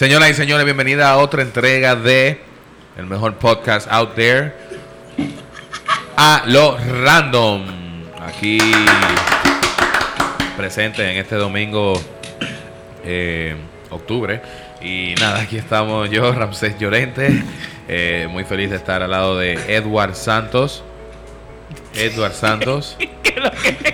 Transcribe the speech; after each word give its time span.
Señoras 0.00 0.30
y 0.30 0.32
señores, 0.32 0.64
bienvenida 0.64 1.10
a 1.10 1.18
otra 1.18 1.42
entrega 1.42 1.94
de 1.94 2.40
el 2.96 3.04
mejor 3.04 3.34
podcast 3.34 3.86
out 3.92 4.14
there. 4.14 4.54
A 6.16 6.44
lo 6.46 6.78
random. 6.78 7.66
Aquí 8.18 8.58
presente 10.56 11.02
en 11.02 11.18
este 11.18 11.36
domingo, 11.36 12.00
eh, 13.04 13.54
octubre. 13.90 14.40
Y 14.80 15.16
nada, 15.20 15.42
aquí 15.42 15.58
estamos 15.58 16.08
yo, 16.08 16.32
Ramsés 16.32 16.78
Llorente. 16.78 17.44
eh, 17.86 18.26
muy 18.30 18.44
feliz 18.44 18.70
de 18.70 18.76
estar 18.76 19.02
al 19.02 19.10
lado 19.10 19.36
de 19.36 19.52
Edward 19.68 20.14
Santos. 20.14 20.82
Edward 21.94 22.32
Santos. 22.32 22.96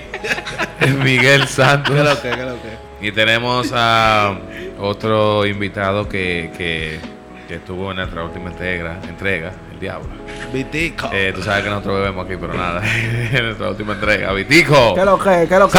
Miguel 1.03 1.49
Santos. 1.49 1.97
¿Qué 1.97 2.03
lo 2.05 2.23
que, 2.23 2.31
qué 2.31 2.45
lo 2.45 2.63
que? 2.63 2.76
Y 3.01 3.13
tenemos 3.13 3.73
a 3.75 4.35
otro 4.81 5.45
invitado 5.47 6.09
que, 6.09 6.51
que, 6.57 6.99
que 7.47 7.55
estuvo 7.57 7.91
en 7.91 7.99
nuestra 7.99 8.25
última 8.25 8.51
entrega, 8.51 8.99
entrega 9.07 9.53
el 9.73 9.79
diablo. 9.81 10.09
Vitico. 10.53 11.11
Eh, 11.13 11.33
tú 11.35 11.43
sabes 11.43 11.65
que 11.65 11.71
nosotros 11.71 11.99
bebemos 12.01 12.25
aquí, 12.27 12.37
pero 12.41 12.55
nada, 12.55 12.83
en 13.33 13.45
nuestra 13.45 13.69
última 13.69 13.93
entrega. 13.95 14.33
Vitico. 14.33 14.95
¿Qué 14.95 15.05
lo 15.05 15.19
que? 15.19 15.47
¿Qué 15.49 15.59
lo 15.59 15.69
que? 15.69 15.79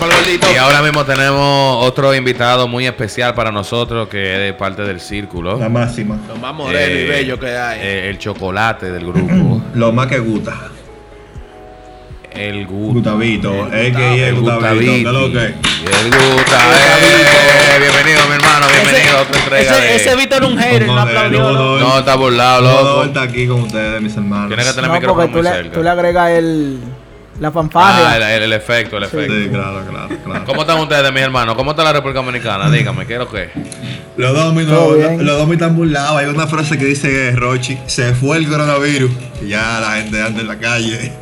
Gordito. 0.00 0.46
Y 0.52 0.56
ahora 0.56 0.80
mismo 0.82 1.04
tenemos 1.04 1.84
otro 1.84 2.14
invitado 2.14 2.68
muy 2.68 2.86
especial 2.86 3.34
para 3.34 3.50
nosotros 3.50 4.08
que 4.08 4.34
es 4.34 4.38
de 4.40 4.52
parte 4.54 4.82
del 4.82 5.00
círculo. 5.00 5.58
La 5.58 5.68
máxima. 5.68 6.18
Lo 6.28 6.36
más 6.36 6.54
moreno 6.54 6.78
y 6.94 6.98
Eh, 7.04 7.06
bello 7.08 7.38
que 7.40 7.56
hay. 7.56 7.80
eh, 7.80 8.08
el 8.10 8.18
chocolate 8.18 8.92
del 8.92 9.06
grupo. 9.06 9.60
Lo 9.74 9.90
más 9.92 10.06
que 10.06 10.18
gusta. 10.18 10.54
El 12.38 12.66
Guta. 12.66 12.92
Gutavito. 12.94 13.66
El 13.72 13.74
Es 13.86 13.96
que 13.96 14.14
es 14.22 14.28
El 14.28 14.34
Gutavito. 14.36 14.64
Gutaviti. 14.64 14.90
¿Qué 14.90 14.98
es 14.98 15.12
lo 15.12 15.32
que? 15.32 15.38
El 15.38 15.54
eh, 16.14 17.80
bienvenido, 17.80 18.26
mi 18.28 18.34
hermano. 18.34 18.66
Bienvenido 18.72 19.18
a 19.18 19.22
otra 19.22 19.38
entrega 19.40 19.72
Ese, 19.76 19.80
de... 19.80 19.96
ese 19.96 20.16
Víctor 20.16 20.44
un 20.44 20.58
hater, 20.58 20.86
no 20.86 20.94
No, 20.94 21.00
aplaudió. 21.00 21.78
no, 21.78 21.98
está 21.98 22.14
burlado, 22.16 22.62
loco. 22.62 23.04
está 23.04 23.22
aquí 23.22 23.46
con 23.46 23.62
ustedes, 23.62 24.00
mis 24.00 24.16
hermanos. 24.16 24.48
Tienes 24.48 24.66
que 24.66 24.72
tener 24.72 24.84
el 24.84 24.88
No, 24.94 25.00
micrófono 25.00 25.26
tú 25.26 25.32
muy 25.34 25.42
le, 25.42 25.50
cerca. 25.50 25.72
tú 25.72 25.82
le 25.82 25.90
agregas 25.90 26.30
el, 26.30 26.78
la 27.40 27.48
Ah, 27.48 27.52
fanfarria. 27.52 28.34
el, 28.36 28.42
el 28.42 28.52
efecto, 28.52 28.96
el 28.98 29.04
efecto. 29.04 29.32
Sí, 29.34 29.48
claro, 29.48 29.82
claro, 29.90 30.08
claro. 30.24 30.44
¿Cómo 30.44 30.60
están 30.62 30.78
ustedes, 30.78 31.12
mis 31.12 31.22
hermanos? 31.22 31.54
¿Cómo 31.56 31.70
está 31.72 31.82
la 31.84 31.92
República 31.92 32.20
Dominicana? 32.20 32.70
Dígame, 32.70 33.06
¿qué 33.06 33.14
es 33.14 33.18
lo 33.18 33.28
que 33.30 33.42
es? 33.44 33.50
Los 34.16 34.34
dos 34.34 34.52
mi 34.54 34.64
Todo 34.64 34.96
no, 34.96 35.22
los 35.22 35.38
dos 35.38 35.46
mi 35.48 35.54
están 35.54 35.74
burlados. 35.76 36.16
Hay 36.18 36.26
una 36.26 36.46
frase 36.46 36.78
que 36.78 36.84
dice 36.84 37.32
Rochi, 37.36 37.78
se 37.86 38.12
fue 38.14 38.36
el 38.36 38.48
coronavirus. 38.48 39.10
Y 39.44 39.48
ya 39.48 39.78
la 39.80 39.96
gente 39.96 40.20
anda 40.22 40.40
en 40.40 40.46
la 40.48 40.58
calle. 40.58 41.12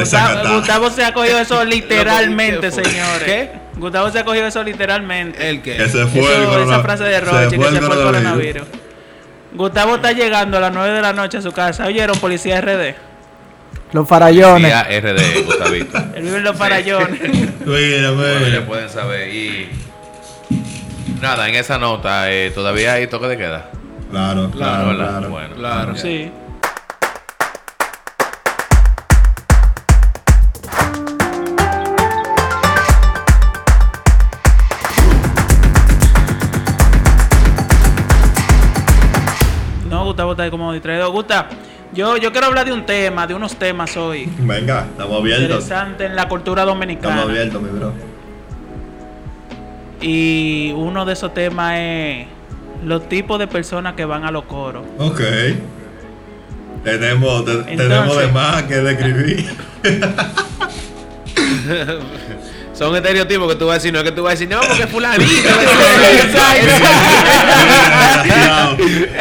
Gustavo. 0.00 0.56
Gustavo 0.56 0.90
se 0.90 1.04
ha 1.04 1.12
cogido 1.12 1.38
eso 1.38 1.64
literalmente, 1.76 2.70
señores. 2.70 3.22
¿Qué? 3.24 3.50
Gustavo 3.76 4.10
se 4.10 4.18
ha 4.20 4.24
cogido 4.24 4.46
eso 4.46 4.62
literalmente. 4.62 5.48
¿El 5.48 5.62
qué? 5.62 5.76
Que 5.76 5.88
se 5.88 6.06
fue 6.06 6.20
Eso- 6.20 6.58
el 6.58 6.64
esa 6.68 6.80
frase 6.80 7.04
de 7.04 7.20
Roche, 7.20 7.50
que 7.50 7.50
se 7.50 7.56
fue 7.56 7.68
el 7.68 7.78
coronavirus. 7.80 8.02
coronavirus. 8.04 8.68
Gustavo 9.54 9.94
está 9.96 10.12
llegando 10.12 10.58
a 10.58 10.60
las 10.60 10.72
9 10.72 10.92
de 10.94 11.02
la 11.02 11.12
noche 11.12 11.38
a 11.38 11.42
su 11.42 11.52
casa. 11.52 11.86
¿Oyeron, 11.86 12.18
policía 12.18 12.60
RD? 12.60 12.94
Los 13.92 14.08
farallones. 14.08 14.66
Día 14.66 14.82
RD, 15.00 15.44
Gustavito. 15.44 15.96
Él 16.14 16.22
vive 16.22 16.36
en 16.38 16.44
los 16.44 16.56
farallones. 16.56 17.20
Mira, 17.22 17.52
Bueno, 17.64 18.40
ya 18.40 18.46
mira. 18.46 18.66
pueden 18.66 18.88
saber. 18.90 19.28
Y 19.34 19.68
nada, 21.22 21.48
en 21.48 21.54
esa 21.54 21.78
nota, 21.78 22.30
eh, 22.30 22.50
¿todavía 22.54 22.94
hay 22.94 23.06
toque 23.06 23.28
de 23.28 23.36
queda? 23.38 23.70
Claro, 24.10 24.50
claro, 24.50 24.94
claro. 24.96 25.30
Bueno, 25.30 25.54
Claro. 25.56 25.96
sí. 25.96 26.30
Ahí 40.38 40.50
como 40.50 40.72
distraído. 40.72 41.10
Gusta, 41.12 41.48
yo, 41.92 42.16
yo 42.16 42.32
quiero 42.32 42.46
hablar 42.48 42.66
de 42.66 42.72
un 42.72 42.84
tema, 42.86 43.26
de 43.26 43.34
unos 43.34 43.56
temas 43.56 43.96
hoy. 43.96 44.28
Venga, 44.38 44.86
estamos 44.90 45.20
abiertos. 45.20 45.44
Interesante 45.44 46.06
en 46.06 46.16
la 46.16 46.28
cultura 46.28 46.64
dominicana. 46.64 47.14
Estamos 47.16 47.30
abiertos, 47.30 47.62
mi 47.62 47.68
bro. 47.70 47.92
Y 50.00 50.72
uno 50.76 51.04
de 51.04 51.12
esos 51.12 51.32
temas 51.32 51.74
es 51.78 52.26
los 52.84 53.08
tipos 53.08 53.38
de 53.38 53.46
personas 53.46 53.94
que 53.94 54.04
van 54.04 54.24
a 54.24 54.30
los 54.30 54.44
coros. 54.44 54.84
Ok. 54.98 55.20
Tenemos, 56.84 57.44
te- 57.44 57.50
Entonces- 57.52 57.76
tenemos 57.78 58.18
de 58.18 58.28
más 58.28 58.62
que 58.64 58.74
describir. 58.76 59.46
Son 62.76 62.94
estereotipos 62.94 63.48
que 63.48 63.54
tú 63.58 63.66
vas 63.66 63.72
a 63.72 63.78
decir, 63.78 63.92
no 63.92 63.98
es 64.00 64.04
que 64.04 64.12
tú 64.12 64.22
vas 64.22 64.32
a 64.32 64.34
decir, 64.34 64.48
no, 64.48 64.60
porque 64.60 64.86
fulanito. 64.86 65.32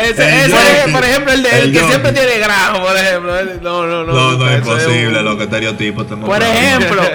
ese, 0.04 0.46
ese, 0.46 0.92
por 0.92 1.04
ejemplo, 1.06 1.32
el, 1.34 1.44
de, 1.44 1.60
el 1.60 1.72
que 1.72 1.80
siempre 1.84 2.12
tiene 2.12 2.38
grajo, 2.40 2.82
por 2.84 2.98
ejemplo. 2.98 3.34
No, 3.62 3.86
no, 3.88 4.04
no. 4.04 4.14
No, 4.14 4.32
no 4.38 4.50
es 4.50 4.62
eso 4.62 4.72
posible, 4.72 5.20
un- 5.20 5.26
los 5.26 5.40
estereotipos 5.40 6.08
te 6.08 6.18
Por 6.18 6.42
ejemplo, 6.44 7.02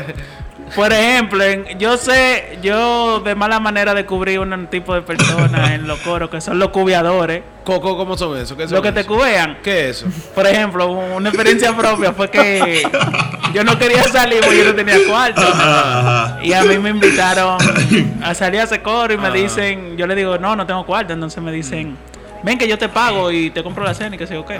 por 0.74 0.92
ejemplo, 0.92 1.42
en- 1.44 1.78
yo 1.78 1.96
sé, 1.96 2.58
yo 2.62 3.20
de 3.20 3.34
mala 3.34 3.58
manera 3.60 3.94
descubrí 3.94 4.36
un 4.38 4.66
tipo 4.68 4.94
de 4.94 5.02
personas 5.02 5.70
en 5.72 5.86
los 5.86 5.98
coros 6.00 6.30
que 6.30 6.40
son 6.40 6.58
los 6.58 6.68
cubiadores, 6.68 7.42
Coco, 7.64 7.96
¿cómo 7.96 8.16
son 8.16 8.36
eso? 8.38 8.56
¿Qué 8.56 8.64
son 8.66 8.76
los 8.76 8.82
que 8.82 8.90
te 8.92 9.04
cubean. 9.04 9.58
¿Qué 9.62 9.90
es 9.90 9.98
eso? 10.02 10.06
Por 10.34 10.46
ejemplo, 10.46 10.88
una 10.88 11.28
experiencia 11.28 11.76
propia 11.76 12.12
fue 12.12 12.28
que 12.30 12.82
yo 13.54 13.62
no 13.64 13.78
quería 13.78 14.04
salir 14.04 14.40
porque 14.40 14.58
yo 14.58 14.64
no 14.64 14.74
tenía 14.74 14.96
cuarto. 15.08 15.42
Y 16.42 16.52
a 16.52 16.62
mí 16.64 16.78
me 16.78 16.90
invitaron 16.90 17.58
a 18.22 18.34
salir 18.34 18.60
a 18.60 18.64
ese 18.64 18.80
coro 18.82 19.12
y 19.12 19.18
me 19.18 19.28
Ah. 19.28 19.32
dicen, 19.32 19.96
yo 19.96 20.06
le 20.06 20.14
digo, 20.14 20.38
no, 20.38 20.56
no 20.56 20.66
tengo 20.66 20.84
cuarto. 20.86 21.12
Entonces 21.12 21.42
me 21.42 21.52
dicen, 21.52 21.96
ven 22.42 22.58
que 22.58 22.66
yo 22.66 22.78
te 22.78 22.88
pago 22.88 23.30
y 23.30 23.50
te 23.50 23.62
compro 23.62 23.84
la 23.84 23.94
cena 23.94 24.16
y 24.16 24.18
que 24.18 24.26
sé 24.26 24.34
yo 24.34 24.44
qué. 24.46 24.58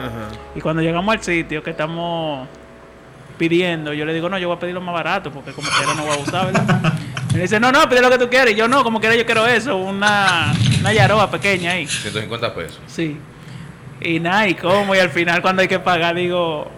Y 0.55 0.61
cuando 0.61 0.83
llegamos 0.83 1.13
al 1.15 1.23
sitio 1.23 1.63
que 1.63 1.71
estamos 1.71 2.47
pidiendo, 3.41 3.95
yo 3.95 4.05
le 4.05 4.13
digo, 4.13 4.29
no, 4.29 4.39
yo 4.39 4.49
voy 4.49 4.59
a 4.59 4.61
pedir 4.61 4.75
lo 4.75 4.83
más 4.83 4.93
barato 4.93 5.33
porque 5.33 5.53
como 5.53 5.67
quiera 5.71 5.95
no 5.95 6.05
voy 6.05 6.15
a 6.15 6.21
usar, 6.21 6.53
¿verdad? 6.53 6.93
Me 7.33 7.41
dice, 7.41 7.59
no, 7.59 7.73
no, 7.73 7.89
pide 7.89 8.03
lo 8.03 8.11
que 8.11 8.19
tú 8.19 8.29
quieres. 8.29 8.53
Y 8.53 8.57
yo, 8.59 8.69
no, 8.69 8.85
como 8.85 9.01
quiera 9.01 9.17
yo 9.17 9.25
quiero 9.25 9.47
eso, 9.47 9.79
una, 9.79 10.53
una 10.79 10.93
yaroa 10.93 11.31
pequeña 11.31 11.71
ahí. 11.71 11.87
150 11.87 12.55
pesos. 12.55 12.79
Sí. 12.87 13.17
Y 14.03 14.21
nada, 14.21 14.47
y 14.47 14.55
cómo, 14.55 14.95
y 14.95 14.99
al 14.99 15.09
final 15.09 15.41
cuando 15.41 15.63
hay 15.63 15.69
que 15.69 15.79
pagar, 15.79 16.17
digo, 16.17 16.71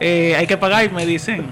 eh, 0.00 0.34
hay 0.36 0.48
que 0.48 0.56
pagar 0.56 0.86
y 0.86 0.88
me 0.88 1.06
dicen, 1.06 1.46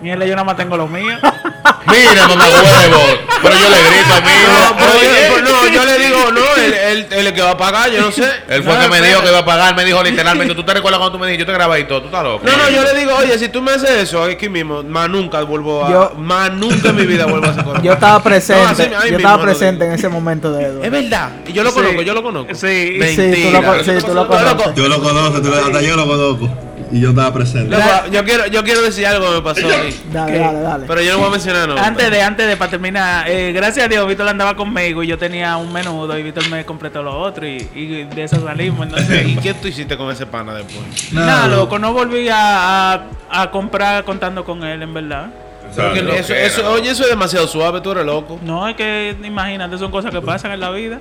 mierda, 0.00 0.24
yo 0.26 0.32
nada 0.34 0.44
más 0.44 0.56
tengo 0.56 0.76
los 0.76 0.88
míos. 0.90 1.20
Mira, 1.86 2.26
mamá 2.28 2.44
huevo. 2.50 3.00
Pero 3.42 3.54
yo 3.54 3.68
le 3.70 3.76
grito 3.82 4.14
a 4.14 4.20
mí. 4.20 4.30
No, 4.48 4.76
pero 4.76 4.92
yo, 4.92 4.98
Oye. 4.98 5.28
pues, 5.30 5.42
no, 5.44 5.68
yo 5.68 5.84
le 5.84 5.98
digo, 5.98 6.32
no, 6.32 6.40
él, 6.56 6.72
él, 6.74 6.98
él 6.98 7.06
es 7.20 7.26
el 7.26 7.34
que 7.34 7.42
va 7.42 7.50
a 7.52 7.56
pagar, 7.56 7.90
yo 7.90 8.00
no 8.00 8.10
sé. 8.10 8.24
Él 8.48 8.62
fue 8.64 8.74
No, 8.74 8.80
que 8.80 8.88
me 8.88 8.96
espera. 8.96 9.06
dijo 9.08 9.22
que 9.22 9.28
iba 9.28 9.38
a 9.38 9.44
pagar. 9.44 9.76
Me 9.76 9.84
dijo 9.84 10.02
literalmente. 10.02 10.54
¿Tú 10.56 10.64
te 10.64 10.74
recuerdas 10.74 10.98
cuando 10.98 11.12
tú 11.12 11.18
me 11.20 11.26
dijiste? 11.28 11.42
Yo 11.42 11.46
te 11.46 11.52
grabé 11.52 11.80
y 11.80 11.84
todo. 11.84 12.00
¿Tú 12.00 12.06
estás 12.06 12.24
loco? 12.24 12.44
No, 12.44 12.56
no, 12.56 12.70
yo 12.70 12.82
le 12.82 12.94
digo, 12.98 13.14
oye, 13.14 13.38
si 13.38 13.48
tú 13.48 13.62
me 13.62 13.72
haces 13.72 13.90
eso 13.90 14.22
aquí 14.24 14.48
mismo, 14.48 14.82
más 14.82 15.08
nunca 15.08 15.42
vuelvo 15.42 15.84
a. 15.84 15.90
Yo- 15.90 16.12
más 16.18 16.52
nunca 16.52 16.88
en 16.90 16.96
mi 16.96 17.06
vida 17.06 17.26
vuelvo 17.26 17.46
a 17.46 17.50
hacer 17.50 17.64
cosas. 17.64 17.82
Yo 17.82 17.92
estaba 17.92 18.14
No, 18.18 18.22
presente, 18.24 18.64
así- 18.66 18.82
yo 18.84 19.00
mismo 19.02 19.16
estaba 19.18 19.36
lo 19.36 19.42
presente 19.44 19.84
en 19.86 19.92
ese 19.92 20.08
momento 20.08 20.52
de 20.52 20.64
Edward. 20.64 20.84
Es 20.84 20.90
verdad. 20.90 21.30
Y 21.46 21.52
yo 21.52 21.62
lo 21.62 21.70
Sí. 21.70 21.76
conozco, 21.76 22.02
yo 22.02 22.14
lo 22.14 22.22
conozco. 22.22 22.54
Sí, 22.54 22.66
sí, 22.92 22.98
Mentira. 22.98 23.60
tú 23.60 23.66
lo, 23.66 23.84
sí, 23.84 24.06
tú 24.06 24.14
lo 24.14 24.26
conoces. 24.28 24.74
Yo 24.74 24.88
lo 24.88 25.00
conozco, 25.00 25.40
tú 25.42 25.48
lo- 25.50 25.56
hasta 25.64 25.80
yo 25.82 25.96
lo 25.96 26.06
conozco. 26.06 26.48
Y 26.92 27.00
yo 27.00 27.10
estaba 27.10 27.32
presente. 27.32 27.70
Loco, 27.76 27.88
yo 28.12 28.24
quiero, 28.24 28.46
yo 28.46 28.62
quiero 28.62 28.82
decir 28.82 29.06
algo 29.06 29.26
que 29.28 29.34
me 29.34 29.42
pasó 29.42 29.66
a 29.66 29.82
mí. 29.82 29.94
Dale, 30.12 30.32
¿Qué? 30.32 30.38
dale, 30.38 30.60
dale. 30.60 30.84
Pero 30.86 31.02
yo 31.02 31.12
no 31.12 31.18
voy 31.18 31.28
a 31.28 31.30
mencionar 31.30 31.68
no. 31.68 31.76
Antes 31.76 32.10
de, 32.10 32.22
antes 32.22 32.46
de, 32.46 32.56
para 32.56 32.70
terminar, 32.70 33.28
eh, 33.28 33.52
gracias 33.52 33.86
a 33.86 33.88
Dios, 33.88 34.06
Víctor 34.06 34.28
andaba 34.28 34.54
conmigo 34.54 35.02
y 35.02 35.06
yo 35.06 35.18
tenía 35.18 35.56
un 35.56 35.72
menudo 35.72 36.16
y 36.18 36.22
Víctor 36.22 36.48
me 36.48 36.64
completó 36.64 37.02
lo 37.02 37.18
otro 37.18 37.46
y, 37.46 37.68
y 37.74 38.04
de 38.04 38.22
eso 38.22 38.40
salimos. 38.44 38.86
Entonces, 38.86 39.26
¿Y 39.26 39.36
qué 39.36 39.54
tú 39.54 39.68
hiciste 39.68 39.96
con 39.96 40.10
ese 40.10 40.26
pana 40.26 40.54
después? 40.54 41.12
nada, 41.12 41.48
loco, 41.48 41.78
no 41.78 41.92
volví 41.92 42.28
a, 42.28 42.92
a, 42.94 43.02
a 43.30 43.50
comprar 43.50 44.04
contando 44.04 44.44
con 44.44 44.62
él, 44.64 44.82
en 44.82 44.94
verdad. 44.94 45.30
Eso, 45.76 46.32
eso, 46.34 46.72
oye, 46.72 46.90
eso 46.90 47.02
es 47.02 47.10
demasiado 47.10 47.46
suave, 47.46 47.80
tú 47.80 47.90
eres 47.90 48.06
loco. 48.06 48.38
No, 48.42 48.66
es 48.68 48.76
que 48.76 49.14
imagínate, 49.24 49.76
son 49.76 49.90
cosas 49.90 50.10
que 50.10 50.22
pasan 50.22 50.52
en 50.52 50.60
la 50.60 50.70
vida. 50.70 51.00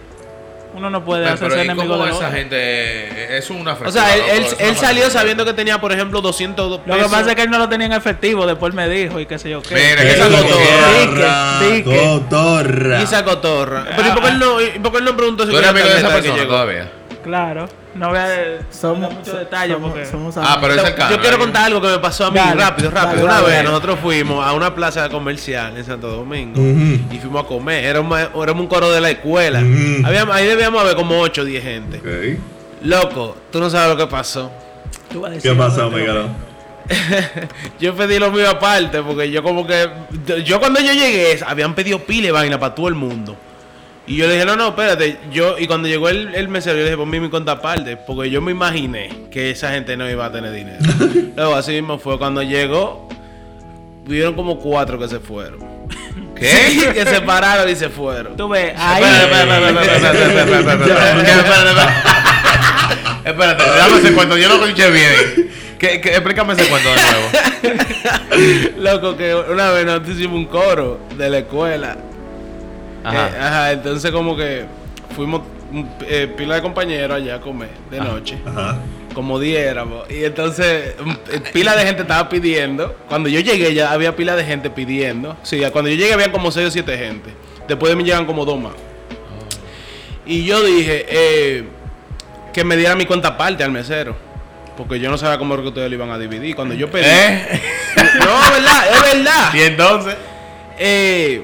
Uno 0.75 0.89
no 0.89 1.06
puede 1.06 1.24
Pero, 1.24 1.36
hacerse 1.36 1.57
¿y 1.57 1.62
enemigo 1.62 1.98
de 1.98 2.10
esa 2.10 2.16
otro. 2.18 2.31
gente 2.31 3.38
es 3.38 3.50
una 3.50 3.74
O 3.74 3.92
sea, 3.92 4.13
él, 4.16 4.44
loco, 4.44 4.56
él, 4.60 4.75
salió 4.75 5.10
sabiendo 5.10 5.45
que 5.45 5.54
tenía, 5.54 5.80
por 5.80 5.92
ejemplo, 5.94 6.22
200 6.22 6.80
pesos. 6.81 6.98
Lo 6.98 7.04
que 7.04 7.10
pasa 7.10 7.30
es 7.30 7.36
que 7.36 7.44
él 7.44 7.50
no 7.50 7.57
lo 7.57 7.69
tenía 7.69 7.88
en 7.88 7.94
efectivo, 7.94 8.45
después 8.45 8.74
me 8.74 8.89
dijo 8.89 9.19
y 9.19 9.25
qué 9.25 9.39
sé 9.39 9.50
yo 9.50 9.62
qué. 9.62 9.74
Mira, 9.75 9.95
que 10.01 10.07
Qué 10.07 10.12
esa 10.13 10.25
cotorra, 10.30 11.60
Dique, 11.62 11.75
dique. 11.92 11.98
cotorra. 12.07 13.01
Esa 13.01 13.24
cotorra. 13.24 13.86
Pero 13.95 14.07
¿y 14.07 14.12
por 14.12 14.22
qué 14.24 14.30
él 14.30 14.39
no, 14.39 14.62
y 14.62 14.80
por 14.80 14.92
qué 14.92 14.98
él 15.00 15.06
no 15.06 15.16
preguntó 15.16 15.45
si 15.45 15.51
¿Tú 15.51 15.57
eres 15.57 15.72
quería 15.72 15.83
amigo 15.83 15.95
de 15.95 16.07
esa 16.07 16.22
persona 16.22 16.48
todavía? 16.48 16.92
Claro, 17.25 17.68
no 17.95 18.10
voy 18.10 18.18
a 18.19 18.60
Somos 18.69 19.01
dar 19.01 19.12
muchos 19.13 19.38
detalles 19.39 19.77
porque... 19.81 20.06
somos 20.06 20.38
Ah, 20.38 20.57
pero 20.62 20.74
es 20.75 20.80
Yo- 20.80 20.86
cercano. 20.86 21.12
Yo 21.16 21.19
quiero 21.22 21.38
contar 21.39 21.66
algo 21.66 21.81
que 21.81 21.88
me 21.88 22.00
pasó 22.00 22.27
a 22.27 22.31
mí, 22.31 22.38
Dale, 22.38 22.62
rápido, 22.62 22.92
rápido. 22.92 23.12
dale, 23.13 23.24
Una 23.25 23.33
dale, 23.42 23.48
vez 23.56 23.63
nosotros 23.63 24.00
fuimos 24.00 24.45
a 24.45 24.54
una 24.54 24.74
plaza 24.75 25.10
comercial 25.10 25.75
en 25.75 25.83
Santo 25.83 26.07
Domingo 26.10 26.62
y 27.12 27.18
fuimos 27.19 27.44
a 27.44 27.48
comer. 27.48 27.83
Éramos, 27.83 28.19
éramos 28.19 28.62
un 28.62 28.68
coro 28.68 28.92
de 28.92 29.01
la 29.01 29.10
escuela. 29.10 29.60
Habíamos- 29.60 30.36
ahí 30.36 30.45
debíamos 30.45 30.80
haber 30.81 30.95
como 30.95 31.19
8 31.19 31.42
o 31.42 31.45
10 31.45 31.63
gente. 31.63 31.98
Ok. 31.98 32.39
Loco, 32.83 33.36
tú 33.51 33.60
no 33.60 33.69
sabes 33.69 33.89
lo 33.89 33.98
que 33.98 34.07
pasó. 34.10 34.51
Tú 35.12 35.22
vas 35.22 35.31
a 35.31 35.33
decir, 35.33 35.51
¿Qué 35.51 35.57
pasó, 35.57 35.89
Miguel? 35.89 36.27
yo 37.80 37.95
pedí 37.95 38.19
lo 38.19 38.30
mío 38.31 38.48
aparte, 38.50 39.01
porque 39.01 39.31
yo 39.31 39.42
como 39.42 39.66
que. 39.66 39.89
Yo 40.45 40.60
cuando 40.60 40.80
yo 40.80 40.94
llegué, 40.94 41.39
habían 41.48 41.74
pedido 41.74 41.98
pile 42.00 42.31
vaina 42.31 42.60
para 42.60 42.75
todo 42.75 42.88
el 42.88 42.94
mundo. 42.95 43.36
Y 44.07 44.18
yo 44.18 44.28
le 44.28 44.34
dije, 44.34 44.46
no, 44.46 44.56
no, 44.56 44.69
espérate. 44.69 45.18
Yo, 45.31 45.57
y 45.57 45.66
cuando 45.66 45.88
llegó 45.88 46.10
el, 46.10 46.36
el 46.36 46.48
mesero, 46.48 46.75
yo 46.75 46.84
le 46.84 46.86
dije, 46.86 46.98
ponme 46.98 47.19
mi 47.19 47.30
cuenta 47.30 47.54
aparte. 47.54 47.98
Porque 47.98 48.30
yo 48.30 48.42
me 48.42 48.52
imaginé 48.52 49.10
que 49.31 49.50
esa 49.50 49.72
gente 49.72 49.98
no 49.98 50.10
iba 50.10 50.25
a 50.25 50.31
tener 50.31 50.52
dinero. 50.52 50.80
Luego, 51.36 51.56
así 51.56 51.72
mismo 51.72 51.98
fue. 51.98 52.19
Cuando 52.19 52.44
llegó, 52.44 53.10
vieron 54.06 54.36
como 54.36 54.60
cuatro 54.60 55.00
que 55.00 55.07
se 55.07 55.19
fueron. 55.19 55.60
¿Qué? 56.36 56.92
que 56.94 57.06
se 57.06 57.22
pararon 57.22 57.68
y 57.69 57.75
se 57.75 57.90
fueron. 57.90 58.36
Tú 58.38 58.48
ves, 58.50 58.74
ahí. 58.78 59.04
Espérate, 59.04 59.69
espérate, 59.69 60.00
espérate, 63.25 63.63
dame 63.63 63.98
ese 63.98 64.13
cuento, 64.13 64.38
yo 64.38 64.50
lo 64.50 64.66
escuché 64.66 64.92
bien. 64.92 65.50
¿Qué, 65.80 66.00
qué, 66.00 66.10
explícame 66.10 66.54
ese 66.54 66.68
cuento 66.68 66.90
de 66.90 66.96
nuevo. 66.96 67.30
Loco, 68.78 69.18
que 69.18 69.36
una 69.36 69.72
vez 69.72 69.86
nosotros 69.86 70.18
hicimos 70.18 70.38
un 70.38 70.46
coro 70.46 71.00
de 71.18 71.30
la 71.30 71.40
escuela. 71.40 71.98
Ajá. 73.06 73.28
Eh, 73.28 73.40
ajá, 73.40 73.72
entonces 73.72 74.12
como 74.12 74.36
que 74.36 74.66
fuimos 75.16 75.42
mm, 75.72 75.84
eh, 76.07 76.34
pila 76.36 76.56
de 76.56 76.62
compañeros 76.62 77.18
allá 77.18 77.36
a 77.36 77.42
comer 77.42 77.69
de 77.92 78.00
noche. 78.00 78.38
Ajá. 78.46 78.80
Como 79.13 79.40
diéramos. 79.40 80.10
Y 80.10 80.25
entonces 80.25 80.96
mm, 81.00 81.12
eh, 81.31 81.42
pila 81.54 81.75
de 81.75 81.86
gente 81.86 82.02
estaba 82.02 82.28
pidiendo. 82.28 82.96
Cuando 83.07 83.30
yo 83.30 83.40
llegué 83.40 83.74
ya 83.74 83.92
había 83.92 84.16
pila 84.16 84.36
de 84.36 84.44
gente 84.44 84.69
pidiendo. 84.69 85.38
Sí, 85.44 85.62
cuando 85.72 85.90
yo 85.90 85.96
llegué 85.96 86.13
había 86.13 86.31
como 86.31 86.52
6 86.52 86.68
o 86.68 86.72
7 86.72 86.98
gente. 86.98 87.30
Después 87.68 87.92
de 87.92 87.96
mí 87.96 88.04
llegan 88.04 88.25
como 88.25 88.46
dos 88.46 88.60
más. 88.60 88.74
Y 90.25 90.44
yo 90.44 90.63
dije 90.63 91.06
eh, 91.08 91.63
que 92.51 92.63
me 92.63 92.75
diera 92.75 92.96
mi 92.96 93.06
cuenta 93.06 93.30
aparte 93.30 93.63
al 93.63 93.72
mesero. 93.72 94.16
Porque 94.75 95.00
yo 95.00 95.10
no 95.10 95.18
sabía 95.18 95.38
cómo 95.38 95.54
era 95.54 95.63
que 95.63 95.69
ustedes 95.69 95.90
lo 95.90 95.96
iban 95.96 96.10
a 96.10 96.18
dividir. 96.18 96.56
Cuando 96.56 96.74
yo 96.74 96.90
pedí... 96.90 97.06
¿Eh? 97.06 97.62
No, 98.19 98.44
es 98.44 98.51
verdad, 98.51 98.84
es 98.92 99.01
verdad. 99.16 99.54
Y 99.54 99.62
entonces. 99.62 100.16
Eh, 100.78 101.44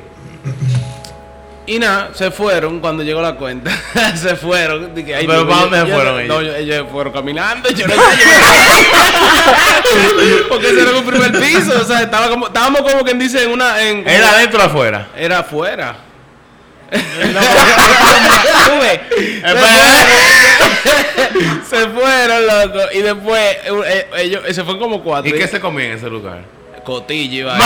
y 1.68 1.78
nada, 1.80 2.10
se 2.14 2.32
fueron 2.32 2.80
cuando 2.80 3.04
llegó 3.04 3.22
la 3.22 3.36
cuenta. 3.36 3.72
se 4.16 4.36
fueron. 4.36 4.94
Dije, 4.96 5.16
ay, 5.16 5.28
¿Pero 5.28 5.48
para 5.48 5.62
dónde 5.62 5.80
se 5.82 5.86
fueron 5.88 6.28
no, 6.28 6.40
ellos? 6.42 6.54
yo- 6.54 6.56
ellos 6.56 6.88
fueron 6.92 7.14
caminando. 7.14 7.70
Yo 7.70 7.88
no 7.88 7.94
sé. 7.94 8.00
Porque 10.50 10.70
ese 10.70 10.82
era 10.82 10.92
un 10.92 11.06
primer 11.06 11.32
piso. 11.40 11.80
O 11.80 11.84
sea, 11.86 12.02
estaba 12.02 12.30
como, 12.30 12.48
estábamos 12.48 12.82
como 12.82 13.04
quien 13.04 13.20
dice 13.20 13.44
en 13.44 13.52
una. 13.52 13.80
En, 13.82 14.08
¿Era 14.08 14.32
adentro 14.32 14.60
o 14.60 14.64
afuera? 14.64 15.08
Era 15.16 15.40
afuera. 15.40 15.96
Se 21.70 21.88
fueron, 21.88 22.48
loco. 22.48 22.80
Y 22.94 23.02
después, 23.02 23.58
eh, 23.86 24.08
ellos, 24.18 24.42
se 24.48 24.56
fueron 24.64 24.80
como 24.80 25.02
cuatro. 25.02 25.34
¿Y 25.34 25.40
qué 25.40 25.48
se 25.48 25.60
comía 25.62 25.86
en 25.86 25.92
ese 25.94 26.10
lugar? 26.10 26.42
Cotilla 26.84 27.38
iba. 27.38 27.58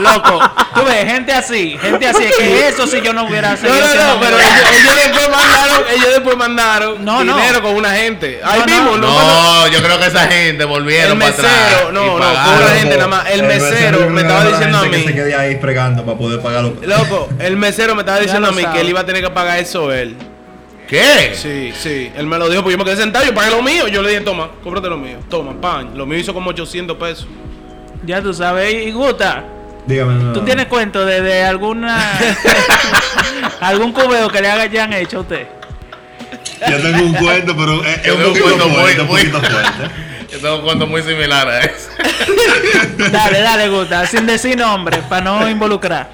Loco, 0.00 0.40
tú 0.74 0.84
ves, 0.84 1.04
gente 1.04 1.32
así, 1.32 1.78
gente 1.80 2.06
así, 2.08 2.24
es 2.24 2.36
que 2.36 2.68
eso 2.68 2.86
sí 2.86 3.00
yo 3.02 3.12
no 3.12 3.24
hubiera 3.24 3.50
No, 3.52 3.56
seguido 3.56 3.80
no, 3.80 3.86
siendo 3.86 4.14
no, 4.14 4.20
pero 4.20 4.36
ellos, 4.38 4.70
ellos 4.72 4.94
después 4.96 5.28
mandaron, 5.30 5.82
ellos 5.94 6.08
después 6.10 6.36
mandaron 6.36 7.04
No, 7.04 7.24
no. 7.24 7.36
dinero 7.36 7.62
con 7.62 7.74
una 7.76 7.90
gente. 7.92 8.40
Ahí 8.44 8.60
No, 8.60 8.66
no. 8.66 8.74
mismo, 8.74 8.96
no, 8.96 9.08
No, 9.62 9.68
yo 9.68 9.82
creo 9.82 9.98
que 10.00 10.06
esa 10.06 10.26
gente 10.26 10.62
El 10.62 10.68
volvieron 10.68 11.18
para 11.18 11.30
atrás. 11.30 11.52
mesero, 11.52 11.92
no, 11.92 12.04
no, 12.06 12.18
pagaron. 12.18 12.44
con 12.54 12.62
una 12.64 12.74
gente 12.74 12.96
nada 12.96 13.08
más. 13.08 13.30
El 13.30 13.42
mesero 13.44 14.10
me 14.10 14.20
estaba 14.22 14.44
diciendo 14.46 14.78
a 14.78 14.82
Que 14.90 14.98
se 15.00 15.06
mí, 15.06 15.12
quede 15.14 15.34
ahí 15.36 15.56
fregando 15.60 16.04
para 16.04 16.18
poder 16.18 16.40
loco, 16.82 17.28
el 17.38 17.56
mesero 17.56 17.94
me 17.94 18.00
estaba 18.02 18.18
diciendo 18.20 18.48
a 18.48 18.52
mí 18.52 18.64
que 18.66 18.80
él 18.80 18.88
iba 18.88 19.00
a 19.00 19.06
tener 19.06 19.22
que 19.22 19.30
pagar 19.30 19.58
eso 19.58 19.92
él. 19.92 20.16
¿Qué? 20.88 21.32
Sí, 21.34 21.72
sí, 21.80 22.12
él 22.16 22.26
me 22.26 22.36
lo 22.38 22.48
dijo, 22.50 22.62
pues 22.62 22.72
yo 22.74 22.78
me 22.78 22.84
quedé 22.84 22.96
sentado, 22.96 23.24
yo 23.24 23.32
pagué 23.34 23.50
lo 23.50 23.62
mío. 23.62 23.88
Yo 23.88 24.02
le 24.02 24.10
dije, 24.10 24.20
toma, 24.20 24.50
cómprate 24.62 24.88
lo 24.88 24.96
mío, 24.98 25.16
toma, 25.30 25.52
pan. 25.58 25.92
Lo 25.96 26.04
mío 26.04 26.18
hizo 26.18 26.34
como 26.34 26.50
800 26.50 26.96
pesos. 26.98 27.26
Ya 28.06 28.20
tú 28.22 28.32
sabes, 28.34 28.72
y 28.86 28.90
Gusta, 28.92 29.44
Dígame. 29.86 30.14
no, 30.14 30.32
¿tú 30.32 30.40
no. 30.40 30.44
tienes 30.44 30.66
cuento 30.66 31.04
de, 31.04 31.20
de 31.22 31.42
alguna 31.44 32.12
algún 33.60 33.92
cubeo 33.92 34.28
que 34.28 34.40
le 34.40 34.50
hayan 34.50 34.92
hecho 34.92 35.18
a 35.18 35.20
usted? 35.20 35.46
Yo 36.70 36.76
tengo 36.80 37.02
un 37.04 37.14
cuento, 37.14 37.56
pero 37.56 37.84
es, 37.84 38.06
un 38.12 38.18
un 38.18 38.22
poquito 38.28 38.44
cuento 38.44 38.68
muy- 38.68 38.92
un 38.92 39.06
muy- 39.06 39.24
poquito 39.24 39.40
fuerte. 39.40 39.90
Yo 40.32 40.40
tengo 40.40 40.56
un 40.56 40.62
cuento 40.62 40.86
muy 40.86 41.02
similar 41.02 41.48
a 41.48 41.60
ese. 41.60 41.88
Dale, 43.12 43.40
dale, 43.40 43.68
Gusta, 43.68 44.04
sin 44.06 44.26
decir 44.26 44.56
nombre, 44.56 44.98
para 45.08 45.20
no 45.24 45.48
involucrar. 45.48 46.10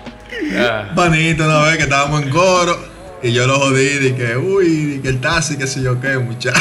Ah. 0.58 0.84
Panito, 0.94 1.44
una 1.44 1.60
vez 1.60 1.76
que 1.78 1.84
estábamos 1.84 2.22
en 2.22 2.28
coro 2.31 2.78
y 3.22 3.32
yo 3.32 3.46
lo 3.46 3.58
jodí, 3.58 4.12
que, 4.14 4.37
uy, 4.37 5.00
que 5.02 5.08
el 5.08 5.20
taxi, 5.20 5.56
que 5.56 5.66
sé 5.66 5.82
yo 5.82 5.98
qué, 6.00 6.19
muchacho. 6.19 6.58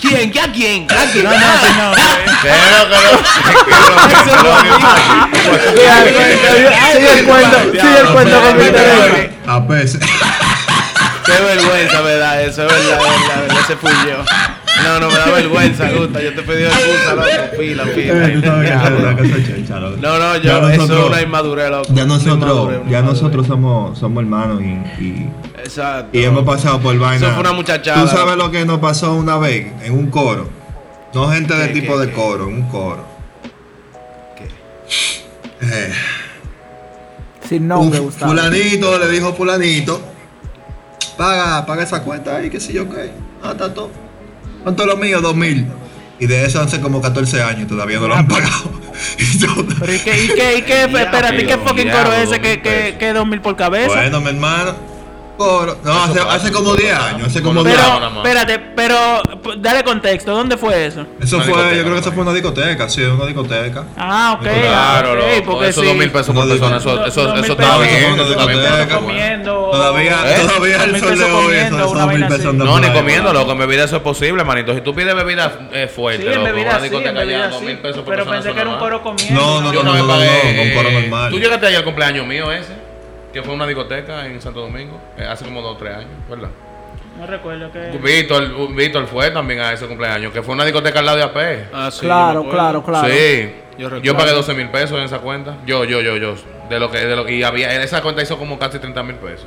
¿Quién? 0.00 0.32
¿Ya 0.32 0.52
quién? 0.52 0.88
¿Ya 0.88 1.10
quién? 1.10 1.24
No, 1.24 1.30
no, 1.30 1.94
que 2.42 2.50
Sigue 6.92 7.18
el 7.18 7.24
cuento, 7.24 7.58
sigue 7.72 8.00
el 8.00 8.06
cuento 8.08 8.40
con 8.40 8.56
mi 8.56 8.64
derecho. 8.64 9.32
A. 9.46 9.66
Qué 11.26 11.42
vergüenza, 11.42 12.00
verdad, 12.00 12.42
eso 12.42 12.66
es 12.66 12.72
verdad, 12.72 12.98
verdad, 13.02 13.40
verdad, 13.42 13.58
ese 13.62 13.76
fui 13.76 13.90
yo. 14.06 14.24
No, 14.84 15.00
no 15.00 15.08
me 15.08 15.14
da 15.18 15.26
vergüenza, 15.26 15.90
Gusta, 15.90 16.22
yo 16.22 16.34
te 16.34 16.42
pedí 16.42 16.64
excusa, 16.64 17.14
loco, 17.14 17.28
pila, 17.58 17.82
Eh, 17.86 18.32
tú 18.34 18.40
sabes 18.46 18.70
que 18.70 18.76
pila. 18.76 18.84
eso 18.84 18.94
es 18.94 19.00
una 19.00 19.16
cosa 19.16 19.46
chencha, 19.46 19.78
loco. 19.80 19.96
No, 20.00 20.18
no, 20.18 20.36
Ya 20.36 20.42
yo, 20.42 20.68
eso 20.68 20.76
nosotros- 20.82 21.00
es 21.04 21.10
una 21.12 21.22
inmadurez, 21.22 21.70
loco. 21.70 21.84
Ya 21.88 22.04
Una 22.04 22.14
nosotros, 22.14 22.36
inmadurez, 22.36 22.80
ya 22.88 23.02
nosotros 23.02 23.46
somos, 23.46 23.98
somos 23.98 24.22
hermanos 24.22 24.60
y, 24.62 25.02
y, 25.02 25.30
Exacto. 25.58 26.16
y 26.16 26.22
hemos 26.24 26.44
pasado 26.44 26.80
por 26.80 26.98
vaina. 26.98 27.16
Eso 27.16 27.30
fue 27.32 27.40
una 27.40 27.52
muchachada. 27.52 28.02
Tú 28.02 28.08
sabes 28.08 28.36
lo 28.36 28.50
que 28.50 28.64
nos 28.64 28.78
pasó 28.78 29.14
una 29.14 29.36
vez 29.38 29.66
en 29.82 29.92
un 29.94 30.10
coro. 30.10 30.48
No 31.14 31.28
gente 31.30 31.54
de 31.54 31.68
¿Qué, 31.72 31.80
tipo 31.80 31.94
qué, 31.94 32.00
de 32.00 32.06
qué? 32.08 32.12
coro, 32.12 32.48
en 32.48 32.54
un 32.54 32.68
coro. 32.68 33.04
Eh, 35.60 35.92
Sin 37.48 37.62
un 37.62 37.68
nombre, 37.68 37.98
Gustavo. 37.98 38.30
fulanito 38.32 38.98
le 38.98 39.08
dijo 39.08 39.32
fulanito, 39.34 40.00
paga, 41.16 41.66
paga 41.66 41.82
esa 41.82 42.02
cuenta 42.02 42.36
ahí, 42.36 42.48
que 42.50 42.60
sé 42.60 42.72
yo 42.72 42.88
qué. 42.88 43.10
Ah, 43.42 43.50
está 43.52 43.72
todo. 43.72 43.90
¿Cuánto 44.62 44.82
es 44.82 44.88
lo 44.88 44.96
mío? 44.96 45.20
Dos 45.20 45.34
mil. 45.34 45.66
Y 46.20 46.26
de 46.26 46.44
eso 46.44 46.60
hace 46.60 46.80
como 46.80 47.00
14 47.00 47.42
años 47.42 47.62
y 47.62 47.66
todavía 47.66 48.00
no 48.00 48.08
lo 48.08 48.14
han 48.14 48.26
pagado. 48.26 48.72
Y 49.16 49.38
yo, 49.38 49.48
Pero 49.78 49.94
¿y 49.94 49.98
qué, 50.00 50.24
y 50.24 50.28
qué, 50.28 50.58
y 50.58 50.62
qué, 50.62 50.82
espérate, 50.82 51.40
¿y 51.40 51.46
qué 51.46 51.56
fucking 51.56 51.88
coro 51.88 52.12
es 52.12 52.30
ese 52.30 52.40
que, 52.40 52.60
que, 52.60 52.96
que 52.98 53.12
dos 53.12 53.28
mil 53.28 53.40
por 53.40 53.54
cabeza? 53.54 53.94
bueno, 53.94 54.20
mi 54.20 54.30
hermano. 54.30 54.74
No, 55.38 56.02
hace, 56.02 56.18
pasa, 56.18 56.32
hace 56.34 56.52
como 56.52 56.74
eso 56.74 56.82
10 56.82 56.92
pasa. 56.94 57.08
años, 57.08 57.26
hace 57.28 57.42
como 57.42 57.62
Bueno, 57.62 57.70
10 57.70 57.80
Pero, 57.80 57.94
nada 58.00 58.10
más. 58.10 58.24
espérate, 58.26 58.58
pero 58.74 59.22
dale 59.58 59.84
contexto, 59.84 60.32
¿dónde 60.34 60.56
fue 60.56 60.86
eso? 60.86 61.06
Eso 61.20 61.36
Una 61.36 61.44
fue, 61.44 61.76
yo 61.76 61.82
creo 61.82 61.94
que 61.94 62.00
eso 62.00 62.12
fue 62.12 62.22
una 62.22 62.32
discoteca, 62.32 62.88
sí, 62.88 63.02
una 63.02 63.24
discoteca. 63.26 63.84
Ah, 63.96 64.36
ok. 64.38 64.42
Claro, 64.42 64.58
ah, 64.68 65.12
ok, 65.12 65.12
Claro, 65.12 65.14
loco, 65.16 65.42
porque 65.44 65.68
esos 65.68 65.82
sí. 65.82 65.88
dos 65.88 65.96
mil 65.98 66.10
pesos 66.10 66.34
por 66.34 66.48
persona, 66.48 66.76
eso, 66.78 67.06
eso, 67.06 67.34
eso 67.34 67.52
está 67.52 67.78
bien, 67.78 68.16
pero-. 68.16 69.70
Todavía, 69.70 70.18
¿Eh? 70.26 70.40
todavía 70.46 70.84
el 70.84 71.00
sol 71.00 71.18
de 71.18 71.24
hoy, 71.24 71.44
comiendo, 71.44 71.78
esos 71.78 72.06
mil 72.08 72.26
pesos 72.26 72.54
No, 72.54 72.80
ni 72.80 72.88
comiendo, 72.90 73.32
loco. 73.32 73.52
En 73.52 73.58
bebida 73.58 73.84
eso 73.84 73.96
es 73.96 74.02
posible, 74.02 74.44
manito. 74.44 74.74
Si 74.74 74.80
tú 74.80 74.94
pides 74.94 75.14
bebida 75.14 75.68
eh, 75.72 75.88
fuerte, 75.88 76.22
Sí, 76.22 76.28
en 76.28 76.34
loco, 76.34 76.46
bebida 76.52 76.80
discoteca 76.80 77.24
ya 77.24 77.48
dos 77.48 77.62
mil 77.62 77.78
pesos 77.78 77.98
por 78.02 78.14
Pero 78.14 78.24
persona, 78.24 78.36
pensé 78.36 78.48
eso 78.48 78.54
que 78.54 78.60
era 78.60 78.70
un 78.70 78.78
coro 78.78 79.02
comiendo. 79.02 79.40
No, 79.40 79.60
no, 79.60 79.72
Yo 79.72 79.82
no, 79.82 79.94
no, 79.94 80.06
pagué. 80.08 80.54
no, 80.56 80.62
un 80.62 80.70
coro 80.74 80.88
eh, 80.88 81.00
normal. 81.02 81.30
Tú 81.30 81.38
llegaste 81.38 81.66
ahí 81.66 81.74
al 81.76 81.84
cumpleaños 81.84 82.26
mío 82.26 82.50
ese, 82.52 82.72
que 83.38 83.44
fue 83.44 83.54
una 83.54 83.66
discoteca 83.66 84.26
en 84.26 84.40
Santo 84.42 84.60
Domingo, 84.62 85.00
eh, 85.16 85.24
hace 85.24 85.44
como 85.44 85.62
dos 85.62 85.76
o 85.76 85.78
tres 85.78 85.94
años, 85.94 86.10
¿verdad? 86.28 86.48
No 87.18 87.26
recuerdo 87.26 87.70
que. 87.70 87.96
Víctor, 87.98 88.74
Víctor 88.74 89.06
fue 89.06 89.30
también 89.30 89.60
a 89.60 89.72
ese 89.72 89.86
cumpleaños, 89.86 90.32
que 90.32 90.42
fue 90.42 90.54
una 90.54 90.64
discoteca 90.64 90.98
al 90.98 91.06
lado 91.06 91.18
de 91.18 91.22
AP. 91.22 91.68
Ah, 91.72 91.88
sí, 91.90 92.00
Claro, 92.00 92.48
claro, 92.48 92.82
claro. 92.82 93.08
Sí. 93.08 93.52
Yo 94.02 94.16
pagué 94.16 94.32
12 94.32 94.54
mil 94.54 94.70
pesos 94.70 94.98
en 94.98 95.04
esa 95.04 95.18
cuenta. 95.18 95.56
Yo, 95.66 95.84
yo, 95.84 96.00
yo, 96.00 96.16
yo. 96.16 96.34
De 96.68 96.80
lo 96.80 96.90
que, 96.90 96.98
de 96.98 97.14
lo 97.14 97.24
que 97.24 97.34
y 97.34 97.44
había, 97.44 97.74
en 97.74 97.80
esa 97.80 98.02
cuenta 98.02 98.22
hizo 98.22 98.36
como 98.38 98.58
casi 98.58 98.80
30 98.80 99.02
mil 99.04 99.16
pesos. 99.16 99.46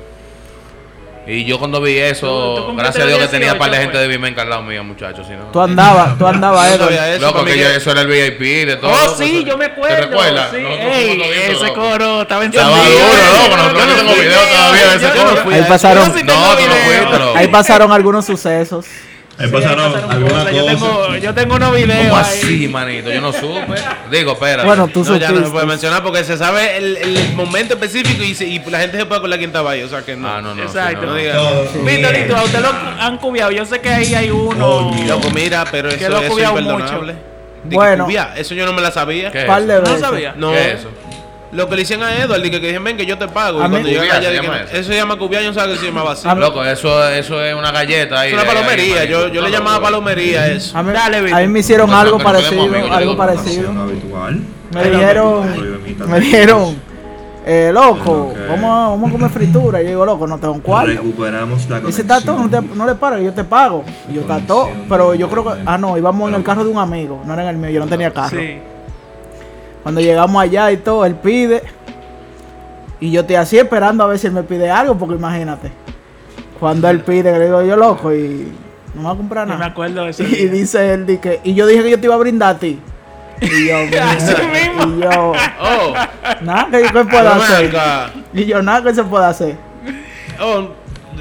Y 1.27 1.45
yo 1.45 1.59
cuando 1.59 1.79
vi 1.81 1.93
Tú- 1.95 1.99
eso, 2.01 2.55
tú 2.57 2.65
cumpliste 2.65 2.81
gracias 2.99 3.03
a 3.03 3.07
Dios 3.07 3.19
que 3.19 3.27
tenía 3.27 3.53
18, 3.53 3.59
par 3.59 3.69
de 3.71 3.77
gente 3.77 3.97
de 3.99 4.07
Vimenca 4.07 4.41
al 4.41 4.49
lado 4.49 4.63
mío, 4.63 4.83
muchachos. 4.83 5.27
Si 5.27 5.33
no, 5.33 5.43
Tú 5.51 5.61
andabas, 5.61 6.17
tú 6.17 6.25
andabas, 6.25 6.71
eso, 6.73 6.89
Loco, 7.19 7.45
que 7.45 7.59
yo- 7.59 7.67
eso 7.69 7.91
era 7.91 8.01
el 8.01 8.07
VIP 8.07 8.65
de 8.65 8.75
todo. 8.77 8.91
Oh, 8.91 8.97
loco, 9.05 9.15
sí, 9.17 9.37
eso- 9.37 9.45
yo 9.47 9.57
me 9.57 9.67
¿Te 9.67 9.71
acuerdo. 9.73 10.07
recuerdas? 10.07 10.49
Sí, 10.51 10.61
Nosotros 10.61 10.95
ey, 10.95 11.21
ese 11.21 11.53
loco. 11.67 11.73
coro 11.75 12.21
estaba 12.23 12.43
Estaba 12.45 12.71
encendido. 12.75 12.99
duro, 13.07 13.13
loco. 13.13 13.49
Yo 13.51 13.57
Nosotros 13.57 13.73
no 13.87 13.93
tenemos 13.95 14.15
fui, 14.15 14.25
video 14.25 14.41
todavía 14.41 14.87
de 14.87 14.95
ese 14.95 15.07
no 15.07 15.13
coro. 15.13 15.51
Ahí 15.53 15.63
pasaron- 15.69 16.07
No, 16.07 16.13
tengo 16.13 16.55
tú 16.57 16.63
no 16.67 17.19
loco. 17.19 17.37
Ahí 17.37 17.47
pasaron 17.49 17.91
algunos 17.91 18.25
sucesos. 18.25 18.85
Ahí 19.41 19.47
Sí, 19.47 19.53
pasaron 19.53 19.93
algunas 20.11 20.43
cosas. 20.43 20.53
Yo 20.55 20.65
tengo, 20.65 21.15
yo 21.17 21.33
tengo 21.33 21.55
unos 21.55 21.75
videos 21.75 22.07
¿Cómo 22.09 22.17
ahí. 22.17 22.39
así, 22.41 22.67
manito? 22.67 23.11
Yo 23.11 23.21
no 23.21 23.33
supe. 23.33 23.75
Digo, 24.11 24.33
espera. 24.33 24.63
Bueno, 24.63 24.87
tú 24.87 25.03
No, 25.03 25.17
ya 25.17 25.31
no 25.31 25.43
se 25.45 25.51
puede 25.51 25.65
mencionar 25.65 26.03
porque 26.03 26.23
se 26.23 26.37
sabe 26.37 26.77
el, 26.77 26.97
el 26.97 27.33
momento 27.35 27.73
específico 27.73 28.23
y, 28.23 28.33
se- 28.35 28.45
y 28.47 28.59
la 28.69 28.79
gente 28.79 28.97
se 28.97 29.05
puede 29.05 29.19
acordar 29.19 29.39
quién 29.39 29.49
estaba 29.49 29.71
ahí. 29.71 29.83
O 29.83 29.89
sea 29.89 30.01
que 30.03 30.15
no. 30.15 30.27
Ah, 30.27 30.41
no, 30.41 30.53
no. 30.55 30.63
Exacto. 30.63 31.01
no, 31.01 31.07
No 31.07 31.13
no. 31.13 31.17
digas. 31.17 31.37
Víctorito, 31.85 32.35
a 32.37 32.43
usted 32.43 32.59
lo 32.61 32.69
han 32.99 33.17
cubiado. 33.17 33.51
Yo 33.51 33.65
sé 33.65 33.79
que 33.79 33.89
ahí 33.89 34.13
hay 34.15 34.29
uno. 34.31 34.91
Loco, 35.07 35.29
mira, 35.33 35.65
pero 35.71 35.89
Que 35.89 35.95
eso, 35.95 36.09
lo 36.09 36.17
ha 36.17 36.23
eso 36.25 36.39
es 36.39 36.47
imperdonable. 36.49 37.13
mucho. 37.13 37.25
Bueno. 37.63 38.05
cubia, 38.05 38.33
eso 38.35 38.55
yo 38.55 38.65
no 38.65 38.73
me 38.73 38.81
la 38.81 38.89
sabía. 38.91 39.31
¿Qué 39.31 39.41
es 39.41 39.45
Par 39.45 39.61
de 39.63 39.73
eso? 39.73 39.81
¿No 39.83 39.87
veces. 39.91 40.01
sabía? 40.01 40.33
No. 40.35 40.51
¿Qué 40.51 40.71
es 40.71 40.79
eso? 40.79 40.89
Lo 41.51 41.67
que 41.67 41.75
le 41.75 41.81
hicieron 41.81 42.05
a 42.05 42.15
Edward, 42.15 42.41
que, 42.43 42.49
que 42.51 42.59
dijeron, 42.59 42.83
ven 42.85 42.95
que 42.95 43.05
yo 43.05 43.17
te 43.17 43.27
pago. 43.27 43.57
Y 43.57 43.69
cuando 43.69 43.79
Cubiá 43.79 44.15
allá, 44.15 44.29
dije, 44.31 44.45
eso. 44.45 44.73
eso. 44.73 44.89
se 44.89 44.95
llama 44.95 45.17
cubiá, 45.17 45.41
yo 45.41 45.49
no 45.49 45.53
sabía 45.53 45.73
que 45.73 45.79
se 45.81 45.85
llamaba 45.87 46.13
así. 46.13 46.25
Mí- 46.27 46.35
Loco, 46.39 46.63
eso, 46.63 47.09
eso 47.09 47.43
es 47.43 47.53
una 47.53 47.71
galleta 47.71 48.21
ahí. 48.21 48.29
Es 48.29 48.33
una 48.35 48.45
palomería, 48.45 49.03
yo, 49.03 49.27
yo 49.27 49.41
le 49.41 49.51
llamaba 49.51 49.81
palomería 49.81 50.47
eso. 50.47 50.77
A 50.77 50.81
mí, 50.83 50.93
Dale, 50.93 51.33
a 51.33 51.39
mí 51.41 51.47
me 51.47 51.59
hicieron 51.59 51.93
algo 51.93 52.17
parecido, 52.19 52.63
algo 52.93 53.17
parecido. 53.17 53.71
Me 54.73 54.83
dijeron, 54.89 55.43
me 56.07 56.19
dijeron, 56.21 56.75
eh, 57.45 57.71
loco, 57.73 58.11
Ok. 58.31 58.37
vamos, 58.47 58.63
a- 58.71 58.89
vamos 58.91 59.09
a 59.09 59.11
comer 59.11 59.29
fritura. 59.31 59.81
Y 59.81 59.83
yo 59.85 59.89
digo, 59.89 60.05
loco, 60.05 60.25
no 60.27 60.37
tengo 60.37 60.53
un 60.53 60.61
cuarto. 60.61 60.91
Recuperamos 60.91 61.69
la 61.69 61.79
Dice, 61.81 62.03
Tato, 62.05 62.31
no, 62.31 62.37
conexión. 62.43 62.67
te- 62.69 62.75
no 62.77 62.85
le 62.85 62.95
paro, 62.95 63.19
yo 63.19 63.33
te 63.33 63.43
pago. 63.43 63.83
Y 64.09 64.13
yo, 64.13 64.21
Tato, 64.21 64.69
pero 64.87 65.13
yo 65.15 65.29
creo 65.29 65.43
que, 65.43 65.61
ah, 65.65 65.77
no, 65.77 65.97
íbamos 65.97 66.29
en 66.29 66.35
el 66.35 66.43
carro 66.43 66.63
de 66.63 66.69
un 66.69 66.77
amigo, 66.77 67.21
no 67.25 67.33
era 67.33 67.43
en 67.43 67.49
el 67.49 67.57
mío, 67.57 67.69
yo 67.71 67.79
no 67.81 67.87
tenía 67.87 68.11
carro. 68.11 68.39
Sí. 68.39 68.59
Cuando 69.83 70.01
llegamos 70.01 70.41
allá 70.41 70.71
y 70.71 70.77
todo, 70.77 71.05
él 71.05 71.15
pide. 71.15 71.63
Y 72.99 73.11
yo 73.11 73.21
estoy 73.21 73.35
así 73.37 73.57
esperando 73.57 74.03
a 74.03 74.07
ver 74.07 74.19
si 74.19 74.27
él 74.27 74.33
me 74.33 74.43
pide 74.43 74.69
algo, 74.69 74.95
porque 74.97 75.15
imagínate. 75.15 75.71
Cuando 76.59 76.87
él 76.89 76.99
pide, 77.01 77.31
le 77.37 77.45
digo 77.45 77.63
yo, 77.63 77.75
loco, 77.75 78.13
y 78.13 78.51
no 78.93 79.01
me 79.01 79.07
va 79.07 79.13
a 79.13 79.17
comprar 79.17 79.47
Yo 79.47 79.53
me 79.53 79.59
nada. 79.59 79.71
acuerdo 79.71 80.03
de 80.03 80.09
ese 80.11 80.23
Y 80.23 80.27
día. 80.27 80.51
dice 80.51 80.93
él, 80.93 81.05
di 81.07 81.17
que, 81.17 81.39
y 81.43 81.55
yo 81.55 81.65
dije 81.65 81.81
que 81.83 81.89
yo 81.91 81.99
te 81.99 82.05
iba 82.05 82.15
a 82.15 82.19
brindar 82.19 82.55
a 82.55 82.59
ti. 82.59 82.79
Y 83.41 83.67
yo, 83.67 83.75
Así 84.03 84.33
mismo. 84.35 84.97
y 84.97 85.01
yo, 85.01 85.33
Oh, 85.59 85.93
nada 86.41 86.67
que 86.69 86.83
yo 86.83 86.93
ven 86.93 87.09
hacer. 87.27 87.73
Y 88.35 88.45
yo, 88.45 88.61
nada 88.61 88.83
que 88.83 88.93
se 88.93 89.03
pueda 89.03 89.29
hacer. 89.29 89.55
Oh, 90.39 90.67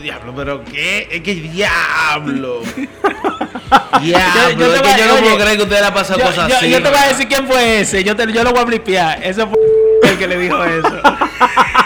diablo, 0.02 0.34
pero 0.36 0.62
qué, 0.64 1.08
es 1.10 1.22
que 1.22 1.34
diablo. 1.34 2.60
diablo, 4.02 4.50
Yo- 4.50 4.58
yo 4.58 4.68
te 4.70 4.76
es 4.76 4.80
voy 4.82 4.90
a- 4.90 4.94
que 4.96 5.00
yo 5.02 5.06
no 5.08 5.16
puedo 5.22 5.36
creer 5.38 5.56
que 5.56 5.62
usted 5.62 5.80
le 5.80 5.86
ha 5.86 5.94
pasado 5.94 6.18
Yo, 6.18 6.26
cosas 6.26 6.48
yo- 6.48 6.56
así. 6.56 6.70
yo 6.70 6.82
te 6.82 6.88
voy 6.88 6.98
a 6.98 7.08
decir 7.08 7.28
quién 7.28 7.46
fue 7.46 7.80
ese. 7.80 8.02
Yo, 8.04 8.16
te, 8.16 8.32
yo 8.32 8.42
lo 8.44 8.50
voy 8.52 8.60
a 8.60 8.64
blipear. 8.64 9.22
Ese 9.22 9.46
fue 9.46 9.58
el 10.10 10.18
que 10.18 10.26
le 10.26 10.38
dijo 10.38 10.64
eso. 10.64 11.00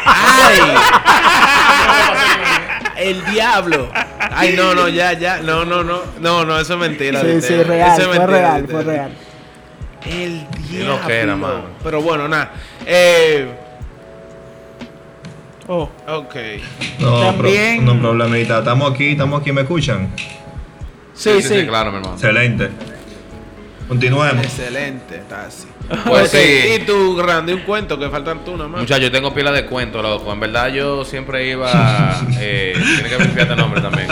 ¡Ay! 0.07 0.59
El 2.97 3.25
diablo. 3.26 3.91
Ay, 4.33 4.55
no, 4.57 4.75
no, 4.75 4.88
ya, 4.88 5.12
ya. 5.14 5.38
No, 5.38 5.64
no, 5.64 5.83
no. 5.83 6.00
No, 6.21 6.45
no, 6.45 6.59
eso 6.59 6.75
es 6.75 6.79
mentira. 6.81 7.21
Sí, 7.21 7.41
sí, 7.43 7.62
real, 7.62 7.93
Eso 7.93 8.00
es 8.03 8.07
fue 8.07 8.19
mentira, 8.19 8.38
real, 8.41 8.62
Viteo. 8.62 8.76
fue 8.83 8.85
real. 8.95 9.11
El 10.07 10.47
diablo. 10.71 10.97
loquera, 10.97 11.37
mano. 11.37 11.62
Pero 11.83 12.00
bueno, 12.03 12.29
nada. 12.29 12.53
Eh, 12.87 13.49
Oh, 15.67 15.88
ok. 16.07 16.35
No, 16.99 17.21
También- 17.23 17.85
pro- 17.85 17.95
no 17.95 18.00
problemita. 18.00 18.59
Estamos 18.59 18.93
aquí, 18.93 19.12
estamos 19.12 19.41
aquí, 19.41 19.50
¿me 19.50 19.62
escuchan? 19.62 20.11
Sí, 21.14 21.42
sí. 21.42 21.66
claro, 21.66 21.90
mi 21.90 21.99
hermano. 21.99 22.14
Excelente. 22.14 22.71
Continuemos. 23.88 24.44
Excelente, 24.44 25.16
está 25.16 25.47
así. 25.47 25.66
Pues 26.06 26.33
Ok, 26.33 26.40
sí. 26.40 26.75
Y 26.76 26.78
tú, 26.87 27.14
grande, 27.16 27.52
un 27.52 27.61
cuento 27.61 27.99
que 27.99 28.09
faltan 28.09 28.44
tú 28.44 28.56
nada 28.56 28.68
más. 28.68 28.80
Muchachos, 28.80 29.04
yo 29.04 29.12
tengo 29.12 29.35
pila 29.35 29.52
de 29.52 29.66
cuentos, 29.66 30.02
loco. 30.02 30.33
En 30.33 30.40
verdad, 30.40 30.68
yo 30.68 31.04
siempre 31.04 31.49
iba. 31.49 31.71
Eh, 32.40 32.75
tiene 32.76 33.09
que 33.09 33.16
ver 33.35 33.50
el 33.50 33.56
nombre 33.56 33.80
también. 33.80 34.09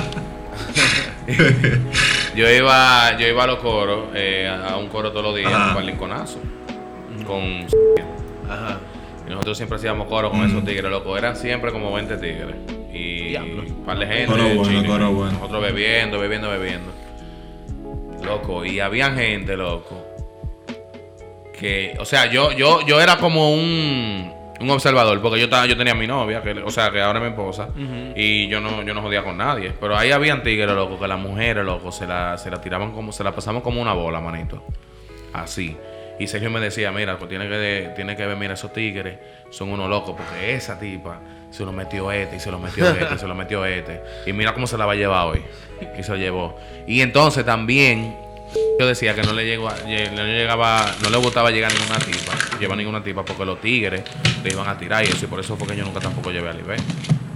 yo 2.36 2.50
iba 2.50 3.16
yo 3.18 3.26
iba 3.26 3.44
a 3.44 3.46
los 3.46 3.58
coros, 3.58 4.06
eh, 4.14 4.48
a 4.48 4.76
un 4.76 4.88
coro 4.88 5.10
todos 5.10 5.24
los 5.24 5.36
días, 5.36 5.52
Ajá. 5.52 5.68
para 5.68 5.80
el 5.80 5.86
linconazo. 5.86 6.38
Con. 7.26 7.66
Ajá. 8.48 8.78
Y 9.26 9.30
nosotros 9.30 9.56
siempre 9.56 9.76
hacíamos 9.76 10.08
coro 10.08 10.30
con 10.30 10.44
esos 10.44 10.64
tigres, 10.64 10.90
loco. 10.90 11.16
Eran 11.16 11.36
siempre 11.36 11.72
como 11.72 11.92
20 11.92 12.16
tigres. 12.16 12.56
Y 12.92 13.28
Diablo. 13.28 13.62
un 13.62 13.84
par 13.84 13.98
de 13.98 14.06
gente. 14.06 14.26
Coro 14.26 14.54
bueno, 14.54 14.88
coro 14.88 15.12
bueno. 15.12 15.32
Nosotros 15.32 15.62
bebiendo, 15.62 16.18
bebiendo, 16.18 16.50
bebiendo. 16.50 16.92
Loco, 18.24 18.64
y 18.64 18.80
había 18.80 19.10
gente, 19.12 19.56
loco. 19.56 20.04
Que, 21.58 21.96
o 21.98 22.04
sea, 22.04 22.30
yo, 22.30 22.52
yo, 22.52 22.84
yo 22.86 23.00
era 23.00 23.18
como 23.18 23.52
un, 23.52 24.32
un 24.60 24.70
observador, 24.70 25.20
porque 25.20 25.38
yo 25.38 25.44
estaba, 25.44 25.66
yo 25.66 25.76
tenía 25.76 25.92
a 25.92 25.96
mi 25.96 26.06
novia, 26.06 26.42
que, 26.42 26.52
o 26.52 26.70
sea, 26.70 26.90
que 26.90 27.00
ahora 27.00 27.18
es 27.18 27.24
mi 27.24 27.30
esposa, 27.30 27.68
y 28.16 28.48
yo 28.48 28.60
no, 28.60 28.82
yo 28.82 28.94
no 28.94 29.02
jodía 29.02 29.22
con 29.22 29.36
nadie. 29.36 29.72
Pero 29.78 29.96
ahí 29.96 30.10
habían 30.10 30.42
tigres, 30.42 30.70
loco, 30.74 30.98
que 30.98 31.08
las 31.08 31.18
mujeres, 31.18 31.64
loco, 31.64 31.92
se 31.92 32.06
la, 32.06 32.36
se 32.38 32.50
la 32.50 32.60
tiraban 32.60 32.92
como, 32.92 33.12
se 33.12 33.24
la 33.24 33.32
pasamos 33.32 33.62
como 33.62 33.80
una 33.80 33.92
bola, 33.92 34.20
manito. 34.20 34.62
Así. 35.32 35.76
Y 36.22 36.26
Sergio 36.28 36.50
me 36.50 36.60
decía, 36.60 36.92
mira, 36.92 37.18
pues 37.18 37.28
tiene 37.28 37.48
que, 37.48 37.90
tiene 37.96 38.16
que 38.16 38.26
ver, 38.26 38.36
mira, 38.36 38.54
esos 38.54 38.72
tigres 38.72 39.16
son 39.50 39.70
unos 39.70 39.88
locos, 39.90 40.14
porque 40.16 40.54
esa 40.54 40.78
tipa 40.78 41.18
se 41.50 41.64
lo 41.64 41.72
metió 41.72 42.12
este, 42.12 42.36
y 42.36 42.40
se 42.40 42.50
lo 42.50 42.58
metió 42.58 42.88
este, 42.88 43.14
y 43.14 43.18
se 43.18 43.26
lo 43.26 43.34
metió 43.42 43.64
este. 43.64 44.00
Y 44.26 44.32
mira 44.32 44.54
cómo 44.54 44.66
se 44.66 44.78
la 44.78 44.86
va 44.86 44.92
a 44.92 44.96
llevar 44.96 45.26
hoy. 45.26 45.42
Y 45.98 46.02
se 46.02 46.12
lo 46.12 46.16
llevó. 46.18 46.56
Y 46.86 47.00
entonces 47.00 47.44
también 47.44 48.16
yo 48.78 48.86
decía 48.86 49.14
que 49.14 49.22
no 49.22 49.32
le 49.32 49.44
llegó 49.46 49.68
a- 49.68 49.76
lle- 49.78 50.10
no 50.12 50.22
le 50.24 50.32
llegaba, 50.38 50.94
no 51.02 51.10
le 51.10 51.16
gustaba 51.16 51.50
llegar 51.50 51.72
ninguna 51.72 51.98
tipa, 51.98 52.58
llevar 52.60 52.76
ninguna 52.78 53.02
tipa, 53.02 53.24
porque 53.24 53.44
los 53.44 53.60
tigres 53.60 54.02
le 54.44 54.50
iban 54.50 54.68
a 54.68 54.78
tirar 54.78 55.04
y 55.04 55.08
eso, 55.08 55.24
y 55.24 55.28
por 55.28 55.40
eso 55.40 55.56
fue 55.56 55.66
que 55.68 55.76
yo 55.76 55.84
nunca 55.84 56.00
tampoco 56.00 56.30
llevé 56.30 56.50
a 56.50 56.52
Libé. 56.52 56.76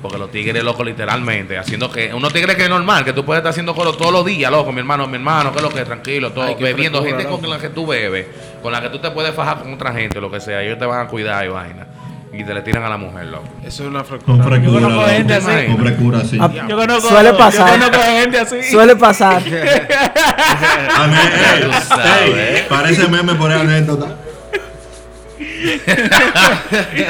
Porque 0.03 0.19
los 0.19 0.31
tigres, 0.31 0.63
loco, 0.63 0.85
literalmente, 0.85 1.57
haciendo 1.59 1.91
que, 1.91 2.13
unos 2.13 2.33
tigres 2.33 2.55
que 2.55 2.65
es 2.65 2.69
normal, 2.71 3.05
que 3.05 3.13
tú 3.13 3.25
puedes 3.25 3.41
estar 3.41 3.51
haciendo 3.51 3.75
coro 3.75 3.93
todos 3.95 4.13
los 4.13 4.25
días, 4.25 4.51
loco, 4.51 4.71
mi 4.73 4.81
hermano, 4.81 5.07
mi 5.07 5.15
hermano, 5.17 5.51
que 5.53 5.59
es 5.59 5.63
lo 5.63 5.71
que, 5.71 5.85
tranquilo, 5.85 6.33
todo, 6.33 6.45
Ay, 6.45 6.57
bebiendo, 6.61 7.01
frescura, 7.01 7.19
gente 7.23 7.31
loco. 7.31 7.41
con 7.41 7.51
la 7.51 7.59
que 7.59 7.69
tú 7.71 7.87
bebes, 7.87 8.27
con 8.63 8.73
la 8.73 8.81
que 8.83 8.91
tú 8.91 8.99
te 8.99 9.11
puedes 9.11 9.35
fajar 9.35 9.61
con 9.63 9.73
otra 9.73 9.93
gente, 9.93 10.21
lo 10.21 10.31
que 10.31 10.39
sea, 10.41 10.63
ellos 10.63 10.79
te 10.79 10.85
van 10.87 11.07
a 11.07 11.09
cuidar 11.09 11.45
y 11.45 11.49
vaina. 11.49 11.87
Y 12.33 12.45
te 12.45 12.53
le 12.53 12.61
tiran 12.61 12.83
a 12.85 12.91
la 12.91 12.99
mujer, 12.99 13.25
loco. 13.27 13.49
Eso 13.65 13.85
es 13.85 13.89
una 13.89 14.01
Con 14.05 14.19
frescura. 14.19 14.37
Yo 14.37 14.45
frecura. 14.51 14.81
conozco 14.83 15.09
gente 15.09 15.35
así. 15.35 15.67
Con 15.69 15.79
frecura, 15.79 16.21
sí. 16.25 16.39
Ah, 16.39 16.51
Yo 16.69 16.77
conozco, 16.77 17.09
Suele 17.09 17.33
pasar. 17.33 17.81
Yo 17.81 17.87
conozco 17.87 18.03
gente 18.05 18.39
así. 18.39 18.63
Suele 18.71 18.97
pasar. 18.97 19.37
A 20.97 21.07
mí, 21.07 21.17
ey, 21.55 21.63
tú 21.63 21.73
sabes. 21.89 22.37
ey, 22.37 22.67
parece 22.69 23.09
meme 23.09 23.35
por 23.37 23.51
anécdota. 23.51 24.09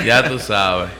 ya 0.04 0.28
tú 0.28 0.38
sabes. 0.38 0.90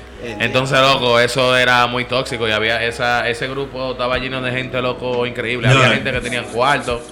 Entonces, 0.41 0.79
loco, 0.81 1.19
eso 1.21 1.57
era 1.57 1.87
muy 1.87 2.05
tóxico 2.05 2.47
y 2.49 2.53
había 2.53 2.83
esa, 2.85 3.29
ese 3.29 3.49
grupo 3.49 3.93
estaba 3.93 4.19
lleno 4.19 4.41
de 4.43 4.51
gente, 4.53 4.81
loco, 4.83 5.27
increíble. 5.27 5.69
Había 5.69 5.87
No. 5.89 5.95
gente 5.95 6.13
que 6.13 6.21
tenía 6.21 6.43
cuartos, 6.45 7.03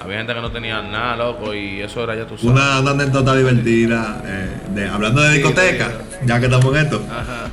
había 0.00 0.18
gente 0.18 0.34
que 0.34 0.40
no 0.40 0.50
tenía 0.50 0.82
nada, 0.82 1.16
loco, 1.16 1.54
y 1.54 1.80
eso 1.80 2.02
era 2.04 2.14
ya 2.14 2.26
tú 2.26 2.36
sabes. 2.36 2.44
Una, 2.52 2.80
una 2.80 2.90
anécdota 2.92 3.34
divertida. 3.34 4.22
eh, 4.24 4.48
de, 4.74 4.88
hablando 4.88 5.22
de 5.22 5.34
discoteca, 5.34 5.92
ya 6.24 6.38
que 6.40 6.46
estamos 6.46 6.74
en 6.76 6.82
esto. 6.84 7.02
Ajá. 7.10 7.48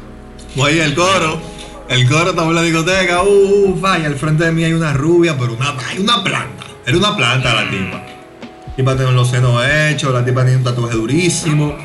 Voy 0.55 0.79
el 0.79 0.93
coro. 0.95 1.39
El 1.87 2.07
coro 2.09 2.31
estamos 2.31 2.49
en 2.49 2.55
la 2.55 2.61
discoteca. 2.63 3.21
Uh, 3.23 3.27
uh, 3.69 3.79
vaya, 3.79 4.07
al 4.07 4.15
frente 4.15 4.43
de 4.45 4.51
mí 4.51 4.63
hay 4.63 4.73
una 4.73 4.93
rubia, 4.93 5.35
pero 5.37 5.53
una, 5.53 5.73
hay 5.89 5.99
una 5.99 6.23
planta. 6.23 6.65
Era 6.85 6.97
una 6.97 7.15
planta 7.15 7.53
la 7.53 7.69
tipa. 7.69 8.03
La 8.67 8.75
tipa 8.75 8.95
tenía 8.95 9.11
los 9.11 9.29
senos 9.29 9.63
hechos, 9.65 10.11
la 10.13 10.23
tipa 10.25 10.41
tenía 10.43 10.57
un 10.57 10.63
tatuaje 10.63 10.95
durísimo. 10.95 11.75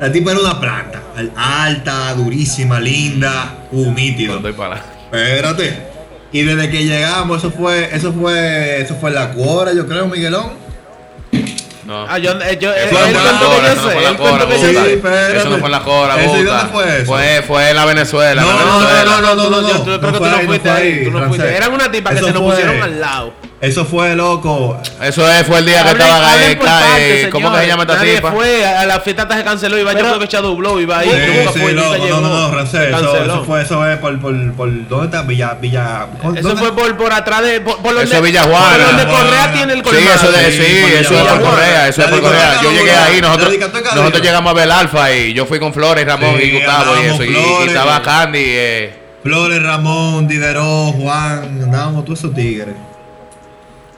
La 0.00 0.12
tipa 0.12 0.30
era 0.32 0.40
una 0.40 0.60
planta. 0.60 1.02
al- 1.16 1.32
Alta, 1.36 2.12
durísima, 2.14 2.78
linda, 2.80 3.54
uh, 3.72 3.92
nítido. 3.92 4.34
Cuando 4.34 4.48
estoy 4.50 4.66
para 4.66 4.82
Espérate. 5.12 5.86
Y 6.32 6.42
desde 6.42 6.68
que 6.70 6.84
llegamos, 6.84 7.38
eso 7.38 7.50
fue, 7.50 7.88
eso 7.94 8.12
fue, 8.12 8.80
eso 8.82 8.96
fue 9.00 9.10
la 9.10 9.30
cuora, 9.30 9.72
yo 9.72 9.86
creo, 9.86 10.06
Miguelón. 10.06 10.50
No. 11.86 12.04
Ah, 12.08 12.18
yo, 12.18 12.32
eh, 12.42 12.58
yo, 12.60 12.72
Eso 12.74 12.98
el 13.06 13.12
no 13.12 13.20
fue 13.20 13.24
la 13.32 13.38
cora, 13.38 13.60
que 13.60 13.66
yo 13.66 13.72
eso 13.72 13.82
no 13.82 13.88
sé, 13.88 13.94
fue 13.94 14.02
la 14.02 14.16
cora, 14.16 14.46
Sí. 14.50 15.36
Eso 15.38 15.48
no 15.50 15.58
fue 15.58 15.70
la 15.70 15.80
cora, 15.84 16.20
¿Eso 16.20 16.36
y 16.36 16.40
puta. 16.42 16.56
dónde 16.58 16.72
fue 16.72 16.96
eso? 16.96 17.04
Fue, 17.06 17.42
fue 17.46 17.70
en 17.70 17.76
la 17.76 17.84
Venezuela, 17.84 18.42
en 18.42 18.48
la 18.48 18.52
No, 18.54 18.58
Venezuela. 18.58 19.04
no, 19.04 19.20
no, 19.20 19.34
no, 19.36 19.44
Tú 19.44 19.50
no, 19.50 19.60
yo- 19.62 19.68
yo 19.86 20.00
creo 20.00 20.12
que 20.12 20.18
tú 20.18 20.24
no 20.24 20.36
ahí, 20.36 20.46
fuiste 20.46 20.68
ahí, 20.70 21.04
tú 21.04 21.10
no 21.12 21.18
francés. 21.18 21.40
fuiste. 21.40 21.56
Eran 21.56 21.72
una 21.72 21.90
tipa 21.92 22.10
que 22.10 22.16
se 22.22 22.32
nos 22.32 22.42
pusieron 22.42 22.82
al 22.82 23.00
lado. 23.00 23.32
Eso 23.58 23.86
fue 23.86 24.14
loco. 24.14 24.78
Eso 25.00 25.26
es, 25.32 25.46
fue 25.46 25.60
el 25.60 25.66
día 25.66 25.82
que 25.82 25.90
estaba 25.92 26.20
partes, 26.20 27.24
eh, 27.24 27.28
¿Cómo 27.32 27.50
que 27.52 27.58
se 27.60 27.66
llama 27.66 27.82
esta 27.84 28.00
tipa? 28.02 28.30
fue, 28.32 28.66
a 28.66 28.84
la 28.84 29.00
fiesta 29.00 29.22
hasta 29.22 29.36
se 29.38 29.44
canceló, 29.44 29.78
iba 29.78 29.94
yo 29.94 30.18
que 30.18 30.36
dobló, 30.36 30.78
iba 30.78 30.98
ahí, 30.98 31.08
Sí, 31.08 31.16
nunca 31.38 31.52
sí, 31.54 31.58
fue, 31.60 31.72
loco. 31.72 31.94
llegó. 31.94 32.20
No, 32.20 32.28
no, 32.28 32.40
no, 32.42 32.52
francés. 32.52 32.80
Se 32.82 32.88
Eso, 32.90 33.24
eso 33.24 33.44
fue, 33.44 33.62
eso 33.62 33.88
es 33.88 33.98
por, 33.98 34.20
por, 34.20 34.52
por, 34.52 34.88
¿dónde 34.88 35.06
está? 35.06 35.22
Villa, 35.22 35.56
Villa. 35.58 36.06
¿dónde- 36.22 36.40
Eso 36.40 36.54
fue 36.58 36.76
por, 36.76 36.94
por 36.98 37.12
atrás 37.14 37.42
de. 37.42 37.62
Por, 37.62 37.78
por 37.78 37.92
Eso 37.92 38.00
donde, 38.00 38.16
es 38.16 38.22
Villajuana. 38.22 38.76
Por 38.76 38.86
donde. 38.96 39.06
Correa 39.06 39.52
tiene 39.54 39.72
el 39.72 39.78
Sí, 39.78 39.84
colmado. 39.84 40.14
eso, 40.16 40.32
de, 40.32 40.50
Sí, 40.52 40.58
sí, 40.62 40.84
eso 41.00 41.14
es 41.18 41.32
por. 41.32 41.40
Correa, 41.42 41.88
eso 41.88 42.02
es 42.02 42.08
por 42.08 42.20
Correa. 42.20 42.60
Yo 42.62 42.70
llegué 42.72 42.92
ahí, 42.92 43.20
nosotros, 43.22 43.54
nosotros 43.94 44.22
llegamos 44.22 44.50
a 44.50 44.54
ver 44.54 44.70
Alfa 44.70 45.12
y 45.12 45.32
yo 45.32 45.46
fui 45.46 45.58
con 45.58 45.72
Flores, 45.72 46.04
Ramón 46.06 46.36
Sí, 46.38 46.44
y 46.44 46.52
Gustavo 46.56 46.94
y 47.02 47.06
eso. 47.06 47.24
Y, 47.24 47.68
estaba 47.68 48.02
Candy. 48.02 48.38
Eh, 48.44 48.94
Flores, 49.22 49.62
Ramón, 49.62 50.28
Diderot, 50.28 50.94
Juan, 50.94 51.62
andábamos 51.64 52.04
todos 52.04 52.18
esos 52.18 52.34
tigres. 52.34 52.74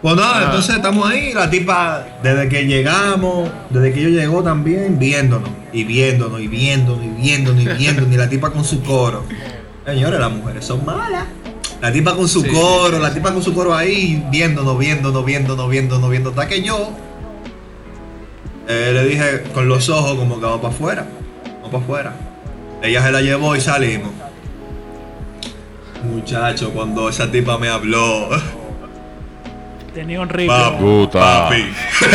Pues 0.00 0.14
nada, 0.14 0.44
entonces 0.44 0.76
estamos 0.76 1.10
ahí, 1.10 1.32
la 1.32 1.50
tipa, 1.50 2.06
desde 2.22 2.48
que 2.48 2.66
llegamos, 2.66 3.50
desde 3.70 3.92
que 3.92 4.02
yo 4.02 4.08
llegó 4.10 4.44
también, 4.44 4.96
viéndonos, 4.96 5.50
y 5.72 5.82
viéndonos, 5.82 6.40
y 6.40 6.46
viéndonos, 6.46 7.04
y 7.04 7.08
viéndonos, 7.08 7.62
y 7.62 7.66
viéndonos, 7.78 8.12
y 8.12 8.16
la 8.16 8.28
tipa 8.28 8.50
con 8.50 8.64
su 8.64 8.80
coro. 8.82 9.24
Señores, 9.84 10.20
las 10.20 10.30
mujeres 10.30 10.64
son 10.64 10.84
malas. 10.84 11.24
La 11.80 11.92
tipa 11.92 12.14
con 12.14 12.28
su 12.28 12.42
Sí, 12.42 12.48
coro, 12.48 12.98
la 12.98 13.12
tipa 13.12 13.32
con 13.32 13.42
su 13.42 13.54
coro 13.54 13.74
ahí, 13.74 14.24
viéndonos, 14.30 14.78
viéndonos, 14.78 15.24
viéndonos, 15.24 15.68
viéndonos, 15.68 16.10
viéndonos, 16.10 16.38
hasta 16.38 16.48
que 16.48 16.62
yo 16.62 16.90
eh, 18.68 18.90
le 18.92 19.04
dije 19.04 19.44
con 19.54 19.68
los 19.68 19.88
ojos 19.88 20.16
como 20.16 20.36
que 20.36 20.44
vamos 20.44 20.60
para 20.60 20.74
afuera, 20.74 21.06
vamos 21.44 21.70
para 21.70 21.82
afuera. 21.82 22.16
Ella 22.82 23.02
se 23.02 23.12
la 23.12 23.20
llevó 23.20 23.56
y 23.56 23.60
salimos. 23.60 24.10
Muchacho, 26.04 26.70
cuando 26.72 27.08
esa 27.08 27.30
tipa 27.30 27.58
me 27.58 27.68
habló, 27.68 28.28
Tenía 29.98 30.20
un 30.20 30.28
rico. 30.28 30.52
papi, 30.54 30.76
Puta. 30.78 31.18
papi, 31.18 31.64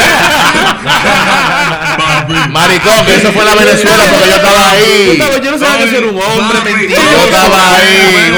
papi, 1.98 2.34
Maricón, 2.52 3.06
que 3.06 3.16
eso 3.16 3.32
fue 3.34 3.44
la 3.44 3.56
Venezuela 3.56 4.04
porque 4.10 4.28
yo 4.30 4.36
estaba 4.36 4.70
ahí. 4.72 4.84
ahí. 4.84 5.08
Gustavo, 5.18 5.38
yo 5.44 5.52
no 5.52 5.58
sabía 5.58 5.90
que 5.90 5.98
era 5.98 6.08
un 6.08 6.16
hombre 6.22 6.60
papi, 6.60 6.72
mentiroso. 6.74 7.12
Yo 7.12 7.24
estaba 7.26 7.76
ahí. 7.76 8.32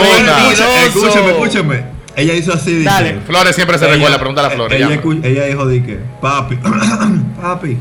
Escúchame, 0.87 1.29
escúchame. 1.31 1.83
Ella 2.15 2.33
hizo 2.33 2.53
así, 2.53 2.71
dice. 2.71 2.85
Dale. 2.89 3.19
Flores 3.27 3.55
siempre 3.55 3.77
se 3.77 3.85
Ella- 3.85 3.93
recuerda, 3.95 4.17
pregúntale 4.17 4.47
a 4.47 4.51
Flores. 4.51 4.77
Ella, 4.81 4.99
ella 5.23 5.43
dijo 5.45 5.65
de 5.67 5.83
que, 5.83 5.99
papi, 6.21 6.55
papi, 7.41 7.77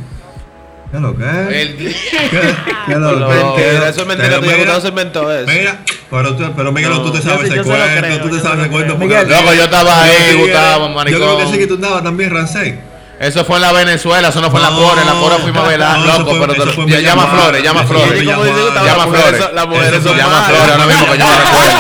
¿qué 0.93 1.01
lo 1.01 1.17
que 1.17 1.25
es? 1.25 1.49
El- 1.69 1.77
¿Qué, 1.77 2.55
qué 2.87 2.95
lo 2.95 3.19
No, 3.19 3.55
que 3.57 3.77
eso 3.89 4.01
es 4.03 4.07
mentira. 4.07 4.29
Pero 4.29 4.41
Tu 4.41 4.47
mira, 4.47 4.57
Gustavo 4.59 4.81
se 4.81 4.89
inventó 4.89 5.33
eso. 5.33 5.51
Mira, 5.51 5.79
pero, 6.11 6.37
tú, 6.37 6.53
pero 6.57 6.73
Miguel, 6.73 6.93
tú 6.93 7.13
te 7.13 7.23
sabes 7.23 7.41
yo 7.41 7.47
ese 7.47 7.57
yo 7.57 7.65
se 7.65 7.71
lo 7.71 7.77
cuento, 7.77 8.19
tú 8.23 8.29
te 8.31 8.37
yo 8.37 8.43
sabes 8.43 8.59
ese 8.61 8.69
lo 8.69 8.73
cuento. 8.73 8.95
Loco, 9.35 9.55
yo 9.55 9.65
estaba 9.65 10.03
ahí, 10.05 10.13
Yo 10.33 10.39
Gustavo, 10.39 10.89
Yo 10.89 10.95
maricón. 10.95 11.21
creo 11.23 11.39
que 11.39 11.47
sí 11.53 11.59
que 11.59 11.67
tú 11.67 11.75
andabas 11.75 12.03
también, 12.05 12.31
Rancé. 12.31 12.79
Eso 13.21 13.45
fue 13.45 13.57
en 13.57 13.63
la 13.63 13.73
Venezuela, 13.73 14.29
eso 14.29 14.41
no 14.41 14.51
fue 14.51 14.59
en 14.61 14.65
la. 14.65 15.01
En 15.01 15.07
la 15.07 15.13
Cora 15.15 15.37
fuimos 15.39 15.65
a 15.65 15.69
velar, 15.69 15.99
loco. 16.01 16.31
fue- 16.37 16.47
pero 16.49 16.55
te- 16.75 16.91
ya- 16.91 17.01
llama 17.01 17.23
a. 17.25 17.27
Flores, 17.29 17.63
llama 17.63 17.81
a 17.81 17.85
Flores. 17.87 18.23
Llama 18.25 18.43
a 18.43 19.07
Flores. 19.07 19.41
son- 19.45 19.55
las 19.55 19.69
mujeres 19.69 20.01
Eso 20.01 20.15
Llama 20.17 20.39
a. 20.41 20.43
Flores 20.49 20.71
ahora 20.73 20.87
mismo 20.87 21.07
que 21.13 21.19
yo 21.19 21.27
me 21.27 21.39
recuerdo. 21.39 21.75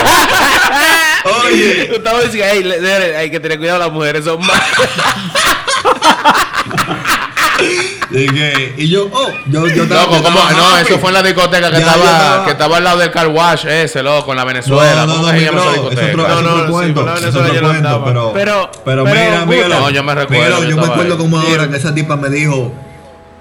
Oye, 1.46 1.88
Gustavo 1.92 2.18
decía, 2.20 2.52
"Ey, 2.52 2.62
le- 2.62 2.80
le- 2.80 3.16
hay 3.16 3.30
que 3.30 3.40
tener 3.40 3.58
cuidado, 3.58 3.78
las 3.80 3.90
mujeres 3.92 4.24
son 4.24 4.40
malas. 4.40 4.62
dije, 8.20 8.74
y 8.78 8.88
yo, 8.88 9.08
oh, 9.12 9.28
yo, 9.46 9.66
yo 9.68 9.82
estaba. 9.84 10.02
Loco, 10.04 10.22
¿cómo? 10.22 10.38
No, 10.38 10.68
happy. 10.76 10.86
eso 10.88 10.98
fue 10.98 11.10
en 11.10 11.14
la 11.14 11.22
discoteca 11.22 11.70
que 11.70 11.78
Ya, 11.78 11.86
estaba, 11.86 12.04
estaba- 12.04 12.44
que 12.44 12.50
estaba 12.52 12.76
al 12.78 12.84
lado 12.84 12.98
del 12.98 13.10
car 13.10 13.28
wash 13.28 13.66
ese, 13.66 14.02
loco, 14.02 14.30
en 14.32 14.36
la 14.38 14.44
Venezuela. 14.44 15.06
No, 15.06 15.06
no, 15.06 15.14
¿Cómo 15.16 15.26
no, 15.28 15.32
mi 15.32 15.44
bro, 15.44 15.58
es 15.58 15.66
otro, 15.78 15.90
discoteca? 15.90 16.16
No, 16.16 16.42
no, 16.42 16.66
sí, 16.66 16.72
cuento, 16.72 16.94
con 17.00 17.06
la 17.06 17.14
Venezuela 17.20 17.48
yo 17.48 17.60
no 17.60 17.68
cuento, 17.68 17.88
andaba. 17.88 18.04
pero, 18.04 18.32
Pero- 18.34 18.70
pero, 18.84 19.04
pero, 19.04 19.04
mira, 19.04 19.46
Miguel, 19.46 19.68
No, 19.70 19.90
yo 19.90 20.02
me 20.02 20.14
recuerdo, 20.14 20.44
Miguel, 20.56 20.70
yo 20.70 20.76
yo 20.76 20.76
me 20.86 20.92
acuerdo 20.92 21.18
como 21.18 21.38
ahora 21.40 21.68
que 21.68 21.76
esa 21.76 21.94
tipa 21.94 22.16
me 22.16 22.28
dijo, 22.30 22.72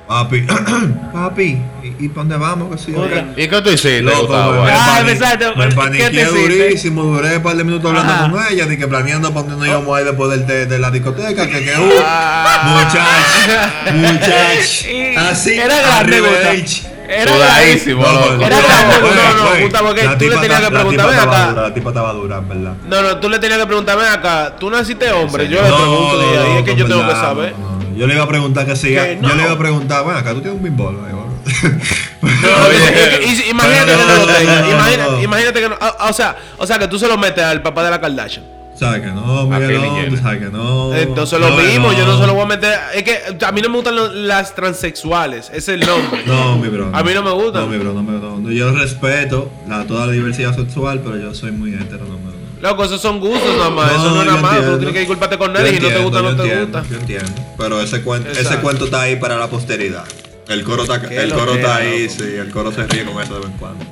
papi, 0.08 0.46
papi, 1.14 1.62
¿y, 2.04 2.10
para 2.10 2.20
dónde 2.22 2.38
vamos? 2.38 2.88
Otra. 2.96 3.26
¿Y 3.36 3.48
qué 3.48 3.62
tú 3.62 3.70
hiciste, 3.70 4.02
Gustavo? 4.02 4.66
Ah, 4.70 5.02
exacto. 5.08 5.54
me 5.56 5.64
¿Qué 5.66 5.70
te 5.70 5.76
paniqué 5.76 6.26
durísimo, 6.26 7.04
duré 7.04 7.38
un 7.38 7.44
par 7.44 7.56
de 7.56 7.64
minutos 7.64 7.90
hablando 7.90 8.14
Ajá. 8.14 8.30
con 8.32 8.42
ella, 8.52 8.66
de 8.66 8.78
que 8.78 8.88
planeando 8.88 9.34
para 9.34 9.48
dónde 9.48 9.56
nos 9.58 9.68
íbamos 9.68 9.98
a 9.98 10.02
ir 10.02 10.08
después 10.08 10.30
del, 10.32 10.46
de, 10.48 10.66
de 10.66 10.80
la 10.80 10.92
discoteca, 10.92 11.48
que 11.48 11.64
que 11.64 11.72
uh, 11.78 12.02
Ah. 12.06 12.84
muchach, 12.84 13.94
muchach, 13.96 14.86
Y 14.88 15.16
así, 15.16 15.54
era 15.60 15.82
grande. 15.82 16.66
Era 17.06 17.34
Sudadísimo, 17.34 18.02
No, 18.02 18.12
loco. 18.14 18.36
no, 18.38 18.46
Era 18.46 18.58
no, 18.60 19.44
no. 19.56 19.60
Gustavo, 19.62 19.94
que 19.94 20.04
La 20.04 20.18
tú 20.18 20.26
le 20.30 20.38
tenías 20.38 20.60
que 20.60 20.64
la 20.64 20.70
preguntar, 20.70 20.90
tipa 20.90 21.06
ven 21.06 21.20
estaba 21.20 21.36
acá. 21.44 21.50
dura, 21.52 21.62
La 21.64 21.74
tipa 21.74 21.90
estaba 21.90 22.14
dura, 22.14 22.38
en 22.38 22.48
verdad. 22.50 22.74
No, 22.88 23.02
no, 23.02 23.18
tú 23.18 23.30
le 23.30 23.40
tenías 23.40 23.60
que 23.60 23.66
preguntar, 23.68 23.98
ven 23.98 24.08
acá, 24.08 24.56
tú 24.58 24.70
naciste 24.70 25.12
hombre, 25.12 25.48
yo 25.50 25.62
le 25.62 25.68
pregunto, 25.68 26.34
y 26.34 26.38
ahí 26.38 26.58
es 26.60 26.64
que 26.64 26.76
yo 26.76 26.88
tengo 26.88 27.06
que 27.06 27.14
saber. 27.14 27.54
Yo 27.98 28.08
le 28.08 28.14
iba 28.16 28.24
a 28.24 28.28
preguntar 28.28 28.66
que 28.66 28.76
si 28.76 28.88
Que 28.90 29.20
yo 29.22 29.36
le 29.36 29.44
iba 29.44 29.52
a 29.52 29.58
preguntar, 29.58 30.04
bueno, 30.04 30.20
acá 30.20 30.34
tú 30.34 30.42
tienes 30.42 30.60
un 30.60 30.64
y- 33.26 33.50
imagínate 33.50 33.92
que 33.92 33.98
no 34.06 34.16
lo 34.18 34.26
tenga. 34.28 35.22
Imagínate 35.22 35.62
que 35.62 35.70
no. 35.70 35.76
ah, 35.80 36.08
O 36.10 36.14
sea, 36.14 36.36
o 36.58 36.66
sea, 36.66 36.80
que 36.80 36.88
tú 36.88 36.98
se 37.00 37.08
lo 37.08 37.18
metes 37.18 37.44
al 37.44 37.62
papá 37.62 37.84
de 37.84 37.92
la 37.92 38.00
Kardashian. 38.02 38.46
¿Sabes 38.76 39.02
que 39.02 39.08
no, 39.12 39.46
Miguel? 39.48 39.82
No, 39.82 40.06
tú 40.10 40.18
sabes 40.18 40.40
que 40.40 40.50
no. 40.50 40.96
Entonces 40.96 41.40
lo 41.40 41.50
No, 41.50 41.58
mismo, 41.58 41.94
yo 41.94 42.06
no 42.06 42.20
se 42.20 42.26
lo 42.26 42.34
voy 42.34 42.44
a 42.44 42.48
meter. 42.48 42.74
Es 42.96 43.04
que 43.04 43.46
a 43.46 43.52
mí 43.52 43.62
no 43.62 43.70
me 43.70 43.76
gustan 43.76 43.96
lo- 43.96 44.12
las 44.12 44.56
transexuales, 44.56 45.50
ese 45.54 45.58
es 45.58 45.68
el 45.70 45.86
nombre. 45.86 46.24
No, 46.26 46.58
mi 46.58 46.70
bro. 46.70 46.90
A 46.92 47.04
mí 47.04 47.14
no 47.14 47.22
me 47.22 47.32
gusta. 47.32 47.62
No, 47.62 47.68
mi 47.68 47.78
bro, 47.78 47.94
no 47.94 48.02
me 48.04 48.14
no, 48.14 48.40
no, 48.40 48.52
Yo 48.52 48.72
respeto 48.72 49.50
la, 49.68 49.84
toda 49.86 50.08
la 50.08 50.12
diversidad 50.14 50.56
sexual, 50.56 51.02
pero 51.04 51.18
yo 51.18 51.34
soy 51.36 51.52
muy 51.52 51.74
hetero, 51.76 52.06
no 52.06 52.18
me 52.18 52.33
Loco, 52.64 52.86
esos 52.86 53.02
son 53.02 53.20
gustos 53.20 53.58
nada 53.58 53.70
más, 53.70 53.92
eso 53.92 54.10
no 54.12 54.22
es 54.22 54.26
nada 54.26 54.42
más. 54.42 54.66
Tú 54.66 54.78
tienes 54.78 54.94
que 54.94 55.00
disculparte 55.00 55.38
con 55.38 55.52
nadie 55.52 55.76
y 55.76 55.80
no 55.82 55.90
te 55.90 55.98
gusta, 55.98 56.22
no 56.22 56.34
te 56.34 56.44
entiendo, 56.44 56.80
gusta. 56.80 56.94
Yo 56.94 56.98
entiendo. 56.98 57.32
Pero 57.58 57.82
ese 57.82 58.02
cuento, 58.02 58.30
ese 58.30 58.58
cuento 58.60 58.86
está 58.86 59.02
ahí 59.02 59.18
para 59.18 59.38
la 59.38 59.50
posteridad. 59.50 60.06
El 60.48 60.64
coro 60.64 60.84
está, 60.84 60.96
el 60.96 61.34
coro 61.34 61.56
está 61.56 61.76
ahí, 61.76 62.04
loco. 62.04 62.14
sí, 62.18 62.24
el 62.24 62.52
coro 62.52 62.72
se 62.72 62.88
ríe 62.88 63.04
con 63.04 63.22
eso 63.22 63.34
de 63.34 63.40
vez 63.42 63.50
en 63.50 63.58
cuando. 63.58 63.86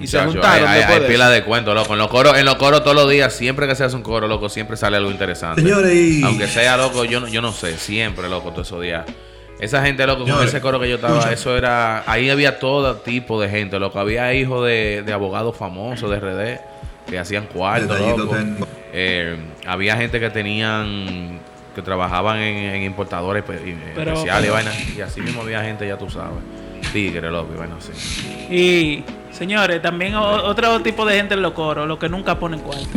Y 0.00 0.06
se 0.06 0.20
juntaron 0.20 0.68
hay, 0.68 0.82
hay, 0.82 1.00
pila 1.08 1.30
de 1.30 1.42
cuentos, 1.42 1.74
loco. 1.74 1.94
En 1.94 1.98
los 1.98 2.06
coros, 2.06 2.38
en 2.38 2.44
los 2.44 2.54
coros 2.54 2.84
todos 2.84 2.94
los 2.94 3.10
días, 3.10 3.34
siempre 3.34 3.66
que 3.66 3.74
se 3.74 3.82
hace 3.82 3.96
un 3.96 4.02
coro, 4.02 4.28
loco, 4.28 4.48
siempre 4.48 4.76
sale 4.76 4.96
algo 4.96 5.10
interesante. 5.10 5.60
Señores, 5.60 6.22
Aunque 6.22 6.46
sea, 6.46 6.76
loco, 6.76 7.04
yo 7.04 7.18
no, 7.18 7.26
yo 7.26 7.42
no 7.42 7.50
sé, 7.50 7.76
siempre, 7.76 8.28
loco, 8.28 8.52
todos 8.52 8.68
esos 8.68 8.82
días. 8.82 9.04
Esa 9.58 9.82
gente, 9.82 10.06
loco, 10.06 10.24
con 10.24 10.46
ese 10.46 10.60
coro 10.60 10.78
que 10.78 10.88
yo 10.88 10.94
estaba, 10.94 11.14
escucha. 11.14 11.32
eso 11.32 11.56
era... 11.56 12.04
Ahí 12.06 12.30
había 12.30 12.60
todo 12.60 12.98
tipo 12.98 13.40
de 13.42 13.48
gente, 13.48 13.80
loco. 13.80 13.98
Había 13.98 14.32
hijos 14.32 14.64
de, 14.64 15.02
de 15.04 15.12
abogados 15.12 15.56
famosos 15.56 16.08
de 16.08 16.20
RD 16.20 16.69
que 17.10 17.18
hacían 17.18 17.46
cuartos, 17.46 17.88
Detallito 17.98 18.24
loco. 18.24 18.36
Eh, 18.92 19.36
había 19.66 19.96
gente 19.96 20.18
que 20.20 20.30
tenían... 20.30 21.40
Que 21.74 21.82
trabajaban 21.82 22.38
en, 22.38 22.56
en 22.74 22.82
importadores 22.82 23.44
pues, 23.44 23.60
y- 23.64 23.76
Pero- 23.94 24.12
especiales 24.12 24.48
y 24.48 24.52
vainas. 24.52 24.96
Y 24.96 25.00
así 25.02 25.20
mismo 25.20 25.42
había 25.42 25.62
gente, 25.62 25.86
ya 25.86 25.96
tú 25.96 26.10
sabes. 26.10 26.38
Tigre, 26.92 27.30
loco, 27.30 27.52
y 27.54 27.58
vainas 27.58 27.88
así. 27.88 28.52
Y, 28.52 29.04
señores, 29.32 29.80
también 29.80 30.14
o- 30.16 30.42
otro 30.44 30.80
tipo 30.80 31.04
de 31.06 31.16
gente 31.16 31.34
en 31.34 31.42
los 31.42 31.52
coros, 31.52 31.86
los 31.86 31.98
que 31.98 32.08
nunca 32.08 32.36
ponen 32.40 32.58
cuarto. 32.60 32.88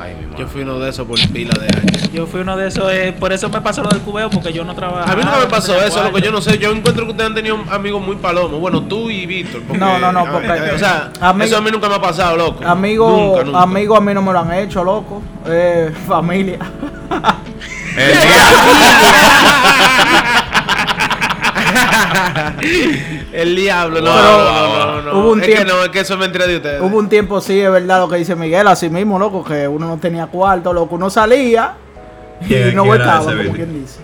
Ay, 0.00 0.14
mi 0.20 0.26
madre. 0.26 0.38
Yo 0.38 0.46
fui 0.46 0.62
uno 0.62 0.78
de 0.78 0.90
esos 0.90 1.06
por 1.06 1.18
pila 1.30 1.52
de 1.58 1.66
años. 1.66 2.10
Yo 2.12 2.26
fui 2.26 2.40
uno 2.40 2.56
de 2.56 2.68
esos, 2.68 2.90
eh, 2.92 3.12
por 3.18 3.32
eso 3.32 3.48
me 3.48 3.60
pasó 3.60 3.82
lo 3.82 3.88
del 3.88 4.00
cubeo, 4.00 4.30
porque 4.30 4.52
yo 4.52 4.64
no 4.64 4.74
trabajaba. 4.74 5.10
A 5.12 5.16
mí 5.16 5.22
nunca 5.24 5.38
me 5.40 5.46
pasó 5.46 5.72
tenía 5.72 5.88
eso, 5.88 5.96
loco. 5.98 6.10
cuarto. 6.12 6.26
Yo 6.26 6.32
no 6.32 6.40
sé. 6.40 6.58
Yo 6.58 6.70
encuentro 6.70 7.04
que 7.04 7.10
ustedes 7.10 7.28
han 7.30 7.34
tenido 7.34 7.58
amigos 7.70 8.00
muy 8.00 8.16
palomos. 8.16 8.60
Bueno, 8.60 8.82
tú 8.84 9.10
y 9.10 9.26
Víctor. 9.26 9.62
porque- 9.66 9.78
No, 9.80 9.98
no, 9.98 10.12
no, 10.12 10.24
porque- 10.32 10.50
O 10.74 10.78
sea, 10.78 11.10
Amigo- 11.20 11.46
eso 11.46 11.56
a 11.58 11.60
mí 11.60 11.70
nunca 11.70 11.88
me 11.88 11.96
ha 11.96 12.00
pasado, 12.00 12.36
loco. 12.36 12.64
Amigo, 12.64 13.10
Nunca, 13.10 13.44
nunca. 13.44 13.62
amigo 13.62 13.96
a 13.96 14.00
mí 14.00 14.14
no 14.14 14.22
me 14.22 14.32
lo 14.32 14.38
han 14.38 14.52
hecho, 14.54 14.84
loco. 14.84 15.20
Eh, 15.46 15.92
familia. 16.06 16.58
El 23.32 23.54
diablo, 23.56 24.00
no, 24.00 24.06
no, 24.14 24.22
no, 24.22 24.86
no, 24.96 25.02
no. 25.02 25.18
Hubo 25.20 25.32
un 25.32 25.40
es 25.40 25.46
que 25.48 25.54
tiempo- 25.56 25.72
no, 25.74 25.82
es 25.84 25.88
que 25.90 26.00
eso 26.00 26.14
es 26.14 26.20
mentira 26.20 26.46
de 26.46 26.56
ustedes. 26.56 26.80
Hubo 26.80 26.96
un 26.98 27.08
tiempo, 27.08 27.40
sí, 27.40 27.60
es 27.60 27.70
verdad 27.70 28.00
lo 28.00 28.08
que 28.08 28.16
dice 28.16 28.34
Miguel, 28.34 28.66
así 28.68 28.88
mismo, 28.88 29.18
loco, 29.18 29.44
que 29.44 29.68
uno 29.68 29.86
no 29.86 29.98
tenía 29.98 30.26
cuarto, 30.26 30.72
loco, 30.72 30.94
uno 30.94 31.10
salía 31.10 31.74
y 32.40 32.44
¿Quién- 32.46 32.74
no 32.74 32.84
ese, 32.84 33.36
como 33.44 33.52
quien 33.52 33.80
dice. 33.82 34.00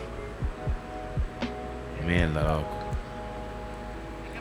Mierda, 2.06 2.42
loco. 2.42 2.73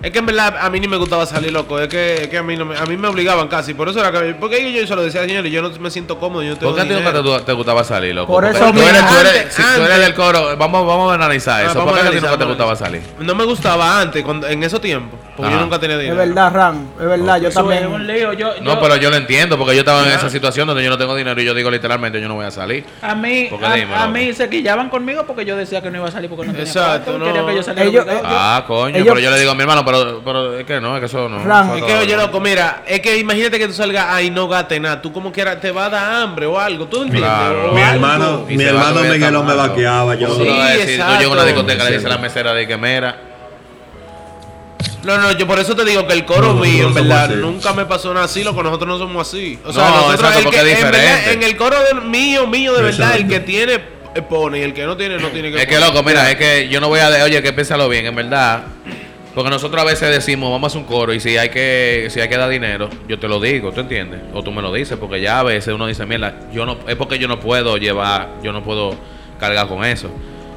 Es 0.03 0.11
que 0.11 0.19
en 0.19 0.25
verdad 0.25 0.57
a 0.59 0.69
mí 0.69 0.81
ni 0.81 0.87
me 0.89 0.97
gustaba 0.97 1.25
salir, 1.25 1.53
loco. 1.53 1.79
Es 1.79 1.87
que, 1.87 2.23
es 2.23 2.27
que 2.27 2.37
a, 2.37 2.43
mí 2.43 2.57
no 2.57 2.65
me, 2.65 2.77
a 2.77 2.85
mí 2.85 2.97
me 2.97 3.07
obligaban 3.07 3.47
casi. 3.47 3.73
Por 3.73 3.87
eso 3.87 4.01
era 4.01 4.11
que. 4.11 4.33
Porque 4.35 4.73
yo 4.73 4.85
se 4.85 4.95
lo 4.97 5.01
decía, 5.01 5.21
señores, 5.25 5.49
yo 5.49 5.61
no 5.61 5.69
me 5.79 5.89
siento 5.89 6.19
cómodo. 6.19 6.43
Yo 6.43 6.57
tengo 6.57 6.73
¿Por 6.73 6.75
qué 6.75 6.81
a 6.81 6.97
ti 6.97 7.01
nunca 7.01 7.13
te, 7.39 7.45
te 7.45 7.53
gustaba 7.53 7.85
salir, 7.85 8.13
loco? 8.13 8.33
Por 8.33 8.43
Porque 8.43 8.57
eso 8.57 8.69
tú 8.73 8.79
eres, 8.81 8.91
mismo. 9.01 9.07
tú 9.07 9.15
eres- 9.21 9.37
Antes, 9.39 9.53
si 9.53 9.61
tú 9.61 9.81
eres 9.81 9.99
del 9.99 10.13
coro, 10.13 10.57
vamos, 10.57 10.85
vamos 10.85 11.09
a 11.11 11.15
analizar 11.15 11.63
Ah, 11.65 11.71
eso. 11.71 11.85
¿Por 11.85 11.93
qué 11.93 12.01
a 12.01 12.11
ti 12.11 12.17
nunca 12.17 12.37
te 12.37 12.43
gustaba 12.43 12.75
salir? 12.75 13.01
No 13.19 13.33
me 13.33 13.45
gustaba 13.45 14.01
antes, 14.01 14.23
cuando, 14.25 14.45
en 14.47 14.61
esos 14.63 14.81
tiempos. 14.81 15.17
Porque 15.37 15.47
Ajá. 15.47 15.55
yo 15.57 15.63
nunca 15.63 15.79
tenía 15.79 15.95
Es 15.95 16.01
dinero. 16.03 16.17
verdad, 16.19 16.51
Ram, 16.53 16.87
es 16.99 17.07
verdad, 17.07 17.41
yo 17.41 17.47
es 17.47 17.55
un 17.55 17.61
también. 17.69 18.05
lío. 18.07 18.33
Yo, 18.33 18.49
No, 18.61 18.73
yo- 18.75 18.79
pero 18.81 18.97
yo 18.97 19.09
lo 19.09 19.15
entiendo, 19.15 19.57
porque 19.57 19.73
yo 19.73 19.79
estaba 19.79 20.03
en 20.03 20.09
esa 20.11 20.29
situación 20.29 20.67
donde 20.67 20.83
yo 20.83 20.89
no 20.89 20.97
tengo 20.97 21.15
dinero 21.15 21.41
y 21.41 21.45
yo 21.45 21.53
digo 21.53 21.71
literalmente 21.71 22.19
yo 22.19 22.27
no 22.27 22.35
voy 22.35 22.45
a 22.45 22.51
salir. 22.51 22.85
A 23.01 23.15
mí, 23.15 23.49
a, 23.63 23.73
dime, 23.73 23.95
a 23.95 24.07
mí 24.07 24.33
se 24.33 24.49
quillaban 24.49 24.89
conmigo 24.89 25.23
porque 25.25 25.45
yo 25.45 25.55
decía 25.55 25.81
que 25.81 25.89
no 25.89 25.99
iba 25.99 26.07
a 26.09 26.11
salir 26.11 26.29
porque 26.29 26.45
no 26.47 26.51
tenía 26.51 26.67
Exacto, 26.67 27.05
cuarto, 27.13 27.17
no. 27.19 27.25
quería 27.25 27.45
que 27.47 27.55
yo 27.55 27.63
saliera 27.63 27.89
Ellos- 27.89 28.05
ellos- 28.05 28.21
Ah, 28.25 28.63
coño, 28.67 28.95
ellos- 28.95 29.07
pero 29.07 29.19
yo 29.21 29.31
le 29.31 29.39
digo 29.39 29.51
a 29.51 29.55
mi 29.55 29.61
hermano, 29.61 29.83
pero, 29.99 30.21
pero 30.23 30.59
es 30.59 30.65
que 30.65 30.81
no, 30.81 30.95
es 30.95 30.99
que 30.99 31.05
eso 31.05 31.29
no. 31.29 31.37
Eso 31.41 31.75
Es 31.75 31.81
no- 31.81 31.85
que, 31.87 31.93
oye, 31.95 32.15
loco, 32.17 32.39
mira, 32.39 32.83
es 32.87 32.99
que 33.01 33.17
imagínate 33.17 33.57
que 33.59 33.67
tú 33.67 33.73
salgas 33.73 34.07
ahí 34.09 34.29
no 34.29 34.47
gastes 34.47 34.79
nada. 34.81 35.01
Tú 35.01 35.11
como 35.13 35.31
quieras 35.31 35.59
te 35.61 35.71
va 35.71 35.85
a 35.85 35.89
dar 35.89 36.13
hambre 36.23 36.45
o 36.45 36.59
algo. 36.59 36.85
¿Tú 36.87 36.97
entiendes? 37.03 37.21
Claro. 37.29 37.71
O 37.71 37.73
Mi 37.75 37.81
algo. 37.81 37.93
hermano, 37.95 38.45
mi 38.47 38.63
hermano 38.63 39.03
no 39.31 39.43
me 39.43 39.55
vaqueaba. 39.55 40.15
Yo, 40.15 40.27
Tú 40.29 40.45
no 40.45 40.45
Sí, 40.45 40.77
decir, 40.77 40.99
tú 40.99 41.11
llegas 41.11 41.25
a 41.25 41.29
una 41.29 41.45
discoteca, 41.45 41.83
le 41.85 41.91
dice 41.93 42.05
a 42.05 42.09
la 42.09 42.15
Sí. 42.15 42.21
mesera 42.21 42.53
de 42.53 42.67
que 42.67 42.77
mera. 42.77 43.17
No, 45.03 45.17
no, 45.17 45.31
yo 45.33 45.45
por 45.45 45.59
eso 45.59 45.75
te 45.75 45.83
digo 45.83 46.07
que 46.07 46.13
el 46.13 46.25
coro 46.25 46.53
No, 46.53 46.61
mío, 46.61 46.87
en 46.87 46.93
verdad, 46.93 47.25
así. 47.25 47.35
nunca 47.35 47.73
me 47.73 47.85
pasó 47.85 48.13
nada 48.13 48.25
así, 48.25 48.41
loco. 48.43 48.63
Nosotros 48.63 48.87
no 48.87 48.97
somos 48.97 49.27
así. 49.27 49.59
O 49.63 49.67
No, 49.67 49.73
sea, 49.73 49.83
nosotros, 49.89 50.13
exacto, 50.19 50.39
el 50.39 50.49
que, 50.49 50.71
es 50.71 50.79
en, 50.79 50.91
verdad, 50.91 51.31
en 51.33 51.43
el 51.43 51.57
coro 51.57 51.75
de- 51.83 52.01
mío, 52.01 52.47
mío, 52.47 52.73
de 52.73 52.83
verdad, 52.83 53.15
el 53.17 53.27
que 53.27 53.41
tiene, 53.41 53.73
eh, 54.15 54.21
pone. 54.21 54.59
Y 54.59 54.61
el 54.61 54.73
que 54.73 54.85
no 54.85 54.95
tiene, 54.95 55.17
no 55.17 55.27
tiene 55.27 55.51
que 55.51 55.57
Es 55.61 55.67
que 55.67 55.77
loco, 55.77 56.03
mira, 56.03 56.31
es 56.31 56.37
que 56.37 56.69
yo 56.69 56.79
no 56.79 56.87
voy 56.87 57.01
a 57.01 57.09
de, 57.09 57.21
oye, 57.21 57.41
que 57.43 57.51
piénsalo 57.51 57.89
bien, 57.89 58.05
en 58.05 58.15
verdad. 58.15 58.63
Porque 59.33 59.49
nosotros 59.49 59.81
a 59.81 59.85
veces 59.85 60.11
decimos, 60.11 60.51
vamos 60.51 60.67
a 60.67 60.67
hacer 60.67 60.81
un 60.81 60.87
coro 60.87 61.13
y 61.13 61.19
si 61.19 61.37
hay 61.37 61.49
que 61.49 62.07
si 62.09 62.19
hay 62.19 62.29
que 62.29 62.37
dar 62.37 62.49
dinero, 62.49 62.89
yo 63.07 63.17
te 63.17 63.27
lo 63.27 63.39
digo, 63.39 63.71
¿tú 63.71 63.81
entiendes? 63.81 64.21
O 64.33 64.43
tú 64.43 64.51
me 64.51 64.61
lo 64.61 64.71
dices, 64.71 64.97
porque 64.99 65.21
ya 65.21 65.39
a 65.39 65.43
veces 65.43 65.73
uno 65.73 65.87
dice, 65.87 66.05
mira, 66.05 66.39
yo 66.51 66.65
no 66.65 66.77
es 66.87 66.95
porque 66.95 67.17
yo 67.17 67.27
no 67.27 67.39
puedo 67.39 67.77
llevar, 67.77 68.29
yo 68.43 68.53
no 68.53 68.63
puedo 68.63 68.95
cargar 69.39 69.67
con 69.67 69.83
eso. 69.83 70.09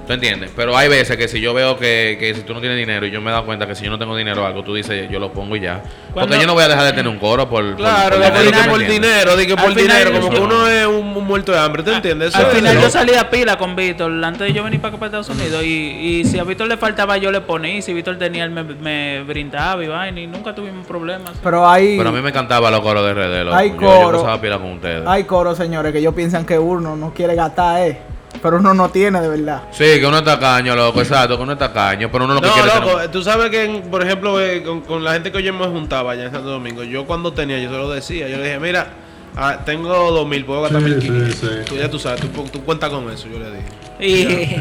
¿Tú 0.07 0.12
entiendes? 0.12 0.53
Pero 0.55 0.77
hay 0.77 0.88
veces 0.88 1.16
que 1.16 1.27
si 1.27 1.40
yo 1.40 1.53
veo 1.53 1.77
que, 1.77 2.16
que 2.21 2.33
si 2.33 2.42
tú 2.42 2.55
no 2.55 2.61
tienes 2.61 2.79
dinero 2.79 3.05
y 3.07 3.11
yo 3.11 3.21
me 3.21 3.31
he 3.31 3.33
dado 3.33 3.45
cuenta 3.45 3.66
que 3.66 3.75
si 3.75 3.85
yo 3.85 3.90
no 3.90 3.99
tengo 3.99 4.16
dinero 4.16 4.42
o 4.42 4.47
algo, 4.47 4.62
tú 4.62 4.73
dices, 4.73 5.11
yo 5.11 5.19
lo 5.19 5.33
pongo 5.33 5.57
y 5.57 5.61
ya. 5.61 5.83
Cuando- 6.12 6.29
Porque 6.31 6.40
yo 6.40 6.47
no 6.47 6.55
voy 6.55 6.62
a 6.62 6.69
dejar 6.69 6.85
de 6.85 6.92
tener 6.92 7.09
un 7.09 7.19
coro 7.19 7.49
por. 7.49 7.75
Claro, 7.75 8.16
por 8.19 8.27
por, 8.33 8.38
¿tú 8.38 8.45
me 8.45 8.69
por 8.69 8.81
entiendes? 8.83 8.88
dinero, 8.88 9.37
di 9.37 9.47
que 9.47 9.53
Al 9.55 9.59
por 9.59 9.75
final- 9.75 10.05
dinero, 10.05 10.12
como 10.21 10.31
que 10.31 10.38
No. 10.38 10.45
uno 10.45 10.69
es 10.69 10.87
un, 10.87 10.95
un 11.16 11.25
muerto 11.27 11.51
de 11.51 11.59
hambre, 11.59 11.83
¿te 11.83 11.92
entiendes? 11.92 12.29
Eso 12.29 12.38
Al 12.38 12.47
final 12.53 12.75
yo 12.75 12.81
loco. 12.83 12.92
salí 12.92 13.14
a 13.14 13.29
pila 13.29 13.59
con 13.59 13.75
Víctor 13.75 14.12
antes 14.25 14.47
de 14.47 14.53
yo 14.53 14.62
venir 14.62 14.81
para 14.81 14.90
acá 14.90 14.99
para 15.01 15.19
Estados 15.19 15.29
Unidos 15.40 15.64
y, 15.64 16.21
y 16.21 16.25
si 16.25 16.38
a 16.38 16.45
Víctor 16.45 16.69
le 16.69 16.77
faltaba 16.77 17.16
yo 17.16 17.33
le 17.33 17.40
ponía 17.40 17.77
y 17.77 17.83
si 17.83 17.92
Víctor 17.92 18.16
tenía 18.16 18.45
él 18.45 18.51
me, 18.51 18.62
me 18.62 19.23
brindaba 19.25 19.83
y 19.83 19.88
vaina 19.88 20.21
y 20.21 20.29
nunca 20.29 20.55
tuvimos 20.55 20.87
problemas. 20.87 21.33
Pero 21.42 21.69
hay, 21.69 21.97
Pero 21.97 22.11
a 22.11 22.12
mí 22.12 22.21
me 22.23 22.29
encantaba 22.29 22.71
los 22.71 22.81
coros 22.81 23.05
de 23.05 23.12
RD. 23.12 23.53
Hay 23.53 23.71
Yo- 23.71 23.77
coro. 23.77 24.12
Yo, 24.12 24.19
pasaba 24.21 24.40
pila 24.40 24.59
con 24.59 24.71
ustedes. 24.75 25.03
hay 25.05 25.25
coros, 25.25 25.59
señores, 25.59 25.92
que 25.92 25.99
ellos 25.99 26.14
piensan 26.14 26.45
que 26.47 26.57
uno 26.59 26.95
no 26.95 27.12
quiere 27.12 27.35
gastar, 27.35 27.81
eh. 27.88 27.99
Pero 28.42 28.59
uno 28.59 28.75
no 28.75 28.88
tiene 28.90 29.20
de 29.20 29.29
verdad. 29.29 29.62
Sí, 29.72 29.85
que 30.01 30.07
uno 30.07 30.18
está 30.18 30.38
caño, 30.38 30.75
loco, 30.77 31.01
exacto, 31.01 31.37
que 31.37 31.42
uno 31.42 31.53
está 31.53 31.72
caño, 31.72 32.09
pero 32.11 32.25
uno 32.25 32.35
lo 32.35 32.40
que 32.40 32.46
No, 32.46 32.53
quiere 32.55 32.68
es 32.68 32.75
loco, 32.75 32.90
tener- 32.96 33.11
tú 33.11 33.22
sabes 33.22 33.51
que, 33.51 33.64
en- 33.64 33.83
por 33.83 34.03
ejemplo, 34.03 34.40
eh, 34.40 34.62
con, 34.62 34.81
con 34.83 35.03
la 35.05 35.12
gente 35.12 35.33
que 35.33 35.42
yo 35.42 35.53
me 35.53 35.66
juntaba 35.66 36.12
allá 36.12 36.25
en 36.25 36.33
Santo 36.33 36.49
Domingo, 36.49 36.83
yo 36.85 37.05
cuando 37.07 37.33
tenía, 37.33 37.59
yo 37.59 37.70
se 37.70 37.77
lo 37.77 37.90
decía, 37.90 38.29
yo 38.29 38.37
le 38.38 38.44
dije, 38.44 38.59
mira, 38.59 38.88
ah, 39.37 39.59
tengo 39.64 39.88
dos 40.11 40.27
mil, 40.27 40.44
puedo 40.44 40.62
gastar 40.62 40.81
Sí, 40.83 40.88
mil 40.88 41.01
sí, 41.01 41.07
quinientos. 41.09 41.38
sí. 41.38 41.49
Tú 41.66 41.77
ya 41.77 41.90
tú 41.90 41.99
sabes, 41.99 42.20
tú, 42.20 42.29
tú 42.53 42.64
cuentas 42.64 42.90
con 42.90 43.11
eso, 43.11 43.29
yo 43.29 43.38
le 43.38 43.51
dije. 43.51 43.66
Y 44.01 44.61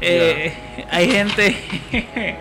eh, 0.00 0.54
hay 0.90 1.10
gente 1.10 1.56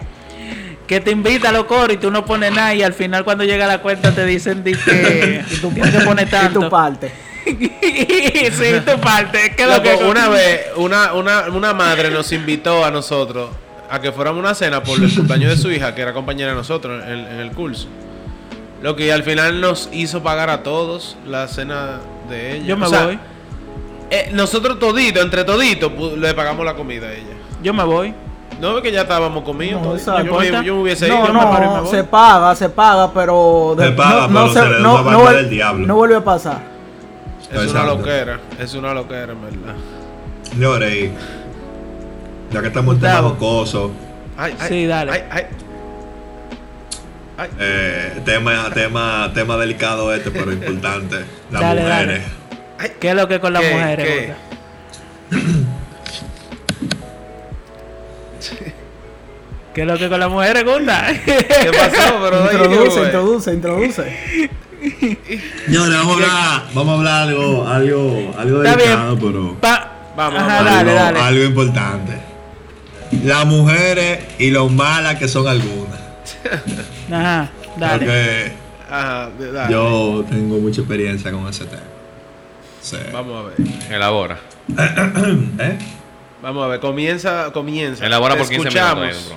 que 0.88 1.00
te 1.00 1.12
invita 1.12 1.50
a 1.50 1.52
los 1.52 1.64
coros 1.66 1.94
y 1.96 1.98
tú 1.98 2.12
no 2.12 2.26
pones 2.26 2.52
nada 2.54 2.74
y 2.76 2.84
al 2.84 2.94
final 2.94 3.24
cuando 3.24 3.44
llega 3.46 3.66
la 3.68 3.80
cuenta 3.82 4.12
te 4.14 4.26
dicen 4.26 4.64
di 4.64 4.74
que 4.74 5.44
tú 5.62 5.70
tienes 5.72 5.96
que 5.96 6.02
poner 6.06 6.28
Y 6.28 6.32
tanto. 6.32 6.60
tu 6.62 6.70
parte. 6.70 7.12
sí, 8.52 8.74
tu 8.86 9.00
parte. 9.00 9.54
¿Qué 9.56 9.64
es 9.64 9.70
lo 9.70 9.82
que 9.82 9.96
una 10.06 10.30
vez, 10.30 10.68
una, 10.78 11.14
una, 11.14 11.42
una 11.50 11.74
madre 11.74 12.10
nos 12.12 12.32
invitó 12.32 12.84
a 12.86 12.92
nosotros 12.92 13.50
a 13.90 14.00
que 14.02 14.12
fuéramos 14.12 14.38
a 14.40 14.48
una 14.48 14.56
cena 14.56 14.82
por 14.84 14.98
el 15.02 15.14
cumpleaños 15.14 15.52
de 15.52 15.58
su 15.58 15.70
hija, 15.72 15.94
que 15.94 16.02
era 16.02 16.14
compañera 16.14 16.52
de 16.52 16.56
nosotros 16.58 17.04
en, 17.06 17.20
en 17.20 17.40
el 17.40 17.52
curso. 17.52 17.88
Lo 18.82 18.96
que 18.96 19.14
al 19.14 19.24
final 19.24 19.62
nos 19.62 19.90
hizo 19.94 20.24
pagar 20.24 20.50
a 20.50 20.64
todos 20.64 21.16
la 21.28 21.48
cena 21.48 22.00
de 22.30 22.58
ella. 22.58 22.66
Yo 22.66 22.78
me 22.78 22.86
O 22.88 22.90
sea, 22.90 23.06
voy. 23.06 23.20
eh, 24.10 24.30
nosotros 24.34 24.80
toditos, 24.80 25.24
entre 25.24 25.44
toditos, 25.44 25.92
pu- 25.92 26.18
le 26.18 26.34
pagamos 26.34 26.66
la 26.66 26.74
comida 26.76 27.08
a 27.08 27.14
ella. 27.14 27.34
Yo 27.62 27.74
me 27.74 27.84
voy. 27.84 28.14
No, 28.60 28.78
es 28.78 28.84
que 28.84 28.92
ya 28.92 29.02
estábamos 29.02 29.44
comidos. 29.44 29.82
No, 29.82 29.98
yo, 30.24 30.40
me, 30.40 30.66
yo 30.66 30.76
me 30.76 30.82
hubiese 30.84 31.08
No, 31.08 31.16
ido. 31.26 31.34
me 31.34 31.60
me 31.60 31.66
no, 31.66 31.86
se 31.88 32.04
paga, 32.04 32.56
se 32.56 32.70
paga, 32.70 33.12
pero... 33.14 33.76
Se 33.80 33.92
paga, 33.92 34.28
pero 34.28 34.54
se 34.54 34.62
le 34.66 34.74
da 34.74 34.80
una 34.80 35.02
vaina 35.02 35.20
vuel- 35.20 35.36
del 35.36 35.50
diablo. 35.50 35.88
no 35.88 35.96
vuelve 35.96 36.16
a 36.18 36.24
pasar. 36.24 36.73
Es 37.54 37.72
una 37.72 37.84
loquera, 37.86 38.40
es 38.60 38.74
una 38.74 38.94
loquera, 38.94 39.34
en 39.34 39.42
verdad. 39.42 39.76
Señores, 40.44 41.12
ya 42.52 42.62
que 42.62 42.68
estamos 42.68 42.96
en 42.96 43.02
tema 43.02 43.22
Gustavo. 43.22 43.30
jocoso, 43.36 43.92
Ay, 44.38 44.56
ay, 44.60 44.68
Sí, 44.70 44.86
dale. 44.88 45.12
Ay, 45.12 45.24
ay. 45.30 45.44
Ay. 47.38 47.50
eh, 47.60 48.22
tema, 48.26 48.70
tema, 48.74 49.32
tema 49.34 49.58
delicado 49.58 50.14
este, 50.14 50.32
pero 50.32 50.52
importante. 50.52 51.18
Las 51.52 51.62
Dale, 51.62 51.82
mujeres. 51.82 52.24
¿Qué 53.00 53.10
es 53.10 53.16
lo 53.16 53.28
que 53.28 53.40
con 53.40 53.54
las 53.54 53.62
¿Qué? 53.64 53.74
mujeres? 53.74 54.08
¿Qué? 54.08 54.34
¿Qué 59.74 59.82
es 59.82 59.88
lo 59.88 59.98
que 59.98 60.08
con 60.08 60.20
las 60.20 60.30
mujeres, 60.30 60.64
gorda? 60.64 61.08
¿Qué 61.26 61.72
pasó? 61.76 62.20
Pero 62.24 62.44
oye, 62.44 62.54
Introduce, 62.54 63.00
introduce, 63.02 63.54
introduce. 63.54 64.50
Señores, 65.66 65.94
vamos 65.94 66.10
a 66.10 66.14
hablar, 66.14 66.64
vamos 66.74 66.90
a 66.90 66.98
hablar 66.98 67.22
algo, 67.30 67.68
algo, 67.68 68.34
algo 68.38 68.60
delicado, 68.60 69.18
pero 69.20 69.58
Pa- 69.62 69.90
Vamos, 70.16 70.42
Ajá, 70.44 70.64
dale, 70.64 70.92
algo, 70.92 70.94
dale. 70.94 71.20
algo 71.20 71.44
importante. 71.44 72.18
Las 73.24 73.46
mujeres 73.48 74.20
y 74.38 74.52
lo 74.52 74.70
malas 74.70 75.16
que 75.16 75.28
son 75.28 75.48
algunas. 75.48 76.00
Ajá, 77.12 77.50
dale. 77.78 77.98
Porque 78.06 78.52
Ajá, 78.92 79.30
dale. 79.54 79.74
yo 79.74 80.24
tengo 80.30 80.58
mucha 80.60 80.82
experiencia 80.82 81.32
con 81.32 81.48
ese 81.48 81.66
tema. 81.66 81.82
Sí. 82.82 82.98
Vamos 83.12 83.44
a 83.46 83.50
ver. 83.50 83.56
Elabora. 83.92 84.38
¿Eh? 85.60 85.78
Vamos 86.44 86.64
a 86.66 86.68
ver. 86.68 86.80
Comienza, 86.80 87.52
comienza. 87.54 88.06
Elabora 88.06 88.36
por 88.36 88.48
15 88.48 88.68
escuchamos. 88.68 89.04
minutos. 89.08 89.34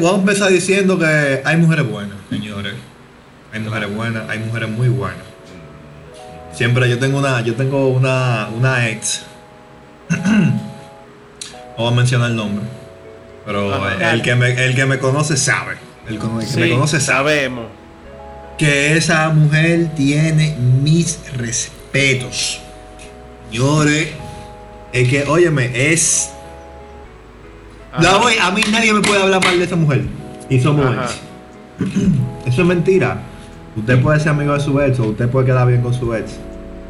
voy 0.00 0.10
a 0.10 0.14
empezar 0.16 0.50
diciendo 0.50 0.98
que 0.98 1.42
hay 1.44 1.56
mujeres 1.58 1.88
buenas, 1.88 2.16
señores. 2.30 2.74
Hay 3.54 3.60
mujeres 3.60 3.94
buenas, 3.94 4.28
hay 4.28 4.40
mujeres 4.40 4.68
muy 4.68 4.88
buenas. 4.88 5.22
Siempre 6.52 6.90
yo 6.90 6.98
tengo 6.98 7.18
una, 7.18 7.40
yo 7.42 7.54
tengo 7.54 7.86
una, 7.86 8.48
una 8.52 8.88
ex. 8.88 9.22
no 10.10 10.60
voy 11.78 11.92
a 11.92 11.96
mencionar 11.96 12.30
el 12.30 12.36
nombre. 12.36 12.64
Pero 13.46 13.72
Ajá. 13.72 14.12
el, 14.12 14.22
que 14.22 14.34
me, 14.34 14.50
el 14.66 14.74
que 14.74 14.86
me 14.86 14.98
conoce 14.98 15.36
sabe. 15.36 15.76
El, 16.08 16.18
que 16.18 16.26
me 16.26 16.70
conoce 16.70 17.00
sabe. 17.00 17.38
sabemos. 17.38 17.66
Que 18.58 18.96
esa 18.96 19.28
mujer 19.28 19.94
tiene 19.94 20.56
mis 20.56 21.20
respetos. 21.36 22.60
Señores. 23.52 24.08
Es 24.92 25.08
que, 25.08 25.24
óyeme, 25.24 25.92
es 25.92 26.30
la 28.00 28.16
voy, 28.16 28.34
a 28.40 28.50
mí 28.50 28.62
nadie 28.72 28.92
me 28.92 29.00
puede 29.00 29.22
hablar 29.22 29.44
mal 29.44 29.56
de 29.56 29.64
esa 29.64 29.76
mujer. 29.76 30.02
Y 30.50 30.58
somos. 30.58 30.86
Eso 32.46 32.62
es 32.62 32.66
mentira. 32.66 33.22
Usted 33.76 34.00
puede 34.00 34.20
ser 34.20 34.28
amigo 34.30 34.54
de 34.54 34.60
su 34.60 34.80
ex 34.80 34.98
o 35.00 35.04
usted 35.04 35.28
puede 35.28 35.46
quedar 35.46 35.66
bien 35.66 35.82
con 35.82 35.92
su 35.94 36.14
ex. 36.14 36.32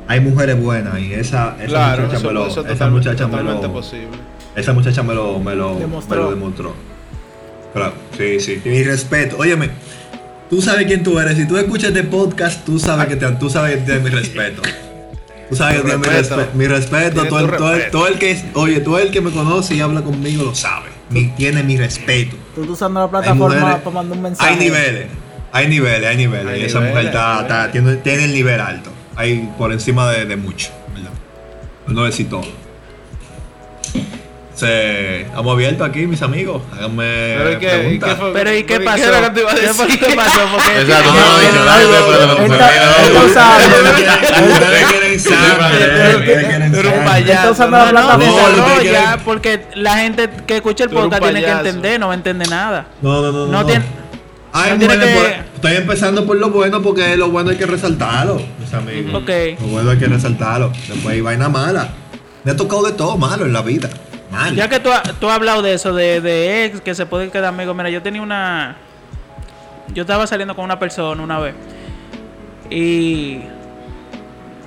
Hay 0.06 0.20
mujeres 0.20 0.60
buenas 0.60 0.98
y 1.00 1.14
esa, 1.14 1.56
esa 1.58 1.66
Claro, 1.66 2.02
muchacha, 2.02 2.18
eso, 2.18 2.26
me 2.28 2.34
lo, 2.34 2.46
eso 2.46 2.60
es 2.60 2.66
esa 2.66 2.72
totalmente, 2.74 3.08
muchacha 3.10 3.26
me 3.28 3.42
lo, 3.42 3.72
posible. 3.72 4.08
esa 4.54 4.72
muchacha 4.74 5.02
me 5.02 5.14
lo, 5.14 5.38
me 5.38 5.54
lo 5.54 5.78
Demostró. 5.78 6.16
me 6.16 6.22
lo 6.24 6.30
demostró. 6.30 6.74
Claro, 7.72 7.94
sí, 8.16 8.38
sí. 8.38 8.60
Mi 8.64 8.82
respeto. 8.84 9.36
Óyeme, 9.38 9.70
tú 10.50 10.60
sabes 10.60 10.86
quién 10.86 11.02
tú 11.02 11.18
eres. 11.18 11.36
Si 11.38 11.48
tú 11.48 11.56
escuchas 11.56 11.88
este 11.88 12.04
podcast, 12.04 12.64
tú 12.66 12.78
sabes 12.78 13.06
que 13.06 13.16
te, 13.16 13.26
tú 13.32 13.48
sabes 13.48 13.76
que 13.78 13.82
tienes 13.82 14.02
mi 14.04 14.10
respeto. 14.10 14.60
Tú 15.48 15.56
sabes 15.56 15.76
que 15.80 15.82
tienes 15.88 16.00
mi 16.06 16.06
respeto. 16.14 16.36
respeto. 16.36 16.58
Mi 16.58 16.66
respeto. 16.66 17.24
Todo 17.26 17.40
el, 17.40 17.56
todo, 17.56 17.74
el, 17.74 17.90
todo 17.90 18.08
el 18.08 18.18
que 18.18 18.30
es, 18.32 18.44
oye, 18.54 18.80
todo 18.80 18.98
el 18.98 19.10
que 19.10 19.20
me 19.22 19.30
conoce 19.30 19.74
y 19.74 19.80
habla 19.80 20.02
conmigo 20.02 20.44
lo 20.44 20.54
sabe. 20.54 20.90
Mi- 21.10 21.28
tiene 21.28 21.62
mi 21.62 21.76
respeto. 21.78 22.36
Tú 22.54 22.60
estás 22.60 22.74
usando 22.74 23.00
la 23.00 23.08
plataforma 23.10 23.58
mujeres- 23.58 23.82
para 23.82 23.90
mandar 23.94 24.16
un 24.18 24.22
mensaje. 24.22 24.50
Hay 24.50 24.58
niveles, 24.58 25.06
hay 25.54 25.68
niveles, 25.68 26.10
hay 26.10 26.16
niveles. 26.18 26.52
Hay 26.52 26.60
y 26.60 26.64
esa 26.64 26.80
niveles, 26.80 26.94
mujer 26.96 27.06
está, 27.06 27.40
está- 27.42 27.70
tiene, 27.72 27.96
tiene 27.96 28.24
el 28.24 28.34
nivel 28.34 28.60
alto. 28.60 28.90
Hay 29.16 29.48
por 29.56 29.72
encima 29.72 30.10
de, 30.10 30.26
de 30.26 30.36
mucho, 30.36 30.68
¿verdad? 30.94 31.10
Pues 31.84 31.94
no 31.96 32.04
decir 32.04 32.28
todo. 32.28 32.42
Se, 34.54 35.22
estamos 35.22 35.52
abiertos 35.52 35.88
aquí, 35.88 36.06
mis 36.06 36.22
amigos. 36.22 36.62
Háganme 36.72 37.04
Pero 37.36 37.52
¿y 37.52 37.56
qué, 37.58 37.66
y 37.66 37.70
preguntas. 37.98 38.10
qué 38.10 38.16
fue? 38.20 38.32
Pero 38.32 38.54
¿y 38.54 38.62
qué 38.62 38.80
pasó? 38.80 39.04
era 39.08 39.20
lo 39.20 39.26
que 39.28 39.34
te 39.34 39.40
iba 39.40 39.50
a 39.50 39.54
¿Qué 39.54 39.60
decir? 39.62 39.74
fue- 39.74 39.98
¿Qué 39.98 40.14
pasó? 40.14 40.40
Porque 40.52 40.80
Exacto, 40.80 41.12
no 41.12 41.20
lo 41.20 41.38
dicho. 41.40 41.58
Ustedes 44.54 44.86
quieren 44.90 45.12
desarrolla, 45.12 46.24
quieren- 48.80 49.20
porque 49.24 49.66
la 49.74 49.96
gente 49.98 50.30
que 50.46 50.56
escucha 50.56 50.84
el 50.84 50.90
podcast 50.90 51.22
tiene 51.22 51.42
que 51.42 51.50
entender, 51.50 52.00
no 52.00 52.06
va 52.08 52.12
a 52.12 52.16
entender 52.16 52.48
nada. 52.48 52.86
No, 53.02 53.20
no, 53.22 53.32
no. 53.32 53.46
No 53.46 53.66
tiene- 53.66 53.84
Hay 54.56 54.72
no 54.72 54.78
tiene 54.78 54.94
mujeres 54.96 55.14
que- 55.14 55.36
por- 55.42 55.54
Estoy 55.56 55.76
empezando 55.76 56.26
por 56.26 56.36
lo 56.36 56.50
bueno 56.50 56.82
porque 56.82 57.16
lo 57.16 57.30
bueno 57.30 57.50
hay 57.50 57.56
que 57.56 57.66
resaltarlo, 57.66 58.40
mis 58.60 58.72
amigos. 58.74 59.14
Ok. 59.22 59.30
Lo 59.60 59.66
bueno 59.68 59.90
hay 59.90 59.98
que 59.98 60.06
resaltarlo. 60.06 60.70
Después 60.88 61.06
hay 61.14 61.20
vaina 61.20 61.48
mala. 61.48 61.88
Me 62.44 62.52
ha 62.52 62.56
tocado 62.56 62.82
de 62.84 62.92
todo 62.92 63.16
malo 63.16 63.46
en 63.46 63.52
la 63.52 63.62
vida. 63.62 63.88
Mal. 64.30 64.54
Ya 64.54 64.68
que 64.68 64.80
tú, 64.80 64.92
ha- 64.92 65.02
tú 65.02 65.28
has 65.30 65.36
hablado 65.36 65.62
de 65.62 65.74
eso, 65.74 65.94
de, 65.94 66.20
de 66.20 66.64
ex, 66.66 66.80
que 66.80 66.94
se 66.94 67.06
pueden 67.06 67.30
quedar 67.30 67.46
amigos. 67.46 67.74
Mira, 67.76 67.88
yo 67.90 68.02
tenía 68.02 68.20
una. 68.20 68.76
Yo 69.94 70.02
estaba 70.02 70.26
saliendo 70.26 70.54
con 70.54 70.64
una 70.64 70.78
persona 70.78 71.22
una 71.22 71.38
vez. 71.38 71.54
Y. 72.70 73.40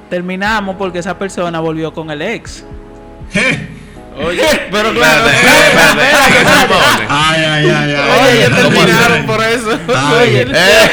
Terminamos 0.10 0.78
porque 0.78 1.00
esa 1.00 1.18
persona 1.20 1.60
volvió 1.60 1.94
con 1.94 2.10
el 2.12 2.22
ex. 2.22 2.64
Je. 3.34 3.68
Oye, 4.26 4.42
pero 4.72 4.92
claro. 4.94 5.28
Espérate, 5.28 5.68
espérate, 5.68 6.38
espérate. 6.40 7.06
Ay, 7.66 7.96
ay. 7.96 8.20
Oye, 8.22 8.46
ellos 8.46 8.60
¿Cómo 8.64 8.70
terminaron 8.76 9.26
por 9.26 9.44
eso. 9.44 9.80
Ay. 9.96 10.18
Oye, 10.22 10.42
Eh, 10.42 10.92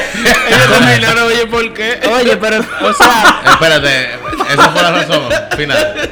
ellos 0.48 0.68
terminaron, 0.78 1.22
oye, 1.24 1.46
¿por 1.46 1.72
qué? 1.74 2.00
Oye, 2.14 2.36
pero, 2.36 2.58
o 2.82 2.92
sea, 2.92 3.42
espérate, 3.50 4.10
esa 4.52 4.68
fue 4.70 4.82
la 4.82 4.90
razón 4.92 5.22
final. 5.56 6.10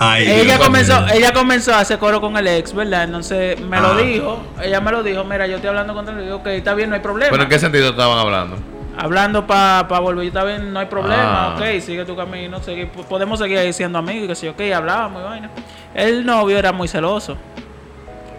Ay, 0.00 0.30
ella 0.30 0.44
Dios 0.44 0.58
comenzó, 0.58 1.00
mío. 1.00 1.14
ella 1.14 1.32
comenzó 1.32 1.74
a 1.74 1.80
hacer 1.80 1.98
coro 1.98 2.20
con 2.20 2.36
el 2.36 2.46
ex, 2.46 2.72
¿verdad? 2.72 3.02
Entonces 3.04 3.60
me 3.60 3.80
lo 3.80 3.88
Ah. 3.92 3.96
dijo, 3.96 4.42
ella 4.62 4.80
me 4.80 4.92
lo 4.92 5.02
dijo, 5.02 5.24
mira, 5.24 5.46
yo 5.48 5.56
estoy 5.56 5.68
hablando 5.70 5.92
con 5.92 6.08
él, 6.08 6.22
digo, 6.24 6.36
ok, 6.36 6.46
está 6.48 6.74
bien, 6.74 6.88
no 6.90 6.94
hay 6.94 7.02
problema. 7.02 7.30
¿Pero 7.32 7.42
en 7.42 7.48
qué 7.48 7.58
sentido 7.58 7.90
estaban 7.90 8.16
hablando? 8.16 8.58
Hablando 8.96 9.46
para 9.46 9.86
pa 9.88 9.98
volver, 9.98 10.26
está 10.28 10.44
bien, 10.44 10.72
no 10.72 10.78
hay 10.80 10.86
problema, 10.86 11.48
Ah. 11.48 11.54
ok, 11.56 11.80
sigue 11.80 12.04
tu 12.04 12.14
camino, 12.16 12.60
sigue- 12.62 12.86
podemos 13.08 13.40
seguir 13.40 13.58
ahí 13.58 13.72
siendo 13.72 13.98
amigos, 13.98 14.24
y 14.24 14.28
que 14.28 14.34
sí, 14.36 14.46
ok, 14.48 14.60
hablábamos 14.74 15.20
y 15.22 15.24
vaina. 15.24 15.50
El 15.94 16.24
novio 16.24 16.56
era 16.58 16.70
muy 16.72 16.86
celoso. 16.86 17.36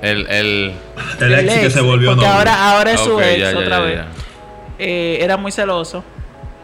El, 0.01 0.27
el... 0.27 0.73
El 1.19 1.33
ex 1.33 1.59
que 1.59 1.69
se 1.69 1.81
volvió 1.81 2.11
Porque 2.11 2.25
ahora, 2.25 2.71
ahora 2.71 2.91
es 2.93 2.99
su 3.01 3.19
ex 3.19 3.39
ya, 3.39 3.51
ya, 3.51 3.59
otra 3.59 3.77
ya, 3.77 3.83
vez. 3.83 4.01
Eh, 4.79 5.17
era 5.21 5.37
muy 5.37 5.51
celoso. 5.51 6.03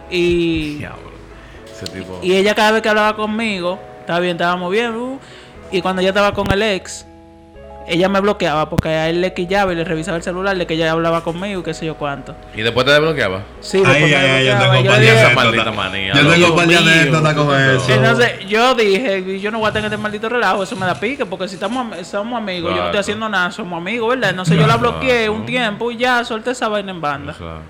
Y, 0.09 0.77
Diablo. 0.77 1.11
Ese 1.71 1.85
tipo... 1.91 2.19
y 2.23 2.35
ella 2.35 2.55
cada 2.55 2.71
vez 2.71 2.81
que 2.81 2.89
hablaba 2.89 3.15
conmigo, 3.15 3.79
estaba 3.99 4.19
bien, 4.19 4.35
estábamos 4.35 4.71
bien. 4.71 4.95
uh, 4.95 5.19
y 5.71 5.81
cuando 5.81 6.01
ella 6.01 6.09
estaba 6.09 6.33
con 6.33 6.49
el 6.51 6.61
ex, 6.61 7.05
ella 7.87 8.09
me 8.09 8.19
bloqueaba 8.19 8.69
porque 8.69 8.89
a 8.89 9.09
él 9.09 9.21
le 9.21 9.33
quillaba 9.33 9.71
y 9.71 9.75
le 9.75 9.83
revisaba 9.83 10.17
el 10.17 10.23
celular 10.23 10.57
de 10.57 10.65
que 10.65 10.73
ella 10.73 10.91
hablaba 10.91 11.23
conmigo 11.23 11.61
y 11.61 11.63
qué 11.63 11.73
sé 11.73 11.85
yo 11.85 11.95
cuánto. 11.95 12.35
¿Y 12.55 12.61
después 12.61 12.85
te 12.85 12.91
desbloqueaba? 12.91 13.43
Sí, 13.61 13.77
Ay, 13.77 13.83
después 13.83 14.09
me 14.11 14.15
ay, 14.17 14.29
ay, 14.31 14.45
yo 14.45 14.91
tengo 14.91 14.93
esa 14.95 15.29
maldita 15.35 15.71
manía, 15.71 16.13
Yo 16.13 16.27
tengo 16.31 16.55
con 17.45 17.59
eso. 17.59 17.93
Entonces 17.93 18.31
yo 18.47 18.73
dije, 18.75 19.39
yo 19.39 19.51
no 19.51 19.59
voy 19.59 19.69
a 19.69 19.71
tener 19.71 19.91
este 19.91 19.97
maldito 20.01 20.29
relajo, 20.29 20.63
eso 20.63 20.75
me 20.75 20.85
da 20.85 20.99
pique, 20.99 21.25
porque 21.25 21.47
si 21.47 21.55
estamos, 21.55 21.93
am- 21.93 22.03
somos 22.03 22.37
amigos, 22.41 22.71
yo 22.71 22.77
no 22.79 22.85
estoy 22.85 22.99
haciendo 23.01 23.29
nada, 23.29 23.51
somos 23.51 23.77
amigos, 23.77 24.09
¿verdad? 24.09 24.31
Entonces 24.31 24.57
yo 24.57 24.65
la 24.67 24.77
bloqueé 24.77 25.29
un 25.29 25.45
tiempo 25.45 25.91
y 25.91 25.97
ya 25.97 26.23
solté 26.23 26.51
esa 26.51 26.67
vaina 26.67 26.91
en 26.91 27.01
banda. 27.01 27.31
Exacto. 27.33 27.61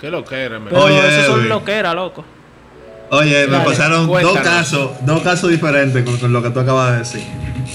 Qué 0.00 0.10
lo 0.10 0.24
que 0.24 0.34
era, 0.36 0.58
Pero 0.68 0.82
Oye, 0.82 0.98
eso 1.08 1.26
son 1.26 1.38
Edwin. 1.40 1.48
lo 1.48 1.64
que 1.64 1.72
era, 1.72 1.94
loco. 1.94 2.24
Oye, 3.10 3.46
me 3.46 3.52
Dale, 3.52 3.64
pasaron 3.64 4.06
dos 4.08 4.38
casos, 4.40 4.90
dos 5.02 5.20
casos 5.22 5.50
diferentes 5.50 6.02
con, 6.02 6.16
con 6.16 6.32
lo 6.32 6.42
que 6.42 6.50
tú 6.50 6.60
acabas 6.60 6.92
de 6.92 6.98
decir. 7.00 7.22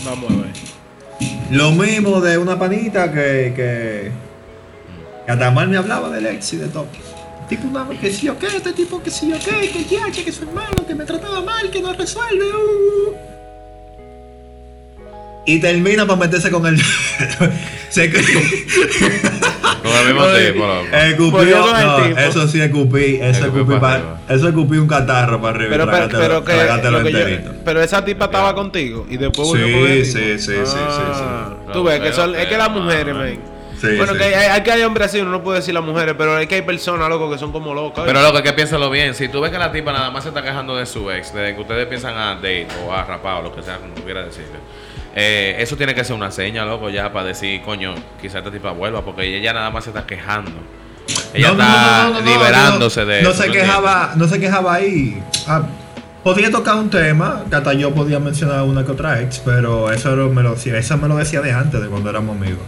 Vamos 0.03 0.31
a 0.31 0.33
ver. 0.33 0.47
Lo 1.51 1.71
mismo 1.71 2.21
de 2.21 2.37
una 2.37 2.59
panita 2.59 3.11
que, 3.11 3.53
que, 3.55 4.11
que 5.25 5.31
hasta 5.31 5.51
mal 5.51 5.69
me 5.69 5.77
hablaba 5.77 6.09
del 6.09 6.25
ex 6.25 6.53
y 6.53 6.57
de 6.57 6.67
todo. 6.67 6.87
Tipo 7.49 7.67
una 7.67 7.87
que 7.89 8.11
sí 8.11 8.27
o 8.27 8.37
qué, 8.37 8.47
este 8.47 8.73
tipo 8.73 9.01
que 9.01 9.09
sí 9.09 9.31
o 9.31 9.39
qué, 9.39 9.69
que 9.69 9.85
ya, 9.85 10.11
que 10.11 10.31
soy 10.31 10.47
malo, 10.47 10.85
que 10.85 10.93
me 10.93 11.05
trataba 11.05 11.41
mal, 11.41 11.69
que 11.71 11.81
no 11.81 11.93
resuelve. 11.93 12.45
uh. 12.45 13.36
Y 15.47 15.59
termina 15.59 16.05
para 16.05 16.19
meterse 16.19 16.51
con 16.51 16.65
el. 16.67 16.77
se 17.89 18.11
Con 18.11 18.21
el 18.21 20.05
mismo 20.13 20.25
tipo. 20.27 20.67
Escupí, 20.93 21.45
no, 21.51 22.19
eso 22.19 22.47
sí 22.47 22.59
escupí, 22.61 23.19
eso 23.21 23.45
Escupí 23.45 23.75
pa' 23.79 24.19
eso 24.27 24.49
escupí 24.49 24.77
un 24.77 24.87
catarro 24.87 25.41
para 25.41 25.55
arriba 25.55 25.71
Pero, 25.71 25.83
y 25.85 25.87
pero, 25.87 26.09
pero, 26.09 26.43
que, 26.43 26.51
trágatelo 26.53 26.99
lo 26.99 27.05
que 27.05 27.11
yo- 27.13 27.19
enterito. 27.19 27.51
pero 27.63 27.81
esa 27.81 28.03
tipa 28.03 28.25
estaba 28.25 28.53
contigo 28.53 29.05
y 29.09 29.15
después 29.17 29.47
volvió 29.47 29.65
Sí, 29.65 29.73
con 29.73 29.87
sí, 29.87 30.03
sí, 30.05 30.37
sí, 30.37 30.51
sí, 30.65 30.77
Ah, 30.77 31.49
sí. 31.65 31.71
Tú 31.71 31.83
ves 31.83 31.99
que 32.01 32.11
son, 32.11 32.35
es 32.35 32.45
que 32.47 32.57
las 32.57 32.69
mujeres, 32.69 33.15
men. 33.15 33.39
Sí, 33.79 33.95
bueno, 33.95 34.13
sí. 34.13 34.19
que 34.19 34.25
hay, 34.25 34.33
hay 34.49 34.63
que 34.63 34.71
hay 34.71 34.81
hombres 34.81 35.07
así, 35.07 35.19
uno 35.21 35.29
no 35.31 35.43
puede 35.43 35.59
decir 35.59 35.73
las 35.73 35.83
mujeres, 35.83 36.15
pero 36.17 36.37
es 36.39 36.47
que 36.47 36.55
hay 36.55 36.61
personas, 36.63 37.07
loco, 37.09 37.29
que 37.31 37.37
son 37.37 37.51
como 37.53 37.73
locas. 37.73 38.03
Pero 38.05 38.21
loco, 38.21 38.41
que 38.43 38.51
piénsalo 38.53 38.89
bien. 38.89 39.13
Si 39.13 39.29
tú 39.29 39.39
ves 39.39 39.51
que 39.51 39.59
la 39.59 39.71
tipa 39.71 39.93
nada 39.93 40.09
más 40.11 40.23
se 40.23 40.29
está 40.29 40.41
quejando 40.41 40.75
de 40.75 40.85
su 40.87 41.09
ex, 41.11 41.33
desde 41.33 41.55
que 41.55 41.61
ustedes 41.61 41.85
piensan 41.85 42.17
a 42.17 42.35
date 42.35 42.67
o 42.85 42.91
a 42.91 43.03
rapar 43.05 43.35
o 43.37 43.41
lo 43.43 43.55
que 43.55 43.61
sea, 43.61 43.77
como 43.77 43.93
quiera 44.03 44.23
decirle, 44.25 44.57
eh, 45.19 45.55
eso 45.59 45.75
tiene 45.75 45.95
que 45.95 46.03
ser 46.03 46.15
una 46.15 46.29
seña, 46.29 46.63
loco, 46.63 46.89
ya 46.91 47.11
para 47.11 47.25
decir, 47.25 47.61
coño, 47.63 47.95
quizá 48.21 48.37
esta 48.37 48.51
tipa 48.51 48.69
vuelva, 48.71 49.03
porque 49.03 49.35
ella 49.37 49.51
nada 49.51 49.71
más 49.71 49.83
se 49.85 49.89
está 49.89 50.05
quejando. 50.05 50.51
Ella 51.33 51.47
No, 51.47 51.53
está 51.53 51.63
no, 51.63 52.03
no, 52.09 52.13
no, 52.13 52.21
no, 52.21 52.31
liberándose 52.31 52.99
no, 53.01 53.05
de 53.07 53.21
No 53.23 53.29
eso, 53.31 53.41
se 53.41 53.47
¿tú 53.47 53.53
quejaba, 53.53 54.13
no 54.15 54.27
se 54.27 54.39
quejaba 54.39 54.73
ahí. 54.75 55.23
Ah, 55.47 55.63
podía 56.23 56.51
tocar 56.51 56.75
un 56.75 56.89
tema, 56.91 57.43
que 57.49 57.55
hasta 57.55 57.73
yo 57.73 57.93
podía 57.95 58.19
mencionar 58.19 58.61
una 58.63 58.85
que 58.85 58.91
otra 58.91 59.21
ex, 59.21 59.39
pero 59.39 59.91
eso 59.91 60.15
me 60.27 60.43
lo, 60.43 60.53
decía- 60.53 60.77
eso 60.77 60.97
me 60.97 61.07
lo 61.07 61.15
decía 61.15 61.41
de 61.41 61.51
antes, 61.51 61.81
de 61.81 61.87
cuando 61.87 62.09
éramos 62.09 62.35
amigos. 62.35 62.63